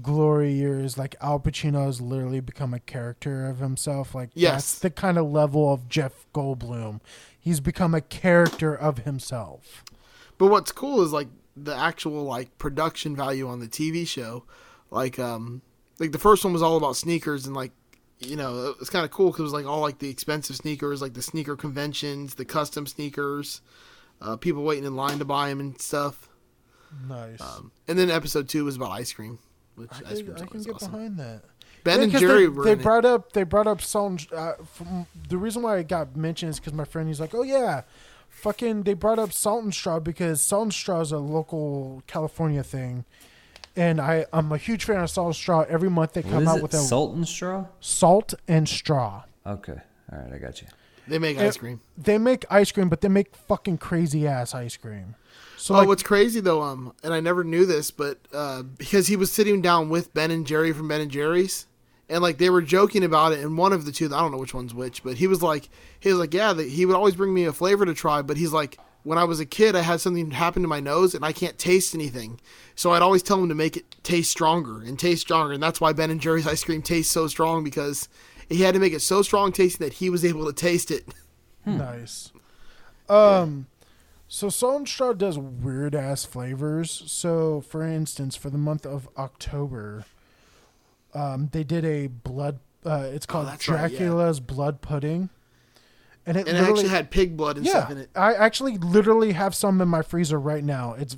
glory 0.00 0.52
years 0.52 0.96
like 0.96 1.14
Al 1.20 1.38
Pacino 1.38 1.84
has 1.86 2.00
literally 2.00 2.40
become 2.40 2.72
a 2.72 2.80
character 2.80 3.46
of 3.46 3.58
himself 3.58 4.14
like 4.14 4.30
Yes. 4.34 4.52
that's 4.54 4.78
the 4.78 4.90
kind 4.90 5.18
of 5.18 5.30
level 5.30 5.72
of 5.72 5.88
Jeff 5.88 6.26
Goldblum. 6.34 7.00
He's 7.38 7.60
become 7.60 7.94
a 7.94 8.00
character 8.00 8.74
of 8.74 8.98
himself. 8.98 9.84
But 10.38 10.46
what's 10.48 10.72
cool 10.72 11.02
is 11.02 11.12
like 11.12 11.28
the 11.56 11.74
actual 11.76 12.24
like 12.24 12.56
production 12.58 13.14
value 13.16 13.46
on 13.48 13.60
the 13.60 13.68
TV 13.68 14.06
show, 14.06 14.44
like 14.90 15.18
um 15.18 15.60
like 16.02 16.10
the 16.12 16.18
first 16.18 16.42
one 16.44 16.52
was 16.52 16.62
all 16.62 16.76
about 16.76 16.96
sneakers 16.96 17.46
and 17.46 17.54
like 17.54 17.70
you 18.18 18.34
know 18.34 18.74
it's 18.80 18.90
kind 18.90 19.04
of 19.04 19.10
cool 19.12 19.28
because 19.28 19.40
it 19.40 19.44
was 19.44 19.52
like 19.52 19.66
all 19.66 19.80
like 19.80 19.98
the 20.00 20.10
expensive 20.10 20.56
sneakers, 20.56 21.00
like 21.00 21.14
the 21.14 21.22
sneaker 21.22 21.56
conventions, 21.56 22.34
the 22.34 22.44
custom 22.44 22.86
sneakers, 22.86 23.60
uh, 24.20 24.36
people 24.36 24.64
waiting 24.64 24.84
in 24.84 24.96
line 24.96 25.18
to 25.20 25.24
buy 25.24 25.48
them 25.48 25.60
and 25.60 25.80
stuff. 25.80 26.28
Nice. 27.08 27.40
Um, 27.40 27.70
and 27.86 27.96
then 27.96 28.10
episode 28.10 28.48
two 28.48 28.64
was 28.64 28.76
about 28.76 28.90
ice 28.90 29.12
cream, 29.12 29.38
which 29.76 29.90
I 29.92 30.10
ice 30.10 30.18
can, 30.18 30.26
cream's 30.26 30.42
I 30.42 30.46
can 30.46 30.62
get 30.62 30.74
awesome. 30.74 30.92
behind 30.92 31.18
that. 31.18 31.42
Ben 31.84 31.98
Yeah, 31.98 32.02
and 32.04 32.12
Jerry 32.12 32.42
they, 32.42 32.48
were 32.48 32.64
they 32.64 32.72
in 32.72 32.80
it. 32.80 32.82
brought 32.82 33.04
up 33.04 33.32
they 33.32 33.44
brought 33.44 33.68
up 33.68 33.80
salt. 33.80 34.10
And, 34.10 34.32
uh, 34.32 34.52
from, 34.64 35.06
the 35.28 35.38
reason 35.38 35.62
why 35.62 35.78
it 35.78 35.88
got 35.88 36.16
mentioned 36.16 36.50
is 36.50 36.58
because 36.58 36.72
my 36.72 36.84
friend 36.84 37.08
he's 37.08 37.20
like, 37.20 37.34
oh 37.34 37.42
yeah, 37.42 37.82
fucking 38.28 38.82
they 38.82 38.94
brought 38.94 39.18
up 39.18 39.32
salt 39.32 39.62
and 39.62 39.72
straw 39.72 40.00
because 40.00 40.42
salt 40.42 40.64
and 40.64 40.74
straw 40.74 41.00
is 41.00 41.12
a 41.12 41.18
local 41.18 42.02
California 42.06 42.62
thing, 42.64 43.04
and 43.76 44.00
I 44.00 44.26
I'm 44.32 44.52
a 44.52 44.56
huge 44.58 44.84
fan 44.84 45.00
of 45.02 45.10
salt 45.10 45.26
and 45.28 45.36
straw. 45.36 45.64
Every 45.68 45.90
month 45.90 46.12
they 46.14 46.22
What 46.22 46.30
come 46.32 46.42
is 46.42 46.48
out 46.48 46.56
it? 46.58 46.62
with 46.62 46.74
a 46.74 46.78
Salt 46.78 47.14
and 47.14 47.26
straw. 47.28 47.66
salt 47.80 48.34
and 48.48 48.68
straw. 48.68 49.24
Okay. 49.46 49.80
All 50.12 50.18
right, 50.18 50.32
I 50.34 50.38
got 50.38 50.60
you. 50.62 50.68
They 51.08 51.18
make 51.18 51.36
Yeah. 51.36 51.46
ice 51.46 51.56
cream. 51.56 51.80
They 51.98 52.18
make 52.18 52.44
ice 52.50 52.70
cream, 52.70 52.88
but 52.88 53.00
they 53.00 53.08
make 53.08 53.34
fucking 53.34 53.78
crazy 53.78 54.26
ass 54.28 54.54
ice 54.54 54.76
cream. 54.76 55.16
So 55.56 55.74
oh, 55.74 55.78
like, 55.78 55.88
what's 55.88 56.02
crazy 56.02 56.40
though, 56.40 56.62
um, 56.62 56.92
and 57.02 57.12
I 57.14 57.20
never 57.20 57.44
knew 57.44 57.66
this, 57.66 57.90
but 57.90 58.18
uh, 58.32 58.62
because 58.62 59.06
he 59.08 59.16
was 59.16 59.30
sitting 59.32 59.62
down 59.62 59.88
with 59.88 60.12
Ben 60.14 60.30
and 60.30 60.46
Jerry 60.46 60.72
from 60.72 60.88
Ben 60.88 61.00
and 61.00 61.10
Jerry's, 61.10 61.66
and 62.08 62.20
like 62.22 62.38
they 62.38 62.50
were 62.50 62.62
joking 62.62 63.04
about 63.04 63.32
it, 63.32 63.40
and 63.40 63.56
one 63.56 63.72
of 63.72 63.84
the 63.84 63.92
two, 63.92 64.06
I 64.06 64.20
don't 64.20 64.32
know 64.32 64.38
which 64.38 64.54
one's 64.54 64.74
which, 64.74 65.02
but 65.04 65.16
he 65.16 65.26
was 65.26 65.40
like, 65.42 65.68
he 66.00 66.08
was 66.08 66.18
like, 66.18 66.34
yeah, 66.34 66.52
that 66.52 66.68
he 66.68 66.84
would 66.84 66.96
always 66.96 67.14
bring 67.14 67.32
me 67.32 67.44
a 67.44 67.52
flavor 67.52 67.84
to 67.86 67.94
try, 67.94 68.22
but 68.22 68.36
he's 68.36 68.52
like, 68.52 68.78
when 69.04 69.18
I 69.18 69.24
was 69.24 69.40
a 69.40 69.46
kid, 69.46 69.74
I 69.74 69.80
had 69.80 70.00
something 70.00 70.30
happen 70.30 70.62
to 70.62 70.68
my 70.68 70.80
nose, 70.80 71.14
and 71.14 71.24
I 71.24 71.32
can't 71.32 71.58
taste 71.58 71.94
anything, 71.94 72.40
so 72.74 72.92
I'd 72.92 73.02
always 73.02 73.22
tell 73.22 73.42
him 73.42 73.48
to 73.48 73.54
make 73.54 73.76
it 73.76 73.96
taste 74.02 74.30
stronger 74.30 74.82
and 74.82 74.98
taste 74.98 75.22
stronger, 75.22 75.52
and 75.52 75.62
that's 75.62 75.80
why 75.80 75.92
Ben 75.92 76.10
and 76.10 76.20
Jerry's 76.20 76.46
ice 76.46 76.64
cream 76.64 76.82
tastes 76.82 77.12
so 77.12 77.26
strong 77.26 77.64
because 77.64 78.08
he 78.48 78.62
had 78.62 78.74
to 78.74 78.80
make 78.80 78.92
it 78.92 79.00
so 79.00 79.22
strong 79.22 79.52
tasting 79.52 79.86
that 79.86 79.94
he 79.94 80.10
was 80.10 80.24
able 80.24 80.46
to 80.46 80.52
taste 80.52 80.90
it. 80.90 81.04
Nice. 81.64 82.32
Um, 83.08 83.66
so 84.28 84.48
Salt 84.48 84.88
Straw 84.88 85.12
does 85.12 85.38
weird 85.38 85.94
ass 85.94 86.24
flavors. 86.24 87.02
So, 87.06 87.60
for 87.60 87.82
instance, 87.86 88.36
for 88.36 88.50
the 88.50 88.58
month 88.58 88.86
of 88.86 89.08
October, 89.16 90.04
um, 91.14 91.50
they 91.52 91.64
did 91.64 91.84
a 91.84 92.06
blood. 92.06 92.58
Uh, 92.84 93.08
it's 93.12 93.26
called 93.26 93.46
Oh, 93.46 93.50
that's 93.50 93.68
right, 93.68 93.90
yeah. 93.92 93.98
Dracula's 93.98 94.40
blood 94.40 94.80
pudding, 94.80 95.28
and 96.26 96.36
it 96.36 96.48
And 96.48 96.56
it 96.56 96.60
actually 96.60 96.88
had 96.88 97.10
pig 97.10 97.36
blood 97.36 97.56
and 97.56 97.66
yeah. 97.66 97.72
stuff 97.72 97.90
in 97.90 97.98
it. 97.98 98.10
I 98.14 98.34
actually 98.34 98.78
literally 98.78 99.32
have 99.32 99.54
some 99.54 99.80
in 99.80 99.88
my 99.88 100.02
freezer 100.02 100.38
right 100.38 100.64
now. 100.64 100.94
It's 100.94 101.16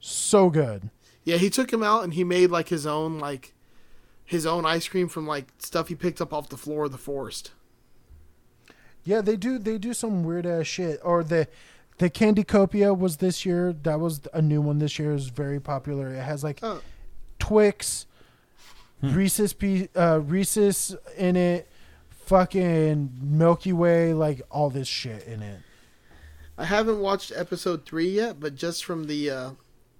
so 0.00 0.50
good. 0.50 0.90
Yeah, 1.24 1.36
he 1.36 1.50
took 1.50 1.72
him 1.72 1.82
out 1.82 2.04
and 2.04 2.14
he 2.14 2.24
made 2.24 2.50
like 2.50 2.68
his 2.68 2.86
own 2.86 3.18
like 3.18 3.54
his 4.24 4.46
own 4.46 4.64
ice 4.66 4.88
cream 4.88 5.08
from 5.08 5.26
like 5.26 5.46
stuff 5.58 5.88
he 5.88 5.94
picked 5.94 6.20
up 6.20 6.32
off 6.32 6.48
the 6.48 6.56
floor 6.56 6.84
of 6.84 6.92
the 6.92 6.98
forest. 6.98 7.52
Yeah, 9.04 9.20
they 9.20 9.36
do. 9.36 9.58
They 9.58 9.78
do 9.78 9.94
some 9.94 10.22
weird 10.22 10.46
ass 10.46 10.66
shit. 10.66 11.00
Or 11.02 11.24
the 11.24 11.48
the 11.98 12.10
Candy 12.10 12.44
Copia 12.44 12.96
was 12.96 13.18
this 13.18 13.44
year. 13.46 13.72
That 13.72 14.00
was 14.00 14.22
a 14.32 14.42
new 14.42 14.60
one 14.60 14.78
this 14.78 14.98
year. 14.98 15.14
Is 15.14 15.28
very 15.28 15.60
popular. 15.60 16.14
It 16.14 16.22
has 16.22 16.42
like 16.44 16.60
Oh. 16.62 16.80
Twix, 17.38 18.06
Reese's 19.02 19.54
uh, 19.96 20.20
Reese's 20.20 20.94
in 21.16 21.36
it, 21.36 21.68
fucking 22.32 23.10
Milky 23.20 23.74
Way, 23.74 24.14
like 24.14 24.40
all 24.50 24.70
this 24.70 24.88
shit 24.88 25.24
in 25.24 25.42
it. 25.42 25.60
I 26.56 26.64
haven't 26.64 27.00
watched 27.00 27.30
episode 27.36 27.84
three 27.84 28.08
yet, 28.08 28.40
but 28.40 28.54
just 28.54 28.84
from 28.86 29.04
the 29.04 29.28
uh, 29.28 29.50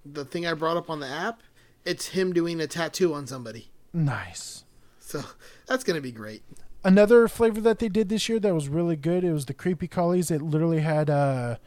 the 0.03 0.25
thing 0.25 0.47
I 0.47 0.53
brought 0.53 0.75
up 0.75 0.89
on 0.89 0.99
the 0.99 1.07
app, 1.07 1.43
it's 1.85 2.07
him 2.07 2.33
doing 2.33 2.59
a 2.59 2.65
tattoo 2.65 3.13
on 3.13 3.27
somebody. 3.27 3.69
Nice. 3.93 4.63
So 4.99 5.23
that's 5.67 5.83
gonna 5.83 6.01
be 6.01 6.11
great. 6.11 6.41
Another 6.83 7.27
flavor 7.27 7.61
that 7.61 7.77
they 7.77 7.87
did 7.87 8.09
this 8.09 8.27
year 8.27 8.39
that 8.39 8.53
was 8.53 8.67
really 8.67 8.95
good. 8.95 9.23
It 9.23 9.31
was 9.31 9.45
the 9.45 9.53
creepy 9.53 9.87
collies. 9.87 10.31
It 10.31 10.41
literally 10.41 10.81
had 10.81 11.11
uh, 11.11 11.57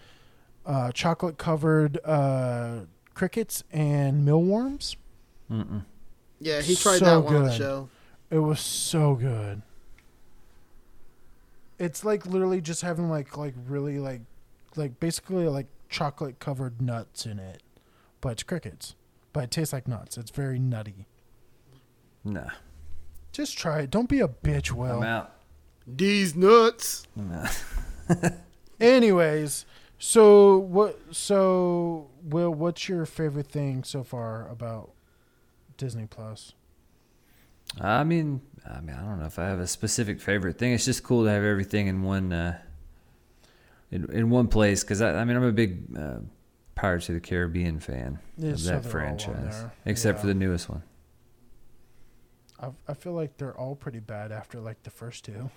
uh, 0.66 0.90
chocolate 0.90 1.38
covered 1.38 1.98
uh, 2.04 2.80
crickets 3.14 3.62
and 3.70 4.24
mealworms. 4.24 4.96
Mm-mm. 5.48 5.84
Yeah, 6.40 6.60
he 6.60 6.74
tried 6.74 6.98
So 6.98 7.04
that 7.04 7.20
one 7.20 7.36
on 7.36 7.44
the 7.44 7.52
show. 7.56 7.88
It 8.30 8.40
was 8.40 8.58
so 8.58 9.14
good. 9.14 9.62
It's 11.78 12.04
like 12.04 12.26
literally 12.26 12.60
just 12.60 12.82
having 12.82 13.10
like 13.10 13.36
like 13.36 13.54
really 13.66 13.98
like 13.98 14.22
like 14.76 14.98
basically 15.00 15.48
like 15.48 15.66
chocolate 15.88 16.38
covered 16.38 16.80
nuts 16.80 17.26
in 17.26 17.38
it, 17.38 17.62
but 18.20 18.30
it's 18.30 18.42
crickets. 18.42 18.94
But 19.32 19.44
it 19.44 19.50
tastes 19.50 19.72
like 19.72 19.86
nuts. 19.86 20.16
It's 20.16 20.30
very 20.30 20.58
nutty. 20.58 21.06
Nah, 22.24 22.50
Just 23.32 23.56
try 23.56 23.80
it. 23.80 23.90
Don't 23.90 24.08
be 24.08 24.20
a 24.20 24.28
bitch, 24.28 24.72
I'm 24.72 25.02
out. 25.02 25.32
These 25.86 26.34
nuts. 26.34 27.06
I'm. 27.16 27.46
Anyways, 28.80 29.64
so 29.98 30.58
what? 30.58 30.98
So 31.12 32.08
Will, 32.22 32.52
what's 32.52 32.88
your 32.88 33.06
favorite 33.06 33.46
thing 33.46 33.84
so 33.84 34.02
far 34.02 34.48
about 34.48 34.90
Disney 35.76 36.06
Plus? 36.06 36.54
I 37.80 38.04
mean, 38.04 38.40
I 38.70 38.80
mean, 38.80 38.96
I 38.96 39.02
don't 39.02 39.18
know 39.20 39.26
if 39.26 39.38
I 39.38 39.46
have 39.46 39.60
a 39.60 39.66
specific 39.66 40.20
favorite 40.20 40.58
thing. 40.58 40.72
It's 40.72 40.84
just 40.84 41.02
cool 41.02 41.24
to 41.24 41.30
have 41.30 41.42
everything 41.44 41.86
in 41.86 42.02
one, 42.02 42.32
uh, 42.32 42.58
in 43.90 44.10
in 44.12 44.30
one 44.30 44.48
place. 44.48 44.82
Because 44.82 45.00
I, 45.00 45.14
I 45.20 45.24
mean, 45.24 45.36
I'm 45.36 45.44
a 45.44 45.52
big 45.52 45.96
uh, 45.96 46.18
Pirates 46.74 47.08
of 47.08 47.14
the 47.14 47.20
Caribbean 47.20 47.80
fan 47.80 48.18
Yeah, 48.36 48.50
of 48.52 48.62
that 48.64 48.74
on 48.76 48.82
franchise, 48.82 49.64
except 49.84 50.20
for 50.20 50.26
the 50.26 50.34
newest 50.34 50.68
one. 50.68 50.82
I 52.60 52.70
I 52.88 52.94
feel 52.94 53.12
like 53.12 53.36
they're 53.38 53.56
all 53.56 53.74
pretty 53.76 54.00
bad 54.00 54.32
after 54.32 54.60
like 54.60 54.82
the 54.82 54.90
first 54.90 55.24
two. 55.24 55.50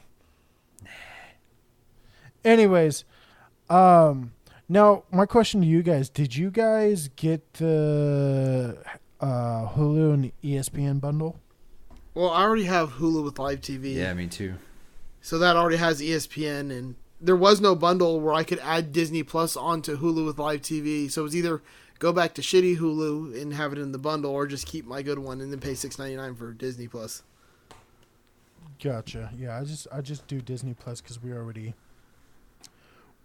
Anyways, 2.43 3.03
um 3.69 4.31
now 4.67 5.03
my 5.11 5.25
question 5.25 5.61
to 5.61 5.67
you 5.67 5.81
guys, 5.83 6.09
did 6.09 6.35
you 6.35 6.51
guys 6.51 7.09
get 7.15 7.53
the 7.55 8.77
uh 9.19 9.67
Hulu 9.69 10.13
and 10.13 10.31
ESPN 10.43 11.01
bundle? 11.01 11.37
Well, 12.19 12.31
I 12.31 12.41
already 12.41 12.65
have 12.65 12.95
Hulu 12.95 13.23
with 13.23 13.39
live 13.39 13.61
TV. 13.61 13.95
Yeah, 13.95 14.13
me 14.13 14.27
too. 14.27 14.55
So 15.21 15.39
that 15.39 15.55
already 15.55 15.77
has 15.77 16.01
ESPN, 16.01 16.69
and 16.69 16.95
there 17.21 17.37
was 17.37 17.61
no 17.61 17.75
bundle 17.75 18.19
where 18.19 18.33
I 18.33 18.43
could 18.43 18.59
add 18.59 18.91
Disney 18.91 19.23
Plus 19.23 19.55
onto 19.55 19.97
Hulu 19.97 20.25
with 20.25 20.37
live 20.37 20.61
TV. 20.61 21.09
So 21.09 21.21
it 21.21 21.23
was 21.23 21.35
either 21.37 21.61
go 21.97 22.11
back 22.11 22.33
to 22.33 22.41
shitty 22.41 22.77
Hulu 22.77 23.41
and 23.41 23.53
have 23.53 23.71
it 23.71 23.79
in 23.79 23.93
the 23.93 23.97
bundle, 23.97 24.31
or 24.31 24.47
just 24.47 24.65
keep 24.65 24.85
my 24.85 25.01
good 25.01 25.17
one 25.17 25.39
and 25.39 25.49
then 25.49 25.61
pay 25.61 25.75
six 25.75 25.97
ninety 25.97 26.17
nine 26.17 26.35
for 26.35 26.51
Disney 26.51 26.89
Plus. 26.89 27.23
Gotcha. 28.83 29.31
Yeah, 29.37 29.57
I 29.57 29.63
just 29.63 29.87
I 29.89 30.01
just 30.01 30.27
do 30.27 30.41
Disney 30.41 30.73
Plus 30.73 30.99
cuz 30.99 31.23
we 31.23 31.31
already 31.31 31.73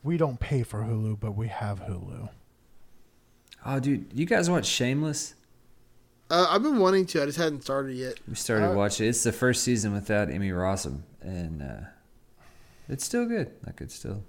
we 0.05 0.17
don't 0.17 0.39
pay 0.39 0.63
for 0.63 0.85
Hulu, 0.85 1.19
but 1.19 1.33
we 1.33 1.49
have 1.49 1.81
Hulu. 1.81 2.29
Oh, 3.67 3.81
dude, 3.81 4.13
you 4.15 4.25
guys 4.25 4.49
watch 4.49 4.67
Shameless? 4.67 5.35
Uh, 6.35 6.47
I've 6.51 6.63
been 6.65 6.79
wanting 6.81 7.07
to, 7.07 7.23
I 7.23 7.27
just 7.27 7.39
hadn't 7.39 7.63
started 7.63 7.95
yet. 7.95 8.19
We 8.27 8.35
started 8.35 8.71
Uh, 8.73 8.75
watching. 8.75 9.07
It's 9.09 9.23
the 9.23 9.31
first 9.31 9.63
season 9.63 9.93
without 9.93 10.29
Emmy 10.31 10.51
Rossum, 10.51 11.03
and 11.21 11.63
uh, 11.63 11.87
it's 12.89 13.05
still 13.05 13.25
good. 13.27 13.53
Like 13.65 13.81
it's 13.81 13.95
still 13.95 14.25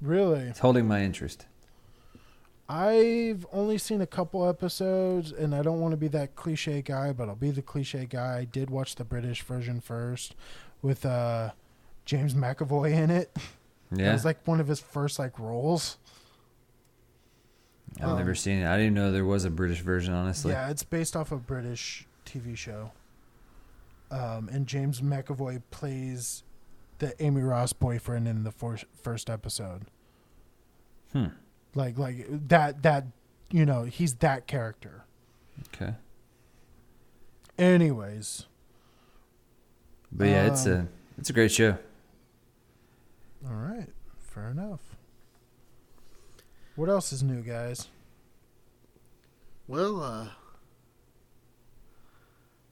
Really? 0.00 0.40
it's 0.42 0.60
holding 0.60 0.86
my 0.86 1.02
interest. 1.02 1.46
I've 2.68 3.44
only 3.52 3.76
seen 3.78 4.00
a 4.02 4.06
couple 4.06 4.46
episodes, 4.48 5.32
and 5.32 5.52
I 5.54 5.62
don't 5.62 5.80
want 5.80 5.92
to 5.92 5.96
be 5.96 6.06
that 6.08 6.36
cliche 6.36 6.80
guy, 6.82 7.12
but 7.12 7.28
I'll 7.28 7.34
be 7.34 7.50
the 7.50 7.62
cliche 7.62 8.06
guy. 8.06 8.38
I 8.38 8.44
did 8.44 8.70
watch 8.70 8.94
the 8.94 9.04
British 9.04 9.42
version 9.42 9.80
first, 9.80 10.36
with 10.82 11.04
uh, 11.06 11.50
James 12.04 12.34
McAvoy 12.34 12.92
in 12.92 13.10
it. 13.10 13.36
Yeah, 13.90 14.10
it 14.10 14.12
was 14.12 14.24
like 14.26 14.46
one 14.46 14.60
of 14.60 14.68
his 14.68 14.80
first 14.80 15.18
like 15.18 15.38
roles. 15.38 15.96
I've 18.00 18.16
never 18.16 18.30
um, 18.30 18.36
seen 18.36 18.58
it. 18.60 18.66
I 18.66 18.76
didn't 18.76 18.94
know 18.94 19.10
there 19.12 19.24
was 19.24 19.44
a 19.44 19.50
British 19.50 19.80
version. 19.80 20.14
Honestly, 20.14 20.52
Yeah, 20.52 20.68
it's 20.70 20.82
based 20.84 21.16
off 21.16 21.32
a 21.32 21.36
British 21.36 22.06
TV 22.26 22.56
show. 22.56 22.92
Um, 24.10 24.48
and 24.52 24.66
James 24.66 25.00
McAvoy 25.00 25.62
plays 25.70 26.42
the 26.98 27.20
Emmy 27.20 27.42
Rossum 27.42 27.78
boyfriend 27.78 28.26
in 28.28 28.44
the 28.44 28.50
for- 28.52 28.78
first 29.02 29.28
episode. 29.28 29.82
Hmm. 31.12 31.26
Like 31.74 31.98
like 31.98 32.26
that 32.48 32.82
that 32.82 33.06
you 33.50 33.64
know 33.66 33.84
he's 33.84 34.14
that 34.16 34.46
character. 34.46 35.04
Okay, 35.74 35.94
Anyways, 37.58 38.46
but 40.12 40.26
yeah, 40.28 40.46
it's 40.46 40.66
Um, 40.66 40.72
a 40.72 40.86
it's 41.18 41.30
a 41.30 41.32
great 41.32 41.50
show. 41.50 41.76
all 43.46 43.54
right, 43.54 43.88
fair 44.18 44.48
enough. 44.50 44.87
What 46.78 46.88
else 46.88 47.12
is 47.12 47.24
new, 47.24 47.42
guys? 47.42 47.88
Well, 49.66 50.00
uh, 50.00 50.28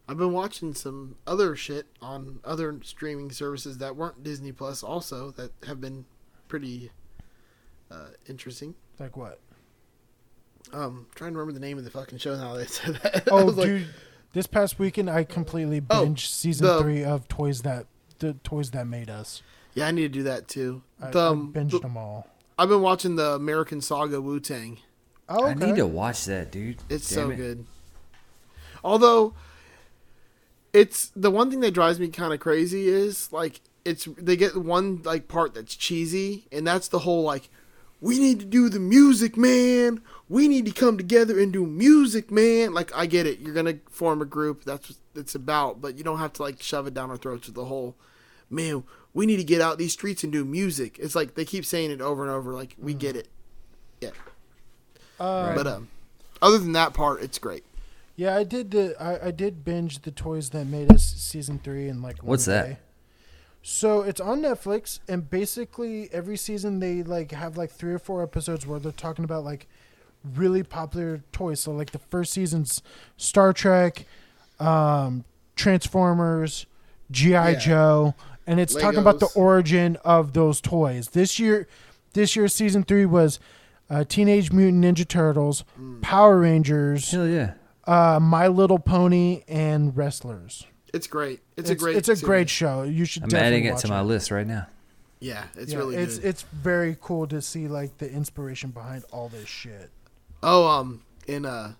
I've 0.09 0.17
been 0.17 0.33
watching 0.33 0.75
some 0.75 1.17
other 1.27 1.57
shit 1.57 1.87
on 2.01 2.39
other 2.45 2.79
streaming 2.85 3.33
services 3.33 3.79
that 3.79 3.97
weren't 3.97 4.23
Disney 4.23 4.53
Plus, 4.53 4.85
also 4.85 5.33
that 5.33 5.51
have 5.67 5.81
been 5.81 6.05
pretty 6.47 6.93
uh, 7.91 8.11
interesting. 8.29 8.77
Like 9.01 9.17
what? 9.17 9.41
Um, 10.73 11.09
trying 11.17 11.33
to 11.33 11.39
remember 11.41 11.59
the 11.59 11.67
name 11.67 11.77
of 11.77 11.83
the 11.83 11.91
fucking 11.91 12.19
show 12.19 12.37
now. 12.37 12.55
That 12.55 12.61
I 12.61 12.67
said 12.67 12.95
that. 13.03 13.17
I 13.27 13.31
Oh, 13.33 13.45
was 13.47 13.57
like, 13.57 13.67
dude, 13.67 13.89
this 14.35 14.47
past 14.47 14.79
weekend 14.79 15.11
I 15.11 15.25
completely 15.25 15.83
Oh, 15.91 16.07
binged 16.07 16.29
season 16.29 16.65
the- 16.69 16.81
three 16.81 17.03
of 17.03 17.27
Toys 17.27 17.63
That 17.63 17.87
the 18.21 18.35
Toys 18.45 18.71
That 18.71 18.87
Made 18.87 19.11
Us. 19.11 19.43
yeah, 19.75 19.89
I 19.89 19.91
need 19.91 20.03
to 20.03 20.09
do 20.09 20.23
that 20.23 20.47
too. 20.47 20.83
I, 21.03 21.11
The, 21.11 21.19
I 21.19 21.27
um, 21.27 21.53
binged 21.53 21.73
the- 21.73 21.81
them 21.81 21.97
all. 21.97 22.29
I've 22.59 22.69
been 22.69 22.83
watching 22.83 23.17
the 23.17 23.33
American 23.33 23.81
Saga 23.81 24.21
Wu 24.21 24.41
Tang. 24.41 24.79
Oh, 25.29 25.47
I 25.47 25.55
need 25.55 25.77
to 25.77 25.87
watch 25.87 26.25
that, 26.27 26.51
dude. 26.53 26.79
It's 26.89 27.09
Damn 27.09 27.27
so 27.27 27.31
it. 27.31 27.37
good. 27.37 27.67
Although 28.85 29.35
it's 30.73 31.11
the 31.17 31.31
one 31.31 31.51
thing 31.51 31.61
that 31.61 31.73
drives 31.73 31.99
me 31.99 32.09
kind 32.09 32.33
of 32.33 32.41
crazy 32.41 32.89
is 32.89 33.33
like 33.33 33.61
it's 33.85 34.07
they 34.17 34.37
get 34.37 34.57
one 34.57 35.03
like 35.05 35.29
part 35.29 35.55
that's 35.55 35.75
cheesy 35.75 36.47
and 36.53 36.67
that's 36.67 36.89
the 36.89 37.01
whole 37.01 37.23
like 37.23 37.49
we 38.01 38.19
need 38.19 38.41
to 38.41 38.47
do 38.47 38.69
the 38.69 38.79
music, 38.79 39.37
man. 39.37 40.03
We 40.29 40.49
need 40.49 40.67
to 40.67 40.73
come 40.73 40.99
together 40.99 41.41
and 41.41 41.53
do 41.53 41.67
music, 41.67 42.31
man. 42.31 42.75
Like 42.75 42.95
I 42.95 43.07
get 43.07 43.27
it. 43.27 43.41
You're 43.41 43.55
going 43.55 43.67
to 43.67 43.79
form 43.91 44.21
a 44.21 44.27
group. 44.27 44.65
That's 44.65 44.91
what 44.91 44.99
it's 45.15 45.35
about, 45.35 45.81
but 45.81 45.97
you 45.97 46.05
don't 46.05 46.19
have 46.19 46.35
to 46.35 46.43
like 46.43 46.63
shove 46.63 46.87
it 46.87 46.95
down 46.95 47.11
our 47.11 47.17
throats 47.17 47.47
with 47.47 47.55
the 47.55 47.65
whole 47.65 47.97
man, 48.51 48.85
we 49.15 49.27
need 49.27 49.37
to 49.37 49.45
get 49.45 49.61
out 49.61 49.79
these 49.79 49.93
streets 49.93 50.23
and 50.25 50.33
do 50.33 50.45
music. 50.45 50.99
It's 50.99 51.15
like 51.15 51.35
they 51.35 51.45
keep 51.45 51.65
saying 51.65 51.91
it 51.91 52.01
over 52.01 52.23
and 52.23 52.31
over 52.33 52.53
like 52.53 52.75
we 52.79 52.95
get 52.95 53.17
it. 53.17 53.29
Yeah. 54.01 54.11
Uh, 55.19 55.55
But 55.55 55.67
um 55.67 55.89
other 56.43 56.59
than 56.59 56.73
that 56.73 56.93
part, 56.95 57.23
it's 57.23 57.39
great. 57.39 57.65
Yeah, 58.15 58.37
I 58.37 58.45
did 58.45 58.71
the 58.71 58.95
I, 59.03 59.29
I 59.29 59.31
did 59.31 59.65
binge 59.65 60.01
the 60.03 60.11
Toys 60.11 60.51
That 60.51 60.67
Made 60.67 60.93
Us 60.93 61.03
season 61.05 61.59
three 61.63 61.89
and 61.89 62.03
like 62.03 62.23
one 62.23 62.31
What's 62.31 62.45
that? 62.47 62.67
day. 62.67 62.77
So 63.63 64.03
it's 64.03 64.21
on 64.21 64.43
Netflix, 64.43 65.01
and 65.09 65.29
basically 65.29 66.09
every 66.13 66.37
season 66.37 66.79
they 66.79 67.03
like 67.03 67.33
have 67.33 67.57
like 67.57 67.71
three 67.73 67.93
or 67.93 67.99
four 67.99 68.23
episodes 68.23 68.65
where 68.67 68.79
they're 68.79 68.93
talking 68.93 69.25
about 69.25 69.45
like 69.45 69.67
really 70.35 70.63
popular 70.63 71.23
toys. 71.33 71.61
So 71.61 71.73
like 71.73 71.91
the 71.91 71.99
first 71.99 72.33
season's 72.33 72.81
Star 73.17 73.53
Trek, 73.53 74.07
um, 74.61 75.25
Transformers, 75.57 76.67
GI 77.11 77.31
Yeah. 77.31 77.55
Joe, 77.55 78.15
and 78.47 78.61
it's 78.61 78.75
talking 78.75 79.01
about 79.01 79.21
the 79.21 79.29
origin 79.35 79.97
of 80.05 80.33
those 80.33 80.61
toys. 80.61 81.09
This 81.09 81.39
year, 81.39 81.67
this 82.13 82.37
year's 82.37 82.55
season 82.55 82.83
three 82.85 83.07
was 83.07 83.39
uh, 83.91 84.05
Teenage 84.05 84.53
Mutant 84.53 84.85
Ninja 84.85 85.07
Turtles, 85.07 85.65
Mm. 85.81 86.03
Power 86.03 86.39
Rangers, 86.41 87.11
Hell 87.11 87.27
yeah. 87.29 87.55
uh, 87.87 88.19
My 88.21 88.49
Little 88.49 88.79
Pony, 88.79 89.43
and 89.49 89.97
Wrestlers. 89.97 90.67
It's 90.95 91.07
great. 91.07 91.41
It's, 91.57 91.69
a 91.71 91.75
great. 91.75 91.97
It's 91.97 92.09
a 92.09 92.17
series. 92.17 92.23
great 92.27 92.51
show. 92.51 92.83
You 92.85 93.05
should. 93.05 93.25
I'm 93.25 93.29
definitely 93.29 93.57
adding 93.59 93.65
it 93.67 93.73
watch 93.73 93.83
to 93.83 93.89
my 93.89 94.01
list 94.03 94.31
right 94.31 94.47
now. 94.47 94.67
Yeah, 95.21 95.45
it's 95.57 95.73
Yeah, 95.73 95.79
really 95.79 95.97
it's 95.97 96.19
good. 96.19 96.29
it's 96.29 96.43
very 96.43 96.97
cool 97.01 97.27
to 97.29 97.41
see 97.43 97.69
like 97.69 97.99
the 97.99 98.11
inspiration 98.11 98.71
behind 98.71 99.05
all 99.13 99.29
this 99.29 99.49
shit. 99.49 99.91
oh, 100.43 100.67
um, 100.69 101.03
in 101.27 101.45
uh, 101.47 101.73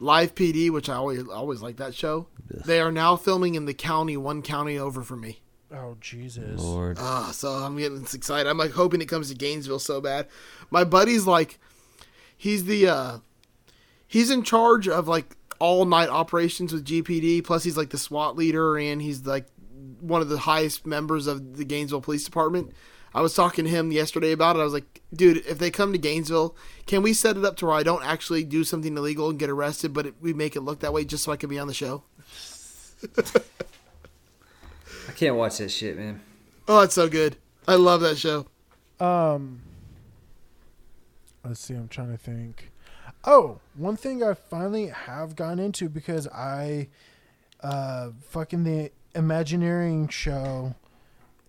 Live 0.00 0.34
PD, 0.34 0.70
which 0.70 0.88
I 0.88 0.94
always 0.94 1.26
always 1.28 1.62
like 1.62 1.76
that 1.78 1.94
show. 1.94 2.26
Ugh. 2.54 2.62
They 2.64 2.80
are 2.80 2.92
now 2.92 3.16
filming 3.16 3.54
in 3.54 3.64
the 3.64 3.74
county, 3.74 4.16
one 4.16 4.42
county 4.42 4.78
over 4.78 5.02
from 5.02 5.20
me. 5.20 5.40
Oh 5.72 5.96
Jesus! 6.00 6.60
Lord. 6.60 6.96
Ah, 6.98 7.30
so 7.32 7.50
I'm 7.50 7.76
getting 7.76 8.02
excited. 8.02 8.48
I'm 8.48 8.58
like 8.58 8.70
hoping 8.70 9.00
it 9.02 9.06
comes 9.06 9.28
to 9.28 9.34
Gainesville 9.34 9.78
so 9.78 10.00
bad. 10.00 10.26
My 10.70 10.84
buddy's 10.84 11.26
like, 11.26 11.58
he's 12.36 12.64
the 12.64 12.88
uh, 12.88 13.18
he's 14.06 14.30
in 14.30 14.42
charge 14.42 14.88
of 14.88 15.08
like 15.08 15.36
all 15.58 15.84
night 15.84 16.08
operations 16.08 16.72
with 16.72 16.86
GPD. 16.86 17.44
Plus, 17.44 17.64
he's 17.64 17.76
like 17.76 17.90
the 17.90 17.98
SWAT 17.98 18.36
leader, 18.36 18.78
and 18.78 19.02
he's 19.02 19.26
like 19.26 19.46
one 20.00 20.22
of 20.22 20.28
the 20.28 20.38
highest 20.38 20.86
members 20.86 21.26
of 21.26 21.56
the 21.56 21.64
Gainesville 21.64 22.00
Police 22.00 22.24
Department. 22.24 22.72
I 23.14 23.20
was 23.20 23.34
talking 23.34 23.64
to 23.64 23.70
him 23.70 23.90
yesterday 23.90 24.32
about 24.32 24.56
it. 24.56 24.60
I 24.60 24.64
was 24.64 24.72
like, 24.72 25.02
dude, 25.14 25.38
if 25.46 25.58
they 25.58 25.70
come 25.70 25.92
to 25.92 25.98
Gainesville, 25.98 26.54
can 26.86 27.02
we 27.02 27.12
set 27.12 27.36
it 27.36 27.44
up 27.44 27.56
to 27.56 27.66
where 27.66 27.74
I 27.74 27.82
don't 27.82 28.04
actually 28.04 28.44
do 28.44 28.64
something 28.64 28.96
illegal 28.96 29.30
and 29.30 29.38
get 29.38 29.50
arrested, 29.50 29.92
but 29.92 30.06
it, 30.06 30.14
we 30.20 30.32
make 30.32 30.56
it 30.56 30.60
look 30.60 30.80
that 30.80 30.92
way 30.92 31.04
just 31.04 31.24
so 31.24 31.32
I 31.32 31.36
can 31.36 31.48
be 31.48 31.58
on 31.58 31.68
the 31.68 31.74
show? 31.74 32.04
I 35.18 35.20
can't 35.20 35.34
watch 35.34 35.58
that 35.58 35.72
shit, 35.72 35.98
man. 35.98 36.20
Oh, 36.68 36.82
it's 36.82 36.94
so 36.94 37.08
good. 37.08 37.34
I 37.66 37.74
love 37.74 38.02
that 38.02 38.18
show. 38.18 38.46
Um, 39.00 39.62
let's 41.44 41.58
see. 41.58 41.74
I'm 41.74 41.88
trying 41.88 42.12
to 42.12 42.16
think. 42.16 42.70
Oh, 43.24 43.58
one 43.74 43.96
thing 43.96 44.22
I 44.22 44.34
finally 44.34 44.86
have 44.86 45.34
gotten 45.34 45.58
into 45.58 45.88
because 45.88 46.28
I, 46.28 46.86
uh, 47.60 48.10
fucking 48.28 48.62
the 48.62 48.92
Imagineering 49.16 50.06
show 50.06 50.76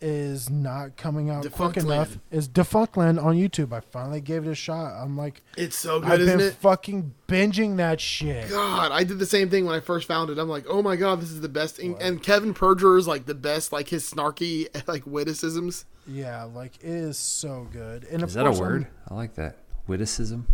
is 0.02 0.50
not 0.50 0.96
coming 0.96 1.30
out 1.30 1.44
Defunct 1.44 1.74
quick 1.74 1.86
enough. 1.86 2.10
Land. 2.10 2.22
Is 2.32 2.48
Defunctland 2.48 3.22
on 3.24 3.36
YouTube? 3.36 3.74
I 3.74 3.82
finally 3.82 4.22
gave 4.22 4.48
it 4.48 4.50
a 4.50 4.56
shot. 4.56 4.94
I'm 5.02 5.18
like, 5.18 5.42
It's 5.58 5.76
so 5.78 6.00
good, 6.00 6.10
I've 6.12 6.20
isn't 6.22 6.38
been 6.38 6.48
it? 6.48 6.54
fucking 6.56 7.14
binging 7.28 7.78
that 7.78 8.00
shit. 8.00 8.50
God, 8.50 8.92
I 8.92 9.04
did 9.04 9.20
the 9.20 9.26
same 9.26 9.50
thing 9.50 9.66
when 9.66 9.76
I 9.76 9.82
first 9.82 10.08
found 10.08 10.30
it. 10.30 10.38
I'm 10.38 10.48
like, 10.50 10.66
oh 10.70 10.82
my 10.82 10.96
god, 10.96 11.20
this 11.22 11.32
is 11.32 11.42
the 11.42 11.50
best. 11.50 11.80
And, 11.80 12.02
and 12.02 12.24
Kevin 12.24 12.54
Perjurer 12.54 12.98
is 12.98 13.08
like 13.08 13.26
the 13.26 13.36
best, 13.36 13.72
like 13.74 13.90
his 13.90 14.10
snarky 14.10 14.68
like 14.88 15.06
witticisms. 15.06 15.86
Yeah, 16.08 16.44
like 16.44 16.76
it 16.78 16.90
is 16.90 17.18
so 17.18 17.68
good. 17.72 18.06
And 18.06 18.24
of 18.24 18.30
Is 18.30 18.36
that 18.36 18.46
a 18.46 18.50
course, 18.50 18.60
I'm- 18.60 18.68
word? 18.70 18.88
I 19.10 19.14
like 19.16 19.36
that. 19.36 19.58
Witticism. 19.88 20.48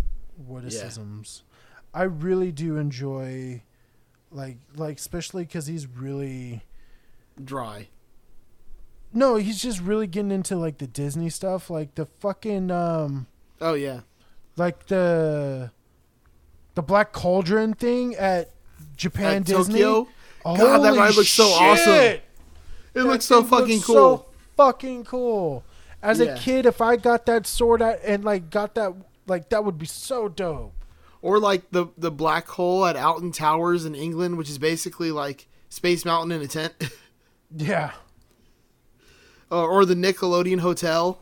witticisms. 0.47 1.43
I 1.93 2.03
really 2.03 2.51
do 2.51 2.77
enjoy, 2.77 3.63
like, 4.31 4.57
like 4.75 4.97
especially 4.97 5.43
because 5.43 5.67
he's 5.67 5.87
really 5.87 6.63
Dry. 7.43 7.89
No, 9.15 9.35
he's 9.37 9.59
just 9.61 9.79
really 9.81 10.05
getting 10.05 10.29
into 10.31 10.55
like 10.55 10.77
the 10.77 10.85
Disney 10.87 11.29
stuff, 11.31 11.69
like 11.71 11.95
the 11.95 12.05
fucking 12.19 12.69
um, 12.69 13.25
Oh 13.59 13.73
yeah. 13.73 14.01
like 14.57 14.85
the 14.87 15.71
the 16.75 16.83
Black 16.83 17.11
Cauldron 17.13 17.73
thing 17.73 18.13
at 18.15 18.51
Japan 18.97 19.37
At 19.37 19.45
Disney. 19.45 19.79
Tokyo. 19.79 20.11
God, 20.43 20.79
that 20.83 20.95
ride 20.95 21.15
looks 21.15 21.29
so 21.29 21.45
awesome. 21.47 21.93
It 21.93 22.23
That 22.93 23.05
looks 23.05 23.25
so 23.25 23.43
fucking 23.43 23.75
looks 23.75 23.85
cool. 23.85 23.95
So 23.95 24.25
fucking 24.57 25.05
cool. 25.05 25.63
As 26.03 26.19
Yeah. 26.19 26.35
a 26.35 26.37
kid, 26.37 26.65
if 26.67 26.81
I 26.81 26.97
got 26.97 27.25
that 27.25 27.47
sword 27.47 27.81
at, 27.81 28.01
and 28.03 28.23
like 28.23 28.49
got 28.51 28.75
that, 28.75 28.93
like 29.25 29.49
that 29.49 29.65
would 29.65 29.77
be 29.79 29.85
so 29.87 30.27
dope. 30.27 30.73
Or 31.21 31.39
like 31.39 31.71
the 31.71 31.87
the 31.97 32.11
black 32.11 32.47
hole 32.47 32.85
at 32.85 32.95
Alton 32.95 33.31
Towers 33.31 33.85
in 33.85 33.95
England, 33.95 34.37
which 34.37 34.49
is 34.49 34.57
basically 34.59 35.11
like 35.11 35.47
Space 35.69 36.05
Mountain 36.05 36.31
in 36.33 36.41
a 36.41 36.47
tent. 36.47 36.73
Yeah. 37.57 37.91
Or, 39.51 39.67
or 39.69 39.85
the 39.85 39.95
Nickelodeon 39.95 40.59
Hotel. 40.59 41.19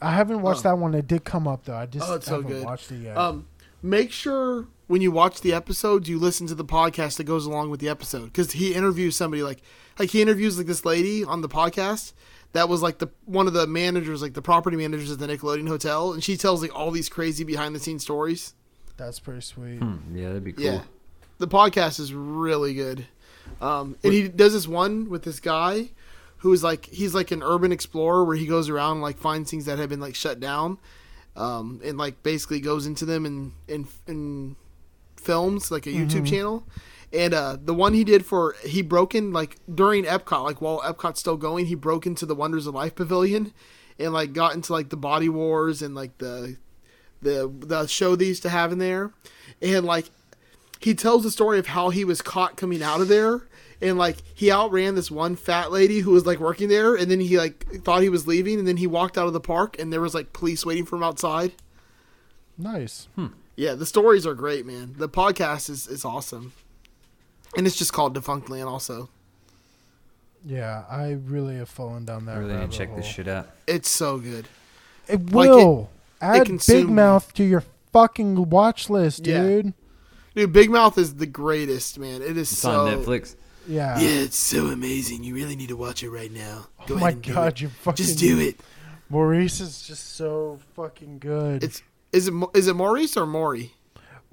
I 0.00 0.12
haven't 0.12 0.42
watched 0.42 0.60
Oh. 0.66 0.70
that 0.70 0.78
one. 0.78 0.94
It 0.94 1.06
did 1.06 1.24
come 1.24 1.46
up 1.46 1.64
though. 1.64 1.76
I 1.76 1.86
just 1.86 2.08
Oh, 2.08 2.14
it's 2.14 2.26
so 2.26 2.36
haven't 2.42 2.48
good. 2.50 2.64
watched 2.64 2.90
it 2.90 3.02
yet. 3.02 3.16
Um, 3.16 3.46
make 3.82 4.10
sure 4.10 4.66
when 4.88 5.00
you 5.00 5.10
watch 5.10 5.40
the 5.40 5.52
episodes, 5.52 6.08
you 6.08 6.18
listen 6.18 6.46
to 6.48 6.54
the 6.54 6.64
podcast 6.64 7.16
that 7.18 7.24
goes 7.24 7.46
along 7.46 7.70
with 7.70 7.80
the 7.80 7.88
episode 7.88 8.26
because 8.26 8.52
he 8.52 8.74
interviews 8.74 9.16
somebody 9.16 9.42
like 9.42 9.62
like 9.98 10.10
he 10.10 10.20
interviews 10.22 10.58
like 10.58 10.66
this 10.66 10.84
lady 10.84 11.24
on 11.24 11.40
the 11.40 11.48
podcast 11.48 12.12
that 12.52 12.68
was 12.68 12.82
like 12.82 12.98
the 12.98 13.08
one 13.26 13.46
of 13.46 13.52
the 13.52 13.66
managers, 13.66 14.20
like 14.22 14.34
the 14.34 14.42
property 14.42 14.76
managers 14.76 15.10
at 15.10 15.18
the 15.18 15.26
Nickelodeon 15.26 15.68
Hotel, 15.68 16.12
and 16.12 16.22
she 16.24 16.36
tells 16.36 16.62
like 16.62 16.74
all 16.74 16.90
these 16.90 17.08
crazy 17.08 17.44
behind 17.44 17.74
the 17.74 17.80
scenes 17.80 18.02
stories. 18.02 18.54
That's 18.96 19.20
pretty 19.20 19.40
sweet. 19.40 19.78
Hmm, 19.78 20.14
yeah, 20.16 20.28
that'd 20.28 20.44
be 20.44 20.52
cool. 20.52 20.64
Yeah, 20.64 20.82
the 21.38 21.48
podcast 21.48 21.98
is 22.00 22.12
really 22.12 22.74
good. 22.74 23.06
Um, 23.60 23.96
and 24.02 24.12
he 24.12 24.28
does 24.28 24.52
this 24.52 24.66
one 24.66 25.08
with 25.08 25.22
this 25.22 25.40
guy 25.40 25.90
who 26.38 26.52
is 26.52 26.64
like 26.64 26.86
he's 26.86 27.14
like 27.14 27.30
an 27.30 27.42
urban 27.42 27.70
explorer 27.70 28.24
where 28.24 28.36
he 28.36 28.46
goes 28.46 28.68
around 28.68 28.92
and, 28.94 29.02
like 29.02 29.18
finds 29.18 29.50
things 29.50 29.66
that 29.66 29.78
have 29.78 29.88
been 29.88 30.00
like 30.00 30.16
shut 30.16 30.40
down, 30.40 30.78
um, 31.36 31.80
and 31.84 31.96
like 31.96 32.22
basically 32.22 32.60
goes 32.60 32.86
into 32.86 33.04
them 33.04 33.24
and 33.24 33.52
in 33.68 33.86
in 34.06 34.56
films 35.16 35.70
like 35.70 35.86
a 35.86 35.90
YouTube 35.90 36.26
channel. 36.26 36.66
And 37.12 37.34
uh, 37.34 37.58
the 37.62 37.74
one 37.74 37.92
he 37.92 38.04
did 38.04 38.24
for 38.24 38.56
he 38.64 38.82
broke 38.82 39.14
in 39.14 39.32
like 39.32 39.58
during 39.72 40.04
Epcot, 40.04 40.44
like 40.44 40.60
while 40.60 40.80
Epcot's 40.80 41.20
still 41.20 41.36
going, 41.36 41.66
he 41.66 41.74
broke 41.74 42.06
into 42.06 42.26
the 42.26 42.34
Wonders 42.34 42.66
of 42.66 42.74
Life 42.74 42.94
Pavilion, 42.94 43.52
and 43.98 44.12
like 44.12 44.32
got 44.32 44.54
into 44.54 44.72
like 44.72 44.88
the 44.88 44.96
Body 44.96 45.28
Wars 45.28 45.82
and 45.82 45.94
like 45.94 46.18
the 46.18 46.56
the 47.20 47.52
the 47.60 47.86
show 47.86 48.16
they 48.16 48.24
used 48.24 48.42
to 48.42 48.48
have 48.48 48.72
in 48.72 48.78
there, 48.78 49.12
and 49.60 49.84
like 49.84 50.10
he 50.84 50.94
tells 50.94 51.22
the 51.22 51.30
story 51.30 51.58
of 51.58 51.68
how 51.68 51.90
he 51.90 52.04
was 52.04 52.20
caught 52.22 52.56
coming 52.56 52.82
out 52.82 53.00
of 53.00 53.08
there 53.08 53.42
and 53.80 53.98
like 53.98 54.16
he 54.34 54.50
outran 54.50 54.94
this 54.94 55.10
one 55.10 55.34
fat 55.36 55.70
lady 55.72 56.00
who 56.00 56.10
was 56.12 56.24
like 56.26 56.38
working 56.38 56.68
there 56.68 56.94
and 56.94 57.10
then 57.10 57.20
he 57.20 57.36
like 57.38 57.66
thought 57.82 58.02
he 58.02 58.08
was 58.08 58.26
leaving 58.26 58.58
and 58.58 58.66
then 58.68 58.76
he 58.76 58.86
walked 58.86 59.16
out 59.18 59.26
of 59.26 59.32
the 59.32 59.40
park 59.40 59.78
and 59.78 59.92
there 59.92 60.00
was 60.00 60.14
like 60.14 60.32
police 60.32 60.64
waiting 60.66 60.84
for 60.84 60.96
him 60.96 61.02
outside 61.02 61.52
Nice. 62.58 63.08
Hmm. 63.16 63.28
yeah 63.56 63.74
the 63.74 63.86
stories 63.86 64.26
are 64.26 64.34
great 64.34 64.66
man 64.66 64.94
the 64.98 65.08
podcast 65.08 65.68
is, 65.70 65.86
is 65.88 66.04
awesome 66.04 66.52
and 67.56 67.66
it's 67.66 67.76
just 67.76 67.92
called 67.92 68.14
Defunctland 68.16 68.66
also 68.66 69.08
Yeah, 70.44 70.84
I 70.90 71.12
really 71.12 71.56
have 71.56 71.68
fallen 71.68 72.04
down 72.04 72.24
that 72.26 72.32
I 72.32 72.40
that. 72.40 72.46
really 72.46 72.60
need 72.60 72.70
to 72.72 72.76
check 72.78 72.88
hole. 72.88 72.96
this 72.96 73.06
shit 73.06 73.28
out. 73.28 73.48
it's 73.66 73.90
so 73.90 74.18
good 74.18 74.48
It 75.08 75.32
Like, 75.32 75.48
will 75.50 75.90
it 76.20 76.24
add 76.24 76.60
Big 76.66 76.88
Mouth 76.88 77.32
to 77.34 77.44
your 77.44 77.62
fucking 77.92 78.48
watch 78.50 78.88
list, 78.90 79.26
Yeah. 79.26 79.62
Dude. 80.34 80.44
dude 80.46 80.52
big 80.52 80.70
mouth 80.70 80.98
is 80.98 81.14
the 81.16 81.26
greatest 81.26 81.98
man 81.98 82.22
it 82.22 82.36
is 82.36 82.50
It's 82.52 82.58
so 82.58 82.86
on 82.86 82.92
Netflix. 83.04 83.36
Yeah. 83.66 83.98
yeah 84.00 84.08
it's 84.08 84.38
so 84.38 84.66
amazing 84.66 85.22
you 85.24 85.34
really 85.34 85.56
need 85.56 85.68
to 85.68 85.76
watch 85.76 86.02
it 86.02 86.10
right 86.10 86.32
now 86.32 86.66
Oh 86.90 86.96
my 86.96 87.12
god, 87.12 87.60
you 87.60 87.68
fucking 87.68 88.04
just 88.04 88.18
do 88.18 88.38
it 88.40 88.58
Maurice 89.08 89.60
is 89.60 89.82
just 89.82 90.16
so 90.16 90.58
fucking 90.74 91.18
good. 91.18 91.62
it's 91.62 91.82
is 92.12 92.28
it 92.28 92.32
Mo- 92.32 92.50
is 92.54 92.66
it 92.68 92.74
maurice 92.74 93.16
or 93.16 93.26
maury 93.26 93.74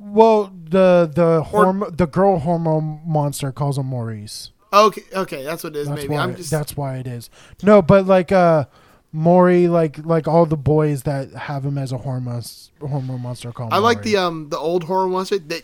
well, 0.02 0.46
the 0.70 1.12
the 1.14 1.44
horm- 1.44 1.96
the 1.98 2.08
girl 2.08 2.40
hormone 2.40 3.02
monster 3.06 3.52
calls 3.52 3.78
him 3.78 3.88
Maurice. 3.88 4.52
okay 4.72 5.02
okay 5.14 5.44
that's 5.44 5.62
what 5.64 5.76
it 5.76 5.80
is 5.80 5.88
That's 5.90 6.02
maybe 6.04 6.14
why. 6.14 6.22
i'm 6.22 6.36
just 6.38 6.50
That's 6.52 6.78
why 6.78 6.96
it 7.00 7.06
is. 7.08 7.30
No, 7.64 7.82
but 7.82 8.06
like 8.06 8.32
uh, 8.32 8.64
Maury, 9.12 9.68
like 9.68 9.98
like 10.06 10.26
all 10.28 10.46
the 10.46 10.56
boys 10.56 11.04
that 11.04 11.34
have 11.34 11.66
him 11.66 11.78
as 11.78 11.92
a 11.92 11.98
hormone 11.98 12.44
hormone 12.80 13.22
monster 13.22 13.52
call. 13.52 13.68
Him 13.68 13.74
I 13.74 13.78
like 13.80 13.98
Maury. 13.98 14.12
the 14.12 14.18
um 14.18 14.48
the 14.50 14.58
old 14.58 14.86
horror 14.86 15.08
monster 15.10 15.38
that 15.38 15.64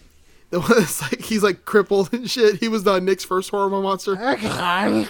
the 0.49 0.59
one 0.59 0.79
that's 0.79 1.01
like 1.01 1.21
he's 1.21 1.43
like 1.43 1.65
crippled 1.65 2.13
and 2.13 2.29
shit. 2.29 2.59
He 2.59 2.67
was 2.67 2.83
the 2.83 2.99
Nick's 2.99 3.23
first 3.23 3.49
horror 3.49 3.69
monster. 3.69 4.15
Heck 4.35 4.41
yeah, 4.43 5.05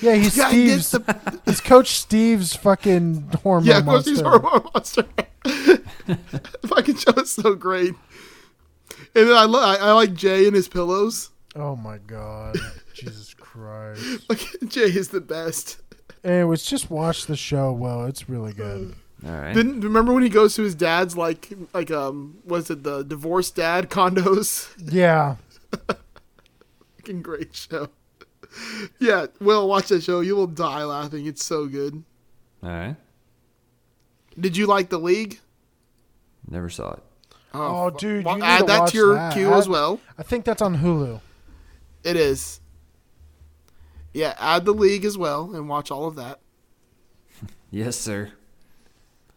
yeah, 0.00 0.14
he's 0.14 0.34
Steve's. 0.34 0.94
He's 1.44 1.60
Coach 1.60 1.98
Steve's 1.98 2.54
fucking 2.54 3.28
hormone 3.42 3.66
yeah, 3.66 3.78
of 3.78 3.84
course 3.86 4.06
he's 4.06 4.22
monster. 4.22 4.48
horror 4.48 4.64
monster. 4.72 5.04
fucking 6.68 6.96
show 6.96 7.12
is 7.12 7.32
so 7.32 7.54
great. 7.54 7.94
And 9.16 9.28
then 9.28 9.36
I, 9.36 9.44
lo- 9.44 9.60
I 9.60 9.76
I 9.76 9.92
like 9.92 10.14
Jay 10.14 10.46
and 10.46 10.54
his 10.54 10.68
pillows. 10.68 11.30
Oh 11.56 11.76
my 11.76 11.98
god, 11.98 12.56
Jesus 12.94 13.34
Christ! 13.34 14.28
Like 14.28 14.40
Jay 14.68 14.82
is 14.82 15.08
the 15.08 15.20
best. 15.20 15.80
Anyways, 16.22 16.62
just 16.62 16.90
watch 16.90 17.26
the 17.26 17.36
show. 17.36 17.72
Well, 17.72 18.06
it's 18.06 18.28
really 18.28 18.52
good. 18.52 18.94
All 19.26 19.30
right. 19.32 19.54
Didn't 19.54 19.80
remember 19.80 20.12
when 20.12 20.22
he 20.22 20.28
goes 20.28 20.54
to 20.56 20.62
his 20.62 20.74
dad's 20.74 21.16
like 21.16 21.50
like 21.72 21.90
um 21.90 22.38
was 22.44 22.68
it 22.70 22.82
the 22.82 23.02
divorced 23.02 23.56
dad 23.56 23.88
condos? 23.90 24.68
Yeah, 24.92 25.36
Fucking 26.98 27.22
great 27.22 27.54
show. 27.54 27.88
Yeah, 29.00 29.26
Will, 29.40 29.66
watch 29.68 29.88
that 29.88 30.02
show. 30.02 30.20
You 30.20 30.36
will 30.36 30.46
die 30.46 30.84
laughing. 30.84 31.26
It's 31.26 31.44
so 31.44 31.66
good. 31.66 32.04
All 32.62 32.70
right. 32.70 32.96
Did 34.38 34.56
you 34.56 34.66
like 34.66 34.88
the 34.90 34.98
league? 34.98 35.40
Never 36.48 36.68
saw 36.68 36.92
it. 36.92 37.02
Oh, 37.52 37.90
fu- 37.90 37.96
dude, 37.98 38.24
well, 38.24 38.34
you 38.36 38.42
need 38.42 38.46
add 38.48 38.58
to 38.60 38.64
that 38.66 38.80
watch 38.80 38.90
to 38.92 38.96
your 38.96 39.14
that. 39.14 39.32
queue 39.32 39.48
Add- 39.52 39.58
as 39.58 39.68
well. 39.68 40.00
I 40.18 40.22
think 40.22 40.44
that's 40.44 40.62
on 40.62 40.78
Hulu. 40.78 41.20
It 42.04 42.16
is. 42.16 42.60
Yeah, 44.12 44.34
add 44.38 44.64
the 44.64 44.72
league 44.74 45.04
as 45.04 45.16
well 45.18 45.54
and 45.54 45.68
watch 45.68 45.90
all 45.90 46.06
of 46.06 46.16
that. 46.16 46.40
Yes, 47.70 47.96
sir. 47.96 48.30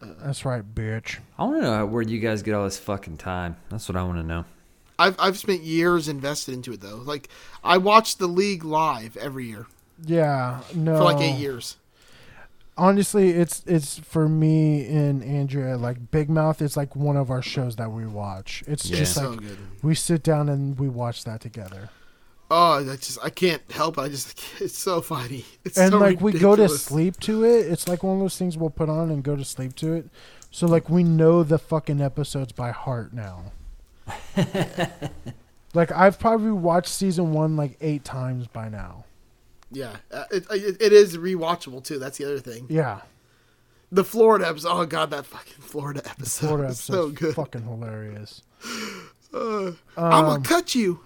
That's 0.00 0.44
right, 0.44 0.62
bitch. 0.74 1.18
I 1.38 1.44
want 1.44 1.56
to 1.56 1.62
know 1.62 1.86
where 1.86 2.02
you 2.02 2.20
guys 2.20 2.42
get 2.42 2.54
all 2.54 2.64
this 2.64 2.78
fucking 2.78 3.16
time. 3.16 3.56
That's 3.68 3.88
what 3.88 3.96
I 3.96 4.02
want 4.04 4.18
to 4.18 4.22
know. 4.22 4.44
I've 4.98 5.16
I've 5.18 5.38
spent 5.38 5.62
years 5.62 6.08
invested 6.08 6.54
into 6.54 6.72
it 6.72 6.80
though. 6.80 6.96
Like 7.04 7.28
I 7.62 7.78
watch 7.78 8.16
the 8.16 8.26
league 8.26 8.64
live 8.64 9.16
every 9.16 9.46
year 9.46 9.66
Yeah, 10.04 10.60
no. 10.74 10.96
for 10.98 11.04
like 11.04 11.20
eight 11.20 11.38
years. 11.38 11.76
honestly 12.76 13.30
it's 13.30 13.62
it's 13.66 13.98
for 13.98 14.28
me 14.28 14.86
and 14.86 15.20
andrea 15.22 15.76
like 15.76 16.12
big 16.12 16.30
mouth 16.30 16.62
is 16.62 16.76
like 16.76 16.94
one 16.94 17.16
of 17.16 17.28
our 17.28 17.42
shows 17.42 17.74
that 17.74 17.90
we 17.90 18.06
watch 18.06 18.62
it's 18.68 18.88
Yeah. 18.88 18.98
just 18.98 19.14
so 19.14 19.30
like 19.30 19.40
good. 19.40 19.58
we 19.82 19.94
sit 19.96 20.22
down 20.22 20.48
and 20.48 20.78
we 20.78 20.88
watch 20.88 21.24
that 21.24 21.40
together 21.40 21.90
Oh, 22.50 22.78
I 22.90 22.96
just 22.96 23.18
I 23.22 23.30
can't 23.30 23.62
help 23.70 23.98
it. 23.98 24.00
I 24.02 24.08
just 24.08 24.40
it's 24.60 24.78
so 24.78 25.00
funny. 25.00 25.44
It's 25.64 25.76
and 25.78 25.92
so 25.92 25.98
like 25.98 26.20
we 26.20 26.32
go 26.32 26.56
to 26.56 26.68
sleep 26.68 27.20
to 27.20 27.44
it 27.44 27.66
it's 27.66 27.86
like 27.86 28.02
one 28.02 28.16
of 28.16 28.22
those 28.22 28.38
things 28.38 28.56
we'll 28.56 28.70
put 28.70 28.88
on 28.88 29.10
and 29.10 29.22
go 29.22 29.36
to 29.36 29.44
sleep 29.44 29.74
to 29.76 29.92
it 29.92 30.08
So 30.50 30.66
like 30.66 30.88
we 30.88 31.02
know 31.04 31.42
the 31.42 31.58
fucking 31.58 32.00
episodes 32.00 32.52
by 32.52 32.70
heart 32.70 33.12
now. 33.12 33.52
like 35.74 35.92
I've 35.92 36.18
probably 36.18 36.52
watched 36.52 36.88
season 36.88 37.32
one 37.32 37.56
like 37.56 37.76
eight 37.80 38.04
times 38.04 38.46
by 38.46 38.68
now. 38.68 39.04
Yeah, 39.70 39.96
uh, 40.10 40.24
it, 40.30 40.46
it, 40.50 40.76
it 40.80 40.92
is 40.94 41.18
rewatchable 41.18 41.84
too. 41.84 41.98
That's 41.98 42.16
the 42.16 42.24
other 42.24 42.38
thing. 42.40 42.64
Yeah, 42.70 43.02
The 43.92 44.02
Florida 44.04 44.48
episode. 44.48 44.70
Oh 44.70 44.86
god, 44.86 45.10
that 45.10 45.26
fucking 45.26 45.60
Florida 45.62 46.00
episode. 46.08 46.46
Florida 46.46 46.68
is 46.70 46.80
so 46.80 47.10
good. 47.10 47.34
fucking 47.34 47.64
hilarious. 47.64 48.40
Uh, 49.34 49.66
I'm 49.66 49.74
gonna 49.96 50.28
Um, 50.36 50.42
cut 50.42 50.74
you 50.74 51.00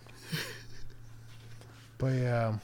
But 2.02 2.14
yeah, 2.14 2.54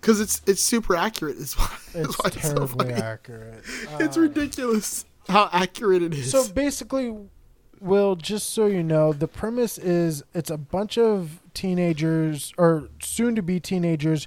because 0.00 0.18
it's 0.18 0.40
it's 0.46 0.62
super 0.62 0.96
accurate. 0.96 1.36
Is 1.36 1.52
why 1.54 1.76
it's 1.94 2.18
why 2.18 2.30
it's 2.34 2.42
so 2.42 2.54
terribly 2.54 2.92
accurate. 2.92 3.62
It's 4.00 4.16
Uh, 4.16 4.22
ridiculous 4.22 5.04
how 5.28 5.50
accurate 5.52 6.02
it 6.02 6.14
is. 6.14 6.30
So 6.30 6.48
basically, 6.48 7.14
Will, 7.80 8.16
just 8.16 8.50
so 8.54 8.64
you 8.64 8.82
know, 8.82 9.12
the 9.12 9.28
premise 9.28 9.76
is 9.76 10.24
it's 10.32 10.48
a 10.50 10.56
bunch 10.56 10.96
of 10.96 11.40
teenagers 11.52 12.54
or 12.56 12.88
soon 13.02 13.34
to 13.36 13.42
be 13.42 13.60
teenagers 13.60 14.26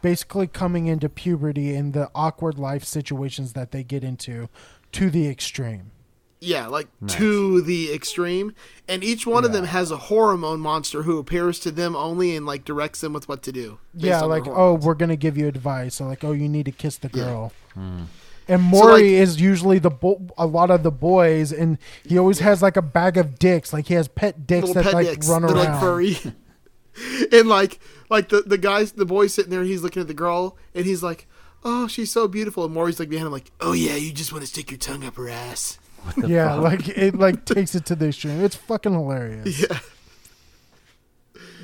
basically 0.00 0.46
coming 0.46 0.86
into 0.86 1.08
puberty 1.08 1.74
and 1.74 1.92
the 1.92 2.08
awkward 2.14 2.58
life 2.58 2.84
situations 2.84 3.54
that 3.54 3.72
they 3.72 3.82
get 3.82 4.04
into 4.04 4.48
to 4.92 5.10
the 5.10 5.26
extreme. 5.28 5.90
Yeah, 6.38 6.66
like 6.66 6.88
Nice. 7.00 7.14
to 7.16 7.62
the 7.62 7.92
extreme, 7.92 8.54
and 8.86 9.02
each 9.02 9.26
one 9.26 9.44
of 9.46 9.52
them 9.52 9.64
has 9.64 9.90
a 9.90 9.96
hormone 9.96 10.60
monster 10.60 11.02
who 11.04 11.18
appears 11.18 11.58
to 11.60 11.70
them 11.70 11.96
only 11.96 12.36
and 12.36 12.44
like 12.44 12.64
directs 12.64 13.00
them 13.00 13.12
with 13.14 13.26
what 13.28 13.42
to 13.44 13.52
do. 13.52 13.78
yeah, 13.94 14.20
like, 14.20 14.46
oh, 14.46 14.74
we're 14.74 14.94
going 14.94 15.08
to 15.08 15.16
give 15.16 15.38
you 15.38 15.48
advice. 15.48 15.94
So, 15.94 16.04
like, 16.06 16.22
oh, 16.24 16.32
you 16.32 16.48
need 16.48 16.66
to 16.66 16.72
kiss 16.72 16.98
the 16.98 17.08
Yeah. 17.12 17.24
girl. 17.24 17.52
Hmm. 17.74 18.02
And 18.48 18.70
So, 18.72 18.84
like- 18.84 19.02
is 19.02 19.40
usually 19.40 19.78
the 19.78 19.90
bo- 19.90 20.28
a 20.38 20.46
lot 20.46 20.70
of 20.70 20.82
the 20.82 20.90
boys, 20.92 21.52
and 21.52 21.78
he 22.04 22.18
always 22.18 22.38
has 22.40 22.60
like 22.62 22.76
a 22.76 22.82
bag 22.82 23.16
of 23.16 23.38
dicks. 23.38 23.72
Like 23.72 23.86
he 23.88 23.94
has 23.94 24.06
pet 24.06 24.46
dicks 24.46 24.68
little 24.68 24.74
that 24.74 24.84
pet 24.84 24.94
like 24.94 25.06
dicks. 25.08 25.28
run 25.28 25.42
around. 25.42 25.54
like 25.56 25.80
furry. 25.80 26.16
and 27.32 27.48
like 27.48 27.78
like 28.08 28.28
the 28.28 28.42
the 28.42 28.58
guys 28.58 28.92
the 28.92 29.04
boy 29.04 29.26
sitting 29.26 29.50
there 29.50 29.64
he's 29.64 29.82
looking 29.82 30.00
at 30.00 30.08
the 30.08 30.14
girl 30.14 30.56
and 30.74 30.84
he's 30.86 31.02
like, 31.02 31.26
Oh, 31.64 31.88
she's 31.88 32.12
so 32.12 32.28
beautiful 32.28 32.64
and 32.64 32.72
Maury's 32.72 33.00
like 33.00 33.08
behind 33.08 33.26
him 33.26 33.32
like, 33.32 33.50
Oh 33.60 33.72
yeah, 33.72 33.96
you 33.96 34.12
just 34.12 34.32
want 34.32 34.42
to 34.44 34.48
stick 34.48 34.70
your 34.70 34.78
tongue 34.78 35.04
up 35.04 35.16
her 35.16 35.28
ass. 35.28 35.78
Yeah, 36.26 36.54
like 36.54 36.88
it 36.88 37.14
like 37.14 37.44
takes 37.44 37.74
it 37.74 37.86
to 37.86 37.94
the 37.94 38.08
extreme. 38.08 38.42
It's 38.44 38.56
fucking 38.56 38.92
hilarious. 38.92 39.60
Yeah. 39.60 39.78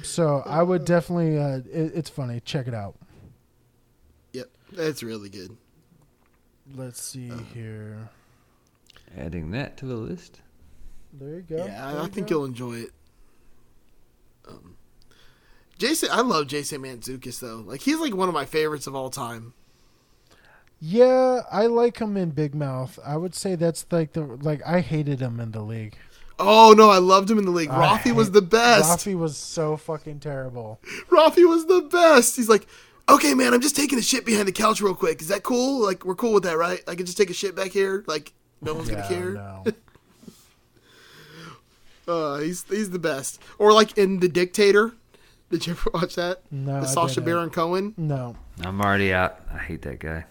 So 0.03 0.43
I 0.47 0.63
would 0.63 0.85
definitely. 0.85 1.39
Uh, 1.39 1.59
it, 1.59 1.93
it's 1.95 2.11
funny. 2.11 2.41
Check 2.41 2.67
it 2.67 2.75
out. 2.75 2.97
Yep. 4.33 4.49
That's 4.73 5.03
really 5.03 5.29
good. 5.29 5.57
Let's 6.75 7.01
see 7.03 7.31
Uh. 7.31 7.39
here. 7.55 8.09
Adding 9.17 9.51
that 9.53 9.77
to 9.79 9.87
the 9.87 9.97
list. 9.97 10.41
There 11.13 11.35
you 11.37 11.43
go. 11.43 11.57
Yeah, 11.59 11.67
There 11.67 11.77
I, 11.99 12.01
I 12.01 12.03
you 12.05 12.09
think 12.09 12.29
go. 12.29 12.37
you'll 12.37 12.45
enjoy 12.47 12.75
it. 12.75 12.91
Um 14.49 14.77
Jason 15.79 16.09
I 16.13 16.21
love 16.23 16.47
Jason 16.47 16.81
Mantzoukas 16.83 17.41
though. 17.41 17.63
Like 17.67 17.83
he's 17.83 17.99
like 17.99 18.15
one 18.15 18.29
of 18.29 18.35
my 18.35 18.45
favorites 18.47 18.87
of 18.87 18.95
all 18.95 19.11
time. 19.11 19.53
Yeah, 20.85 21.43
I 21.53 21.67
like 21.67 21.99
him 21.99 22.17
in 22.17 22.31
Big 22.31 22.57
Mouth. 22.57 22.99
I 23.07 23.17
would 23.17 23.37
say 23.37 23.55
that's 23.55 23.87
like 23.93 24.15
the 24.15 24.23
like 24.23 24.61
I 24.67 24.81
hated 24.81 25.21
him 25.21 25.39
in 25.39 25.53
the 25.53 25.63
league. 25.63 25.95
Oh 26.41 26.75
no, 26.77 26.91
I 26.91 26.99
loved 26.99 27.31
him 27.31 27.39
in 27.39 27.45
the 27.45 27.53
league. 27.53 27.71
I 27.71 27.97
Rafi 27.99 28.13
was 28.13 28.33
the 28.33 28.43
best. 28.43 29.07
Rafi 29.07 29.17
was 29.17 29.37
so 29.37 29.77
fucking 29.77 30.19
terrible. 30.19 30.81
Rafi 31.09 31.49
was 31.49 31.67
the 31.67 31.83
best. 31.83 32.35
He's 32.35 32.49
like, 32.49 32.67
okay, 33.09 33.33
man, 33.33 33.55
I'm 33.55 33.61
just 33.61 33.77
taking 33.77 33.97
a 33.97 34.03
shit 34.03 34.27
behind 34.27 34.49
the 34.49 34.53
couch 34.53 34.81
real 34.81 34.97
quick. 34.97 35.21
Is 35.21 35.29
that 35.29 35.45
cool? 35.45 35.81
Like, 35.81 36.05
we're 36.05 36.17
cool 36.17 36.33
with 36.33 36.43
that, 36.43 36.57
right? 36.59 36.83
I 36.89 36.97
can 36.97 37.07
just 37.07 37.17
take 37.17 37.31
a 37.31 37.35
shit 37.35 37.55
back 37.55 37.71
here. 37.71 38.03
Like, 38.09 38.33
no 38.61 38.75
one's 38.75 38.89
Yeah, 38.89 38.97
gonna 38.97 39.09
care. 39.09 39.31
no. 39.35 39.65
Uh, 42.09 42.39
he's 42.39 42.65
he's 42.69 42.91
the 42.91 42.99
best. 42.99 43.41
Or 43.61 43.73
like 43.73 43.97
in 43.97 44.19
The 44.19 44.29
Dictator. 44.29 44.93
Did 45.51 45.67
you 45.69 45.75
ever 45.75 45.91
watch 45.95 46.17
that? 46.17 46.43
No, 46.51 46.81
the 46.81 46.87
I 46.89 46.91
Sacha 46.91 47.15
didn't. 47.15 47.25
Baron 47.27 47.51
Cohen. 47.51 47.95
No. 47.97 48.35
I'm 48.65 48.81
already 48.81 49.13
out. 49.13 49.39
I 49.53 49.59
hate 49.59 49.83
that 49.83 50.01
guy. 50.01 50.25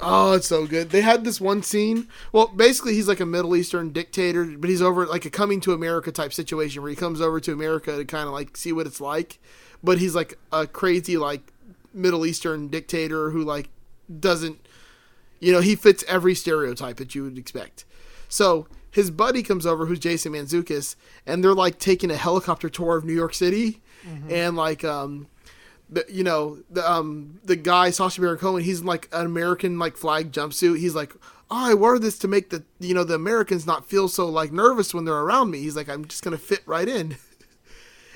Oh, 0.00 0.34
it's 0.34 0.46
so 0.46 0.66
good. 0.66 0.90
They 0.90 1.00
had 1.00 1.24
this 1.24 1.40
one 1.40 1.62
scene. 1.62 2.08
Well, 2.32 2.46
basically, 2.48 2.94
he's 2.94 3.08
like 3.08 3.20
a 3.20 3.26
Middle 3.26 3.56
Eastern 3.56 3.90
dictator, 3.90 4.44
but 4.44 4.70
he's 4.70 4.82
over 4.82 5.06
like 5.06 5.24
a 5.24 5.30
coming 5.30 5.60
to 5.62 5.72
America 5.72 6.12
type 6.12 6.32
situation 6.32 6.82
where 6.82 6.90
he 6.90 6.96
comes 6.96 7.20
over 7.20 7.40
to 7.40 7.52
America 7.52 7.96
to 7.96 8.04
kind 8.04 8.26
of 8.26 8.32
like 8.32 8.56
see 8.56 8.72
what 8.72 8.86
it's 8.86 9.00
like. 9.00 9.38
But 9.82 9.98
he's 9.98 10.14
like 10.14 10.38
a 10.52 10.66
crazy 10.66 11.16
like 11.16 11.52
Middle 11.92 12.24
Eastern 12.26 12.68
dictator 12.68 13.30
who 13.30 13.42
like 13.42 13.70
doesn't, 14.20 14.64
you 15.40 15.52
know, 15.52 15.60
he 15.60 15.74
fits 15.74 16.04
every 16.06 16.34
stereotype 16.34 16.96
that 16.96 17.14
you 17.14 17.24
would 17.24 17.38
expect. 17.38 17.84
So 18.28 18.68
his 18.90 19.10
buddy 19.10 19.42
comes 19.42 19.66
over, 19.66 19.86
who's 19.86 19.98
Jason 19.98 20.32
Mantzoukas, 20.32 20.96
and 21.26 21.42
they're 21.42 21.54
like 21.54 21.78
taking 21.78 22.10
a 22.10 22.16
helicopter 22.16 22.68
tour 22.68 22.96
of 22.96 23.04
New 23.04 23.14
York 23.14 23.34
City, 23.34 23.82
and 24.30 24.56
like 24.56 24.84
um 24.84 25.26
the, 25.90 26.04
you 26.08 26.24
know 26.24 26.58
the 26.70 26.88
um 26.90 27.40
the 27.44 27.56
guy 27.56 27.90
Sacha 27.90 28.20
Baron 28.20 28.38
Cohen 28.38 28.62
he's 28.62 28.82
like 28.82 29.08
an 29.12 29.26
American 29.26 29.78
like 29.78 29.96
flag 29.96 30.32
jumpsuit. 30.32 30.78
He's 30.78 30.94
like 30.94 31.12
oh, 31.50 31.70
I 31.70 31.74
wore 31.74 31.98
this 31.98 32.18
to 32.18 32.28
make 32.28 32.50
the 32.50 32.64
you 32.78 32.94
know 32.94 33.04
the 33.04 33.14
Americans 33.14 33.66
not 33.66 33.86
feel 33.86 34.08
so 34.08 34.26
like 34.26 34.52
nervous 34.52 34.92
when 34.92 35.04
they're 35.04 35.14
around 35.14 35.50
me. 35.50 35.60
He's 35.60 35.76
like 35.76 35.88
I'm 35.88 36.06
just 36.06 36.22
gonna 36.22 36.38
fit 36.38 36.62
right 36.66 36.88
in. 36.88 37.16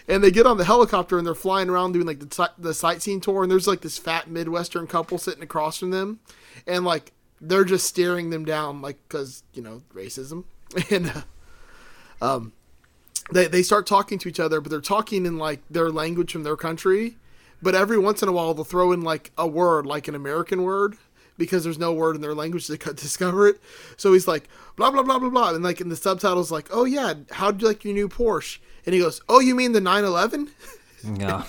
And 0.08 0.22
they 0.22 0.32
get 0.32 0.46
on 0.46 0.58
the 0.58 0.64
helicopter 0.64 1.16
and 1.16 1.24
they're 1.24 1.32
flying 1.32 1.70
around 1.70 1.92
doing 1.92 2.06
like 2.06 2.18
the 2.18 2.50
the 2.58 2.74
sightseeing 2.74 3.20
tour 3.20 3.44
and 3.44 3.50
there's 3.50 3.68
like 3.68 3.82
this 3.82 3.98
fat 3.98 4.28
midwestern 4.28 4.88
couple 4.88 5.16
sitting 5.16 5.44
across 5.44 5.78
from 5.78 5.90
them 5.90 6.18
and 6.66 6.84
like 6.84 7.12
they're 7.40 7.64
just 7.64 7.86
staring 7.86 8.30
them 8.30 8.44
down 8.44 8.82
like 8.82 8.98
because 9.08 9.44
you 9.54 9.62
know 9.62 9.82
racism. 9.94 10.44
And 10.90 11.12
uh, 11.14 11.22
um 12.20 12.52
they 13.30 13.46
they 13.46 13.62
start 13.62 13.86
talking 13.86 14.18
to 14.18 14.28
each 14.28 14.40
other 14.40 14.60
but 14.60 14.70
they're 14.70 14.80
talking 14.80 15.24
in 15.24 15.38
like 15.38 15.60
their 15.70 15.88
language 15.88 16.32
from 16.32 16.42
their 16.42 16.56
country 16.56 17.16
but 17.62 17.74
every 17.74 17.98
once 17.98 18.22
in 18.22 18.28
a 18.28 18.32
while 18.32 18.52
they'll 18.54 18.64
throw 18.64 18.92
in 18.92 19.02
like 19.02 19.30
a 19.38 19.46
word 19.46 19.86
like 19.86 20.08
an 20.08 20.14
american 20.14 20.62
word 20.62 20.96
because 21.38 21.64
there's 21.64 21.78
no 21.78 21.92
word 21.92 22.14
in 22.14 22.20
their 22.22 22.34
language 22.34 22.66
to 22.66 22.76
discover 22.76 23.46
it 23.48 23.58
so 23.96 24.12
he's 24.12 24.28
like 24.28 24.48
blah 24.76 24.90
blah 24.90 25.02
blah 25.02 25.18
blah 25.18 25.30
blah 25.30 25.54
and 25.54 25.64
like 25.64 25.80
in 25.80 25.88
the 25.88 25.96
subtitles 25.96 26.50
like 26.50 26.68
oh 26.70 26.84
yeah 26.84 27.14
how'd 27.30 27.60
you 27.60 27.66
like 27.66 27.84
your 27.84 27.94
new 27.94 28.08
porsche 28.08 28.58
and 28.84 28.94
he 28.94 29.00
goes 29.00 29.20
oh 29.28 29.40
you 29.40 29.54
mean 29.54 29.72
the 29.72 29.80
911 29.80 30.50
No. 31.04 31.44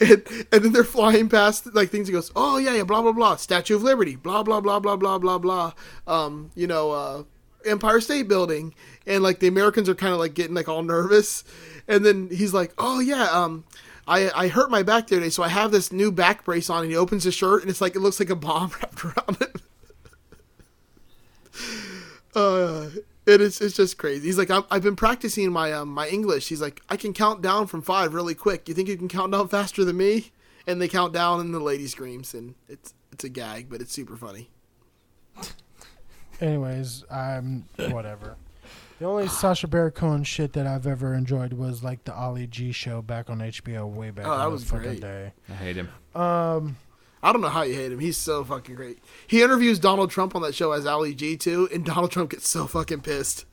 and, 0.00 0.22
and 0.52 0.64
then 0.64 0.72
they're 0.72 0.84
flying 0.84 1.28
past 1.28 1.72
like 1.74 1.90
things 1.90 2.08
he 2.08 2.12
goes 2.12 2.30
oh 2.36 2.58
yeah 2.58 2.74
yeah 2.74 2.82
blah 2.84 3.00
blah 3.02 3.12
blah 3.12 3.36
statue 3.36 3.76
of 3.76 3.82
liberty 3.82 4.16
blah 4.16 4.42
blah 4.42 4.60
blah 4.60 4.80
blah 4.80 4.96
blah 4.96 5.18
blah 5.18 5.38
blah 5.38 5.72
um 6.06 6.50
you 6.54 6.66
know 6.66 6.90
uh 6.90 7.22
empire 7.66 8.00
state 8.00 8.26
building 8.28 8.74
and 9.06 9.22
like 9.22 9.38
the 9.40 9.46
americans 9.46 9.88
are 9.88 9.94
kind 9.94 10.12
of 10.14 10.18
like 10.18 10.34
getting 10.34 10.54
like 10.54 10.68
all 10.68 10.82
nervous 10.82 11.44
and 11.88 12.04
then 12.04 12.28
he's 12.30 12.52
like 12.54 12.72
oh 12.78 13.00
yeah 13.00 13.24
um 13.30 13.64
I, 14.10 14.44
I 14.44 14.48
hurt 14.48 14.72
my 14.72 14.82
back 14.82 15.06
the 15.06 15.16
other 15.16 15.26
day, 15.26 15.30
so 15.30 15.44
I 15.44 15.48
have 15.48 15.70
this 15.70 15.92
new 15.92 16.10
back 16.10 16.44
brace 16.44 16.68
on. 16.68 16.82
And 16.82 16.90
he 16.90 16.96
opens 16.96 17.22
his 17.22 17.34
shirt, 17.34 17.62
and 17.62 17.70
it's 17.70 17.80
like 17.80 17.94
it 17.94 18.00
looks 18.00 18.18
like 18.18 18.28
a 18.28 18.36
bomb 18.36 18.72
wrapped 18.82 19.04
around 19.04 19.38
it. 19.40 19.56
uh, 22.34 22.90
it 23.26 23.40
is 23.40 23.60
it's 23.60 23.76
just 23.76 23.98
crazy. 23.98 24.26
He's 24.26 24.36
like, 24.36 24.50
I'm, 24.50 24.64
I've 24.68 24.82
been 24.82 24.96
practicing 24.96 25.52
my 25.52 25.72
um, 25.72 25.90
my 25.90 26.08
English. 26.08 26.48
He's 26.48 26.60
like, 26.60 26.82
I 26.88 26.96
can 26.96 27.12
count 27.12 27.40
down 27.40 27.68
from 27.68 27.82
five 27.82 28.12
really 28.12 28.34
quick. 28.34 28.68
You 28.68 28.74
think 28.74 28.88
you 28.88 28.96
can 28.96 29.08
count 29.08 29.30
down 29.30 29.46
faster 29.46 29.84
than 29.84 29.96
me? 29.96 30.32
And 30.66 30.82
they 30.82 30.88
count 30.88 31.12
down, 31.12 31.40
and 31.40 31.54
the 31.54 31.60
lady 31.60 31.86
screams, 31.86 32.34
and 32.34 32.56
it's 32.68 32.92
it's 33.12 33.22
a 33.22 33.28
gag, 33.28 33.68
but 33.70 33.80
it's 33.80 33.92
super 33.92 34.16
funny. 34.16 34.50
Anyways, 36.40 37.04
I'm 37.10 37.66
whatever. 37.90 38.36
The 39.00 39.06
only 39.06 39.28
Sacha 39.28 39.66
Baron 39.66 39.92
Cohen 39.92 40.24
shit 40.24 40.52
that 40.52 40.66
I've 40.66 40.86
ever 40.86 41.14
enjoyed 41.14 41.54
was 41.54 41.82
like 41.82 42.04
the 42.04 42.14
Ali 42.14 42.46
G 42.46 42.70
show 42.70 43.00
back 43.00 43.30
on 43.30 43.38
HBO 43.38 43.90
way 43.90 44.10
back 44.10 44.26
Oh, 44.26 44.36
that 44.36 44.46
in 44.46 44.52
was 44.52 44.62
fucking 44.64 44.82
great. 44.82 45.00
day. 45.00 45.32
I 45.48 45.52
hate 45.54 45.76
him. 45.76 45.88
Um, 46.14 46.76
I 47.22 47.32
don't 47.32 47.40
know 47.40 47.48
how 47.48 47.62
you 47.62 47.74
hate 47.74 47.92
him. 47.92 47.98
He's 47.98 48.18
so 48.18 48.44
fucking 48.44 48.74
great. 48.74 48.98
He 49.26 49.42
interviews 49.42 49.78
Donald 49.78 50.10
Trump 50.10 50.36
on 50.36 50.42
that 50.42 50.54
show 50.54 50.72
as 50.72 50.84
Ali 50.84 51.14
G 51.14 51.38
too, 51.38 51.66
and 51.72 51.82
Donald 51.84 52.10
Trump 52.10 52.30
gets 52.30 52.46
so 52.46 52.66
fucking 52.66 53.00
pissed. 53.00 53.46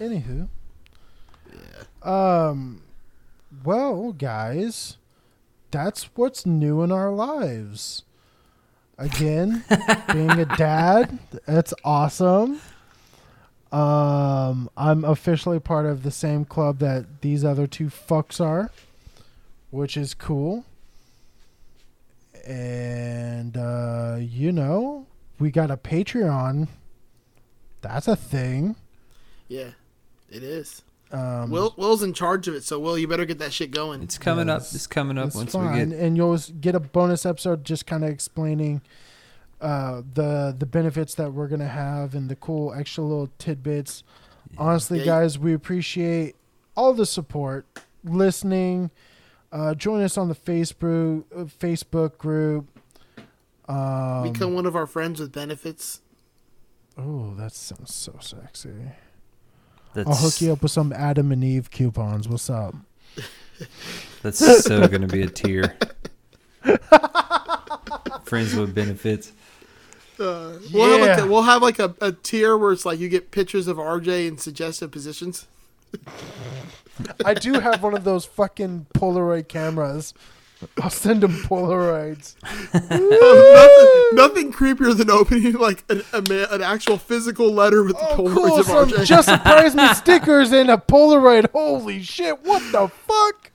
anywho. 0.00 0.48
Yeah. 1.52 2.48
Um, 2.48 2.82
well, 3.64 4.12
guys, 4.12 4.96
that's 5.70 6.04
what's 6.16 6.44
new 6.44 6.82
in 6.82 6.90
our 6.90 7.12
lives. 7.12 8.02
Again, 9.00 9.64
being 10.12 10.30
a 10.30 10.44
dad, 10.44 11.18
that's 11.46 11.72
awesome. 11.84 12.60
Um, 13.72 14.68
I'm 14.76 15.04
officially 15.06 15.58
part 15.58 15.86
of 15.86 16.02
the 16.02 16.10
same 16.10 16.44
club 16.44 16.80
that 16.80 17.22
these 17.22 17.42
other 17.42 17.66
two 17.66 17.86
fucks 17.86 18.44
are, 18.44 18.70
which 19.70 19.96
is 19.96 20.12
cool. 20.12 20.66
And 22.46 23.56
uh, 23.56 24.18
you 24.20 24.52
know, 24.52 25.06
we 25.38 25.50
got 25.50 25.70
a 25.70 25.78
Patreon. 25.78 26.68
That's 27.80 28.06
a 28.06 28.16
thing. 28.16 28.76
Yeah, 29.48 29.70
it 30.28 30.42
is. 30.42 30.82
Um, 31.12 31.50
Will 31.50 31.74
Will's 31.76 32.02
in 32.04 32.12
charge 32.12 32.46
of 32.46 32.54
it, 32.54 32.62
so 32.64 32.78
Will, 32.78 32.96
you 32.96 33.08
better 33.08 33.24
get 33.24 33.38
that 33.40 33.52
shit 33.52 33.70
going. 33.72 34.02
It's 34.02 34.16
coming 34.18 34.48
up. 34.48 34.60
It's 34.60 34.86
coming 34.86 35.18
up 35.18 35.26
It's 35.28 35.36
once 35.36 35.52
fine, 35.52 35.72
we 35.72 35.78
get. 35.90 35.98
and 35.98 36.16
you'll 36.16 36.38
get 36.60 36.74
a 36.76 36.80
bonus 36.80 37.26
episode 37.26 37.64
just 37.64 37.84
kind 37.86 38.04
of 38.04 38.10
explaining 38.10 38.80
uh, 39.60 40.02
the 40.14 40.54
the 40.56 40.66
benefits 40.66 41.14
that 41.16 41.32
we're 41.32 41.48
gonna 41.48 41.66
have 41.68 42.14
and 42.14 42.28
the 42.28 42.36
cool 42.36 42.72
extra 42.74 43.02
little 43.02 43.28
tidbits. 43.38 44.04
Honestly, 44.56 45.00
Yeah. 45.00 45.04
guys, 45.06 45.38
we 45.38 45.52
appreciate 45.52 46.36
all 46.76 46.92
the 46.92 47.06
support, 47.06 47.66
listening. 48.04 48.90
Uh, 49.52 49.74
join 49.74 50.02
us 50.02 50.16
on 50.16 50.28
the 50.28 50.34
Facebook 50.36 51.24
uh, 51.34 51.44
Facebook 51.44 52.18
group. 52.18 52.66
Um, 53.68 54.32
Become 54.32 54.54
one 54.54 54.66
of 54.66 54.76
our 54.76 54.86
friends 54.86 55.18
with 55.20 55.32
benefits. 55.32 56.00
oh, 56.96 57.34
that 57.34 57.52
sounds 57.52 57.92
so 57.94 58.16
sexy. 58.20 58.70
That's, 59.94 60.08
I'll 60.08 60.14
hook 60.16 60.40
you 60.40 60.52
up 60.52 60.62
with 60.62 60.70
some 60.70 60.92
Adam 60.92 61.32
and 61.32 61.42
Eve 61.42 61.70
coupons. 61.70 62.28
What's 62.28 62.48
up? 62.48 62.74
That's 64.22 64.38
so 64.38 64.86
going 64.86 65.02
to 65.02 65.08
be 65.08 65.22
a 65.22 65.28
tier. 65.28 65.76
Friends 68.24 68.54
with 68.54 68.74
benefits. 68.74 69.32
Uh, 70.18 70.58
we'll, 70.72 70.98
have 70.98 71.00
like 71.00 71.18
a, 71.18 71.26
we'll 71.26 71.42
have 71.42 71.62
like 71.62 71.78
a, 71.78 71.94
a 72.00 72.12
tier 72.12 72.56
where 72.56 72.72
it's 72.72 72.84
like 72.84 72.98
you 72.98 73.08
get 73.08 73.30
pictures 73.30 73.66
of 73.66 73.78
RJ 73.78 74.28
in 74.28 74.38
suggestive 74.38 74.90
positions. 74.90 75.46
I 77.24 77.34
do 77.34 77.54
have 77.54 77.82
one 77.82 77.94
of 77.94 78.04
those 78.04 78.26
fucking 78.26 78.86
Polaroid 78.94 79.48
cameras. 79.48 80.12
I'll 80.82 80.90
send 80.90 81.22
them 81.22 81.32
Polaroids. 81.42 82.34
nothing, 82.74 84.16
nothing 84.16 84.52
creepier 84.52 84.96
than 84.96 85.10
opening 85.10 85.54
like 85.54 85.84
an, 85.88 86.02
a 86.12 86.20
ma- 86.22 86.54
an 86.54 86.62
actual 86.62 86.98
physical 86.98 87.50
letter 87.52 87.82
with 87.82 87.96
the 87.96 88.08
Oh, 88.10 88.16
Polaroids 88.16 88.34
cool! 88.34 88.58
of 88.60 88.66
Some 88.66 88.88
RJ. 88.90 89.04
just 89.06 89.28
surprise 89.30 89.74
me 89.74 89.88
stickers 89.94 90.52
and 90.52 90.70
a 90.70 90.76
Polaroid. 90.76 91.50
Holy 91.52 92.02
shit! 92.02 92.42
What 92.44 92.60
the 92.72 92.88
fuck? 93.06 93.50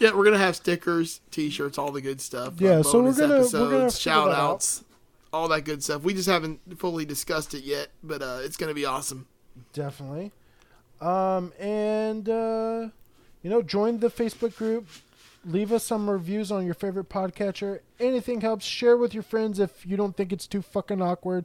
yeah, 0.00 0.12
we're 0.14 0.24
gonna 0.24 0.38
have 0.38 0.56
stickers, 0.56 1.20
T-shirts, 1.30 1.78
all 1.78 1.90
the 1.92 2.00
good 2.00 2.20
stuff. 2.20 2.54
Yeah, 2.60 2.78
uh, 2.78 2.82
so 2.82 3.02
we're 3.02 3.12
gonna- 3.14 3.40
we're 3.40 3.70
gonna 3.70 3.90
shout 3.90 4.26
that 4.28 4.32
out. 4.38 4.50
outs, 4.54 4.84
all 5.32 5.48
that 5.48 5.64
good 5.64 5.82
stuff. 5.82 6.02
We 6.02 6.14
just 6.14 6.28
haven't 6.28 6.60
fully 6.78 7.04
discussed 7.04 7.54
it 7.54 7.64
yet, 7.64 7.88
but 8.02 8.22
uh, 8.22 8.38
it's 8.42 8.56
gonna 8.56 8.74
be 8.74 8.84
awesome. 8.84 9.26
Definitely. 9.72 10.32
Um, 11.00 11.52
and 11.58 12.28
uh, 12.28 12.88
you 13.44 13.50
know, 13.50 13.62
join 13.62 14.00
the 14.00 14.08
Facebook 14.10 14.56
group. 14.56 14.88
Leave 15.44 15.70
us 15.70 15.84
some 15.84 16.08
reviews 16.08 16.50
on 16.50 16.64
your 16.64 16.74
favorite 16.74 17.10
podcatcher. 17.10 17.80
Anything 18.00 18.40
helps. 18.40 18.64
Share 18.64 18.96
with 18.96 19.12
your 19.12 19.22
friends 19.22 19.60
if 19.60 19.84
you 19.86 19.98
don't 19.98 20.16
think 20.16 20.32
it's 20.32 20.46
too 20.46 20.62
fucking 20.62 21.02
awkward. 21.02 21.44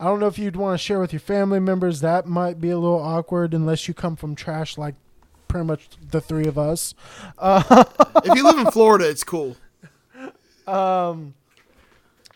I 0.00 0.06
don't 0.06 0.18
know 0.18 0.26
if 0.26 0.38
you'd 0.38 0.56
want 0.56 0.80
to 0.80 0.82
share 0.82 0.98
with 0.98 1.12
your 1.12 1.20
family 1.20 1.60
members. 1.60 2.00
That 2.00 2.26
might 2.26 2.60
be 2.60 2.70
a 2.70 2.78
little 2.78 2.98
awkward 3.00 3.52
unless 3.52 3.86
you 3.86 3.92
come 3.92 4.16
from 4.16 4.34
trash 4.34 4.78
like 4.78 4.94
pretty 5.46 5.66
much 5.66 5.88
the 6.10 6.22
three 6.22 6.46
of 6.46 6.56
us. 6.56 6.94
if 7.42 8.34
you 8.34 8.42
live 8.42 8.58
in 8.58 8.72
Florida, 8.72 9.08
it's 9.08 9.24
cool. 9.24 9.56
Um, 10.66 11.34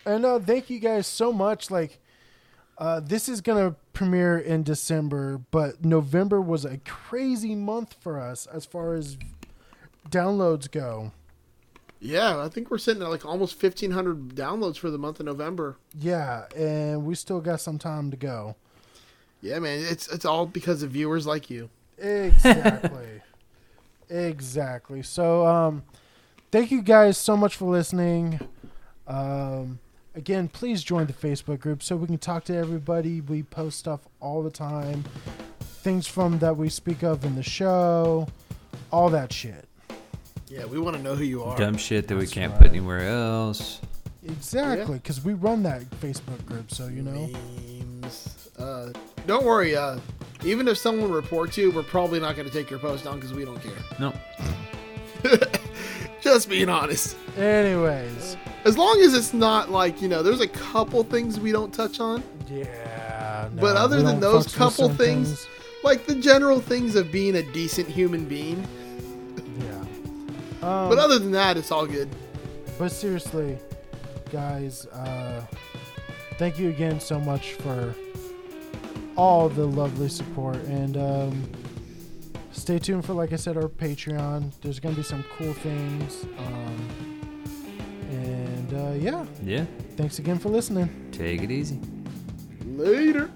and 0.05 0.23
uh, 0.23 0.37
thank 0.37 0.69
you 0.69 0.77
guys 0.77 1.07
so 1.07 1.33
much. 1.33 1.71
Like, 1.71 1.99
uh, 2.79 3.01
this 3.01 3.27
is 3.27 3.41
gonna 3.41 3.75
premiere 3.91 4.37
in 4.39 4.63
December, 4.63 5.41
but 5.51 5.83
November 5.83 6.39
was 6.39 6.63
a 6.63 6.77
crazy 6.79 7.53
month 7.53 7.95
for 7.99 8.17
us 8.17 8.45
as 8.47 8.65
far 8.65 8.95
as 8.95 9.17
downloads 10.09 10.71
go. 10.71 11.11
Yeah, 11.99 12.41
I 12.41 12.47
think 12.47 12.71
we're 12.71 12.77
sitting 12.77 13.03
at 13.03 13.09
like 13.09 13.25
almost 13.25 13.55
fifteen 13.55 13.91
hundred 13.91 14.29
downloads 14.29 14.77
for 14.77 14.89
the 14.89 14.97
month 14.97 15.19
of 15.19 15.25
November. 15.25 15.75
Yeah, 15.93 16.45
and 16.55 17.05
we 17.05 17.15
still 17.15 17.41
got 17.41 17.59
some 17.59 17.77
time 17.77 18.09
to 18.11 18.17
go. 18.17 18.55
Yeah, 19.41 19.59
man, 19.59 19.79
it's 19.79 20.07
it's 20.07 20.23
all 20.23 20.45
because 20.45 20.81
of 20.81 20.91
viewers 20.91 21.27
like 21.27 21.49
you. 21.49 21.69
Exactly. 21.97 23.21
exactly. 24.09 25.03
So, 25.03 25.45
um, 25.45 25.83
thank 26.49 26.71
you 26.71 26.81
guys 26.81 27.17
so 27.17 27.35
much 27.35 27.57
for 27.57 27.69
listening. 27.69 28.39
Um, 29.05 29.79
again, 30.15 30.47
please 30.47 30.83
join 30.83 31.07
the 31.07 31.13
Facebook 31.13 31.59
group 31.59 31.83
so 31.83 31.95
we 31.95 32.07
can 32.07 32.17
talk 32.17 32.43
to 32.45 32.55
everybody. 32.55 33.21
We 33.21 33.43
post 33.43 33.79
stuff 33.79 34.01
all 34.19 34.43
the 34.43 34.51
time, 34.51 35.03
things 35.59 36.07
from 36.07 36.39
that 36.39 36.57
we 36.57 36.69
speak 36.69 37.03
of 37.03 37.23
in 37.25 37.35
the 37.35 37.43
show, 37.43 38.27
all 38.91 39.09
that 39.09 39.31
shit. 39.31 39.65
Yeah, 40.47 40.65
we 40.65 40.79
want 40.79 40.97
to 40.97 41.03
know 41.03 41.15
who 41.15 41.23
you 41.23 41.43
are. 41.43 41.55
Dumb 41.57 41.77
shit 41.77 42.07
that 42.07 42.17
we 42.17 42.25
can't 42.25 42.51
right. 42.53 42.61
put 42.61 42.69
anywhere 42.69 43.07
else. 43.07 43.81
Exactly, 44.23 44.95
because 44.95 45.23
we 45.23 45.33
run 45.33 45.63
that 45.63 45.83
Facebook 46.01 46.45
group, 46.45 46.71
so 46.71 46.87
you 46.87 47.01
know. 47.01 47.29
Memes. 48.01 48.49
Uh, 48.57 48.91
don't 49.27 49.45
worry. 49.45 49.75
Uh, 49.75 49.99
even 50.43 50.67
if 50.67 50.77
someone 50.77 51.11
reports 51.11 51.57
you, 51.57 51.71
we're 51.71 51.83
probably 51.83 52.19
not 52.19 52.35
going 52.35 52.47
to 52.47 52.53
take 52.53 52.69
your 52.69 52.79
post 52.79 53.03
down 53.03 53.15
because 53.15 53.33
we 53.33 53.45
don't 53.45 53.61
care. 53.61 53.71
No. 53.99 54.13
Just 56.33 56.47
being 56.47 56.69
honest. 56.69 57.17
Anyways, 57.37 58.37
As 58.63 58.77
long 58.77 59.01
as 59.01 59.15
it's 59.15 59.33
not 59.33 59.71
like 59.71 59.99
you 59.99 60.07
know, 60.07 60.21
there's 60.21 60.41
a 60.41 60.47
couple 60.47 61.03
things 61.03 61.39
we 61.39 61.51
don't 61.51 61.73
touch 61.73 61.99
on, 61.99 62.23
yeah. 62.47 63.49
But 63.55 63.75
other 63.75 64.03
than 64.03 64.19
those 64.19 64.53
couple 64.53 64.89
some 64.89 64.95
things- 64.95 65.47
like 65.83 66.05
the 66.05 66.13
general 66.15 66.59
things 66.59 66.95
of 66.95 67.11
being 67.11 67.35
a 67.37 67.41
decent 67.41 67.87
human 67.87 68.25
being. 68.25 68.63
yeah. 69.59 69.79
Um, 70.61 70.89
But 70.89 70.99
other 70.99 71.17
than 71.17 71.31
that, 71.31 71.57
it's 71.57 71.71
all 71.71 71.87
good. 71.87 72.09
But 72.77 72.91
seriously, 72.91 73.57
guys, 74.31 74.85
uh, 74.87 75.41
thank 76.37 76.59
you 76.59 76.69
again 76.69 76.99
so 76.99 77.19
much 77.19 77.53
for 77.53 77.95
all 79.15 79.49
the 79.49 79.65
lovely 79.65 80.09
support. 80.09 80.57
And 80.65 80.95
um, 80.97 81.43
stay 82.59 82.79
tuned 82.79 83.05
for, 83.05 83.13
like 83.13 83.33
I 83.33 83.37
said, 83.37 83.57
our 83.57 83.67
Patreon. 83.69 84.51
There's 84.61 84.79
going 84.79 84.93
to 84.95 84.99
be 84.99 85.03
some 85.03 85.23
cool 85.37 85.53
things. 85.53 86.25
Um, 86.37 87.21
and 88.11 88.73
uh, 88.73 88.91
yeah, 88.99 89.25
Yeah. 89.43 89.65
thanks 89.95 90.19
again 90.19 90.37
for 90.39 90.49
listening. 90.49 90.89
Take 91.11 91.41
it 91.43 91.51
easy. 91.51 91.79
Later. 92.65 93.29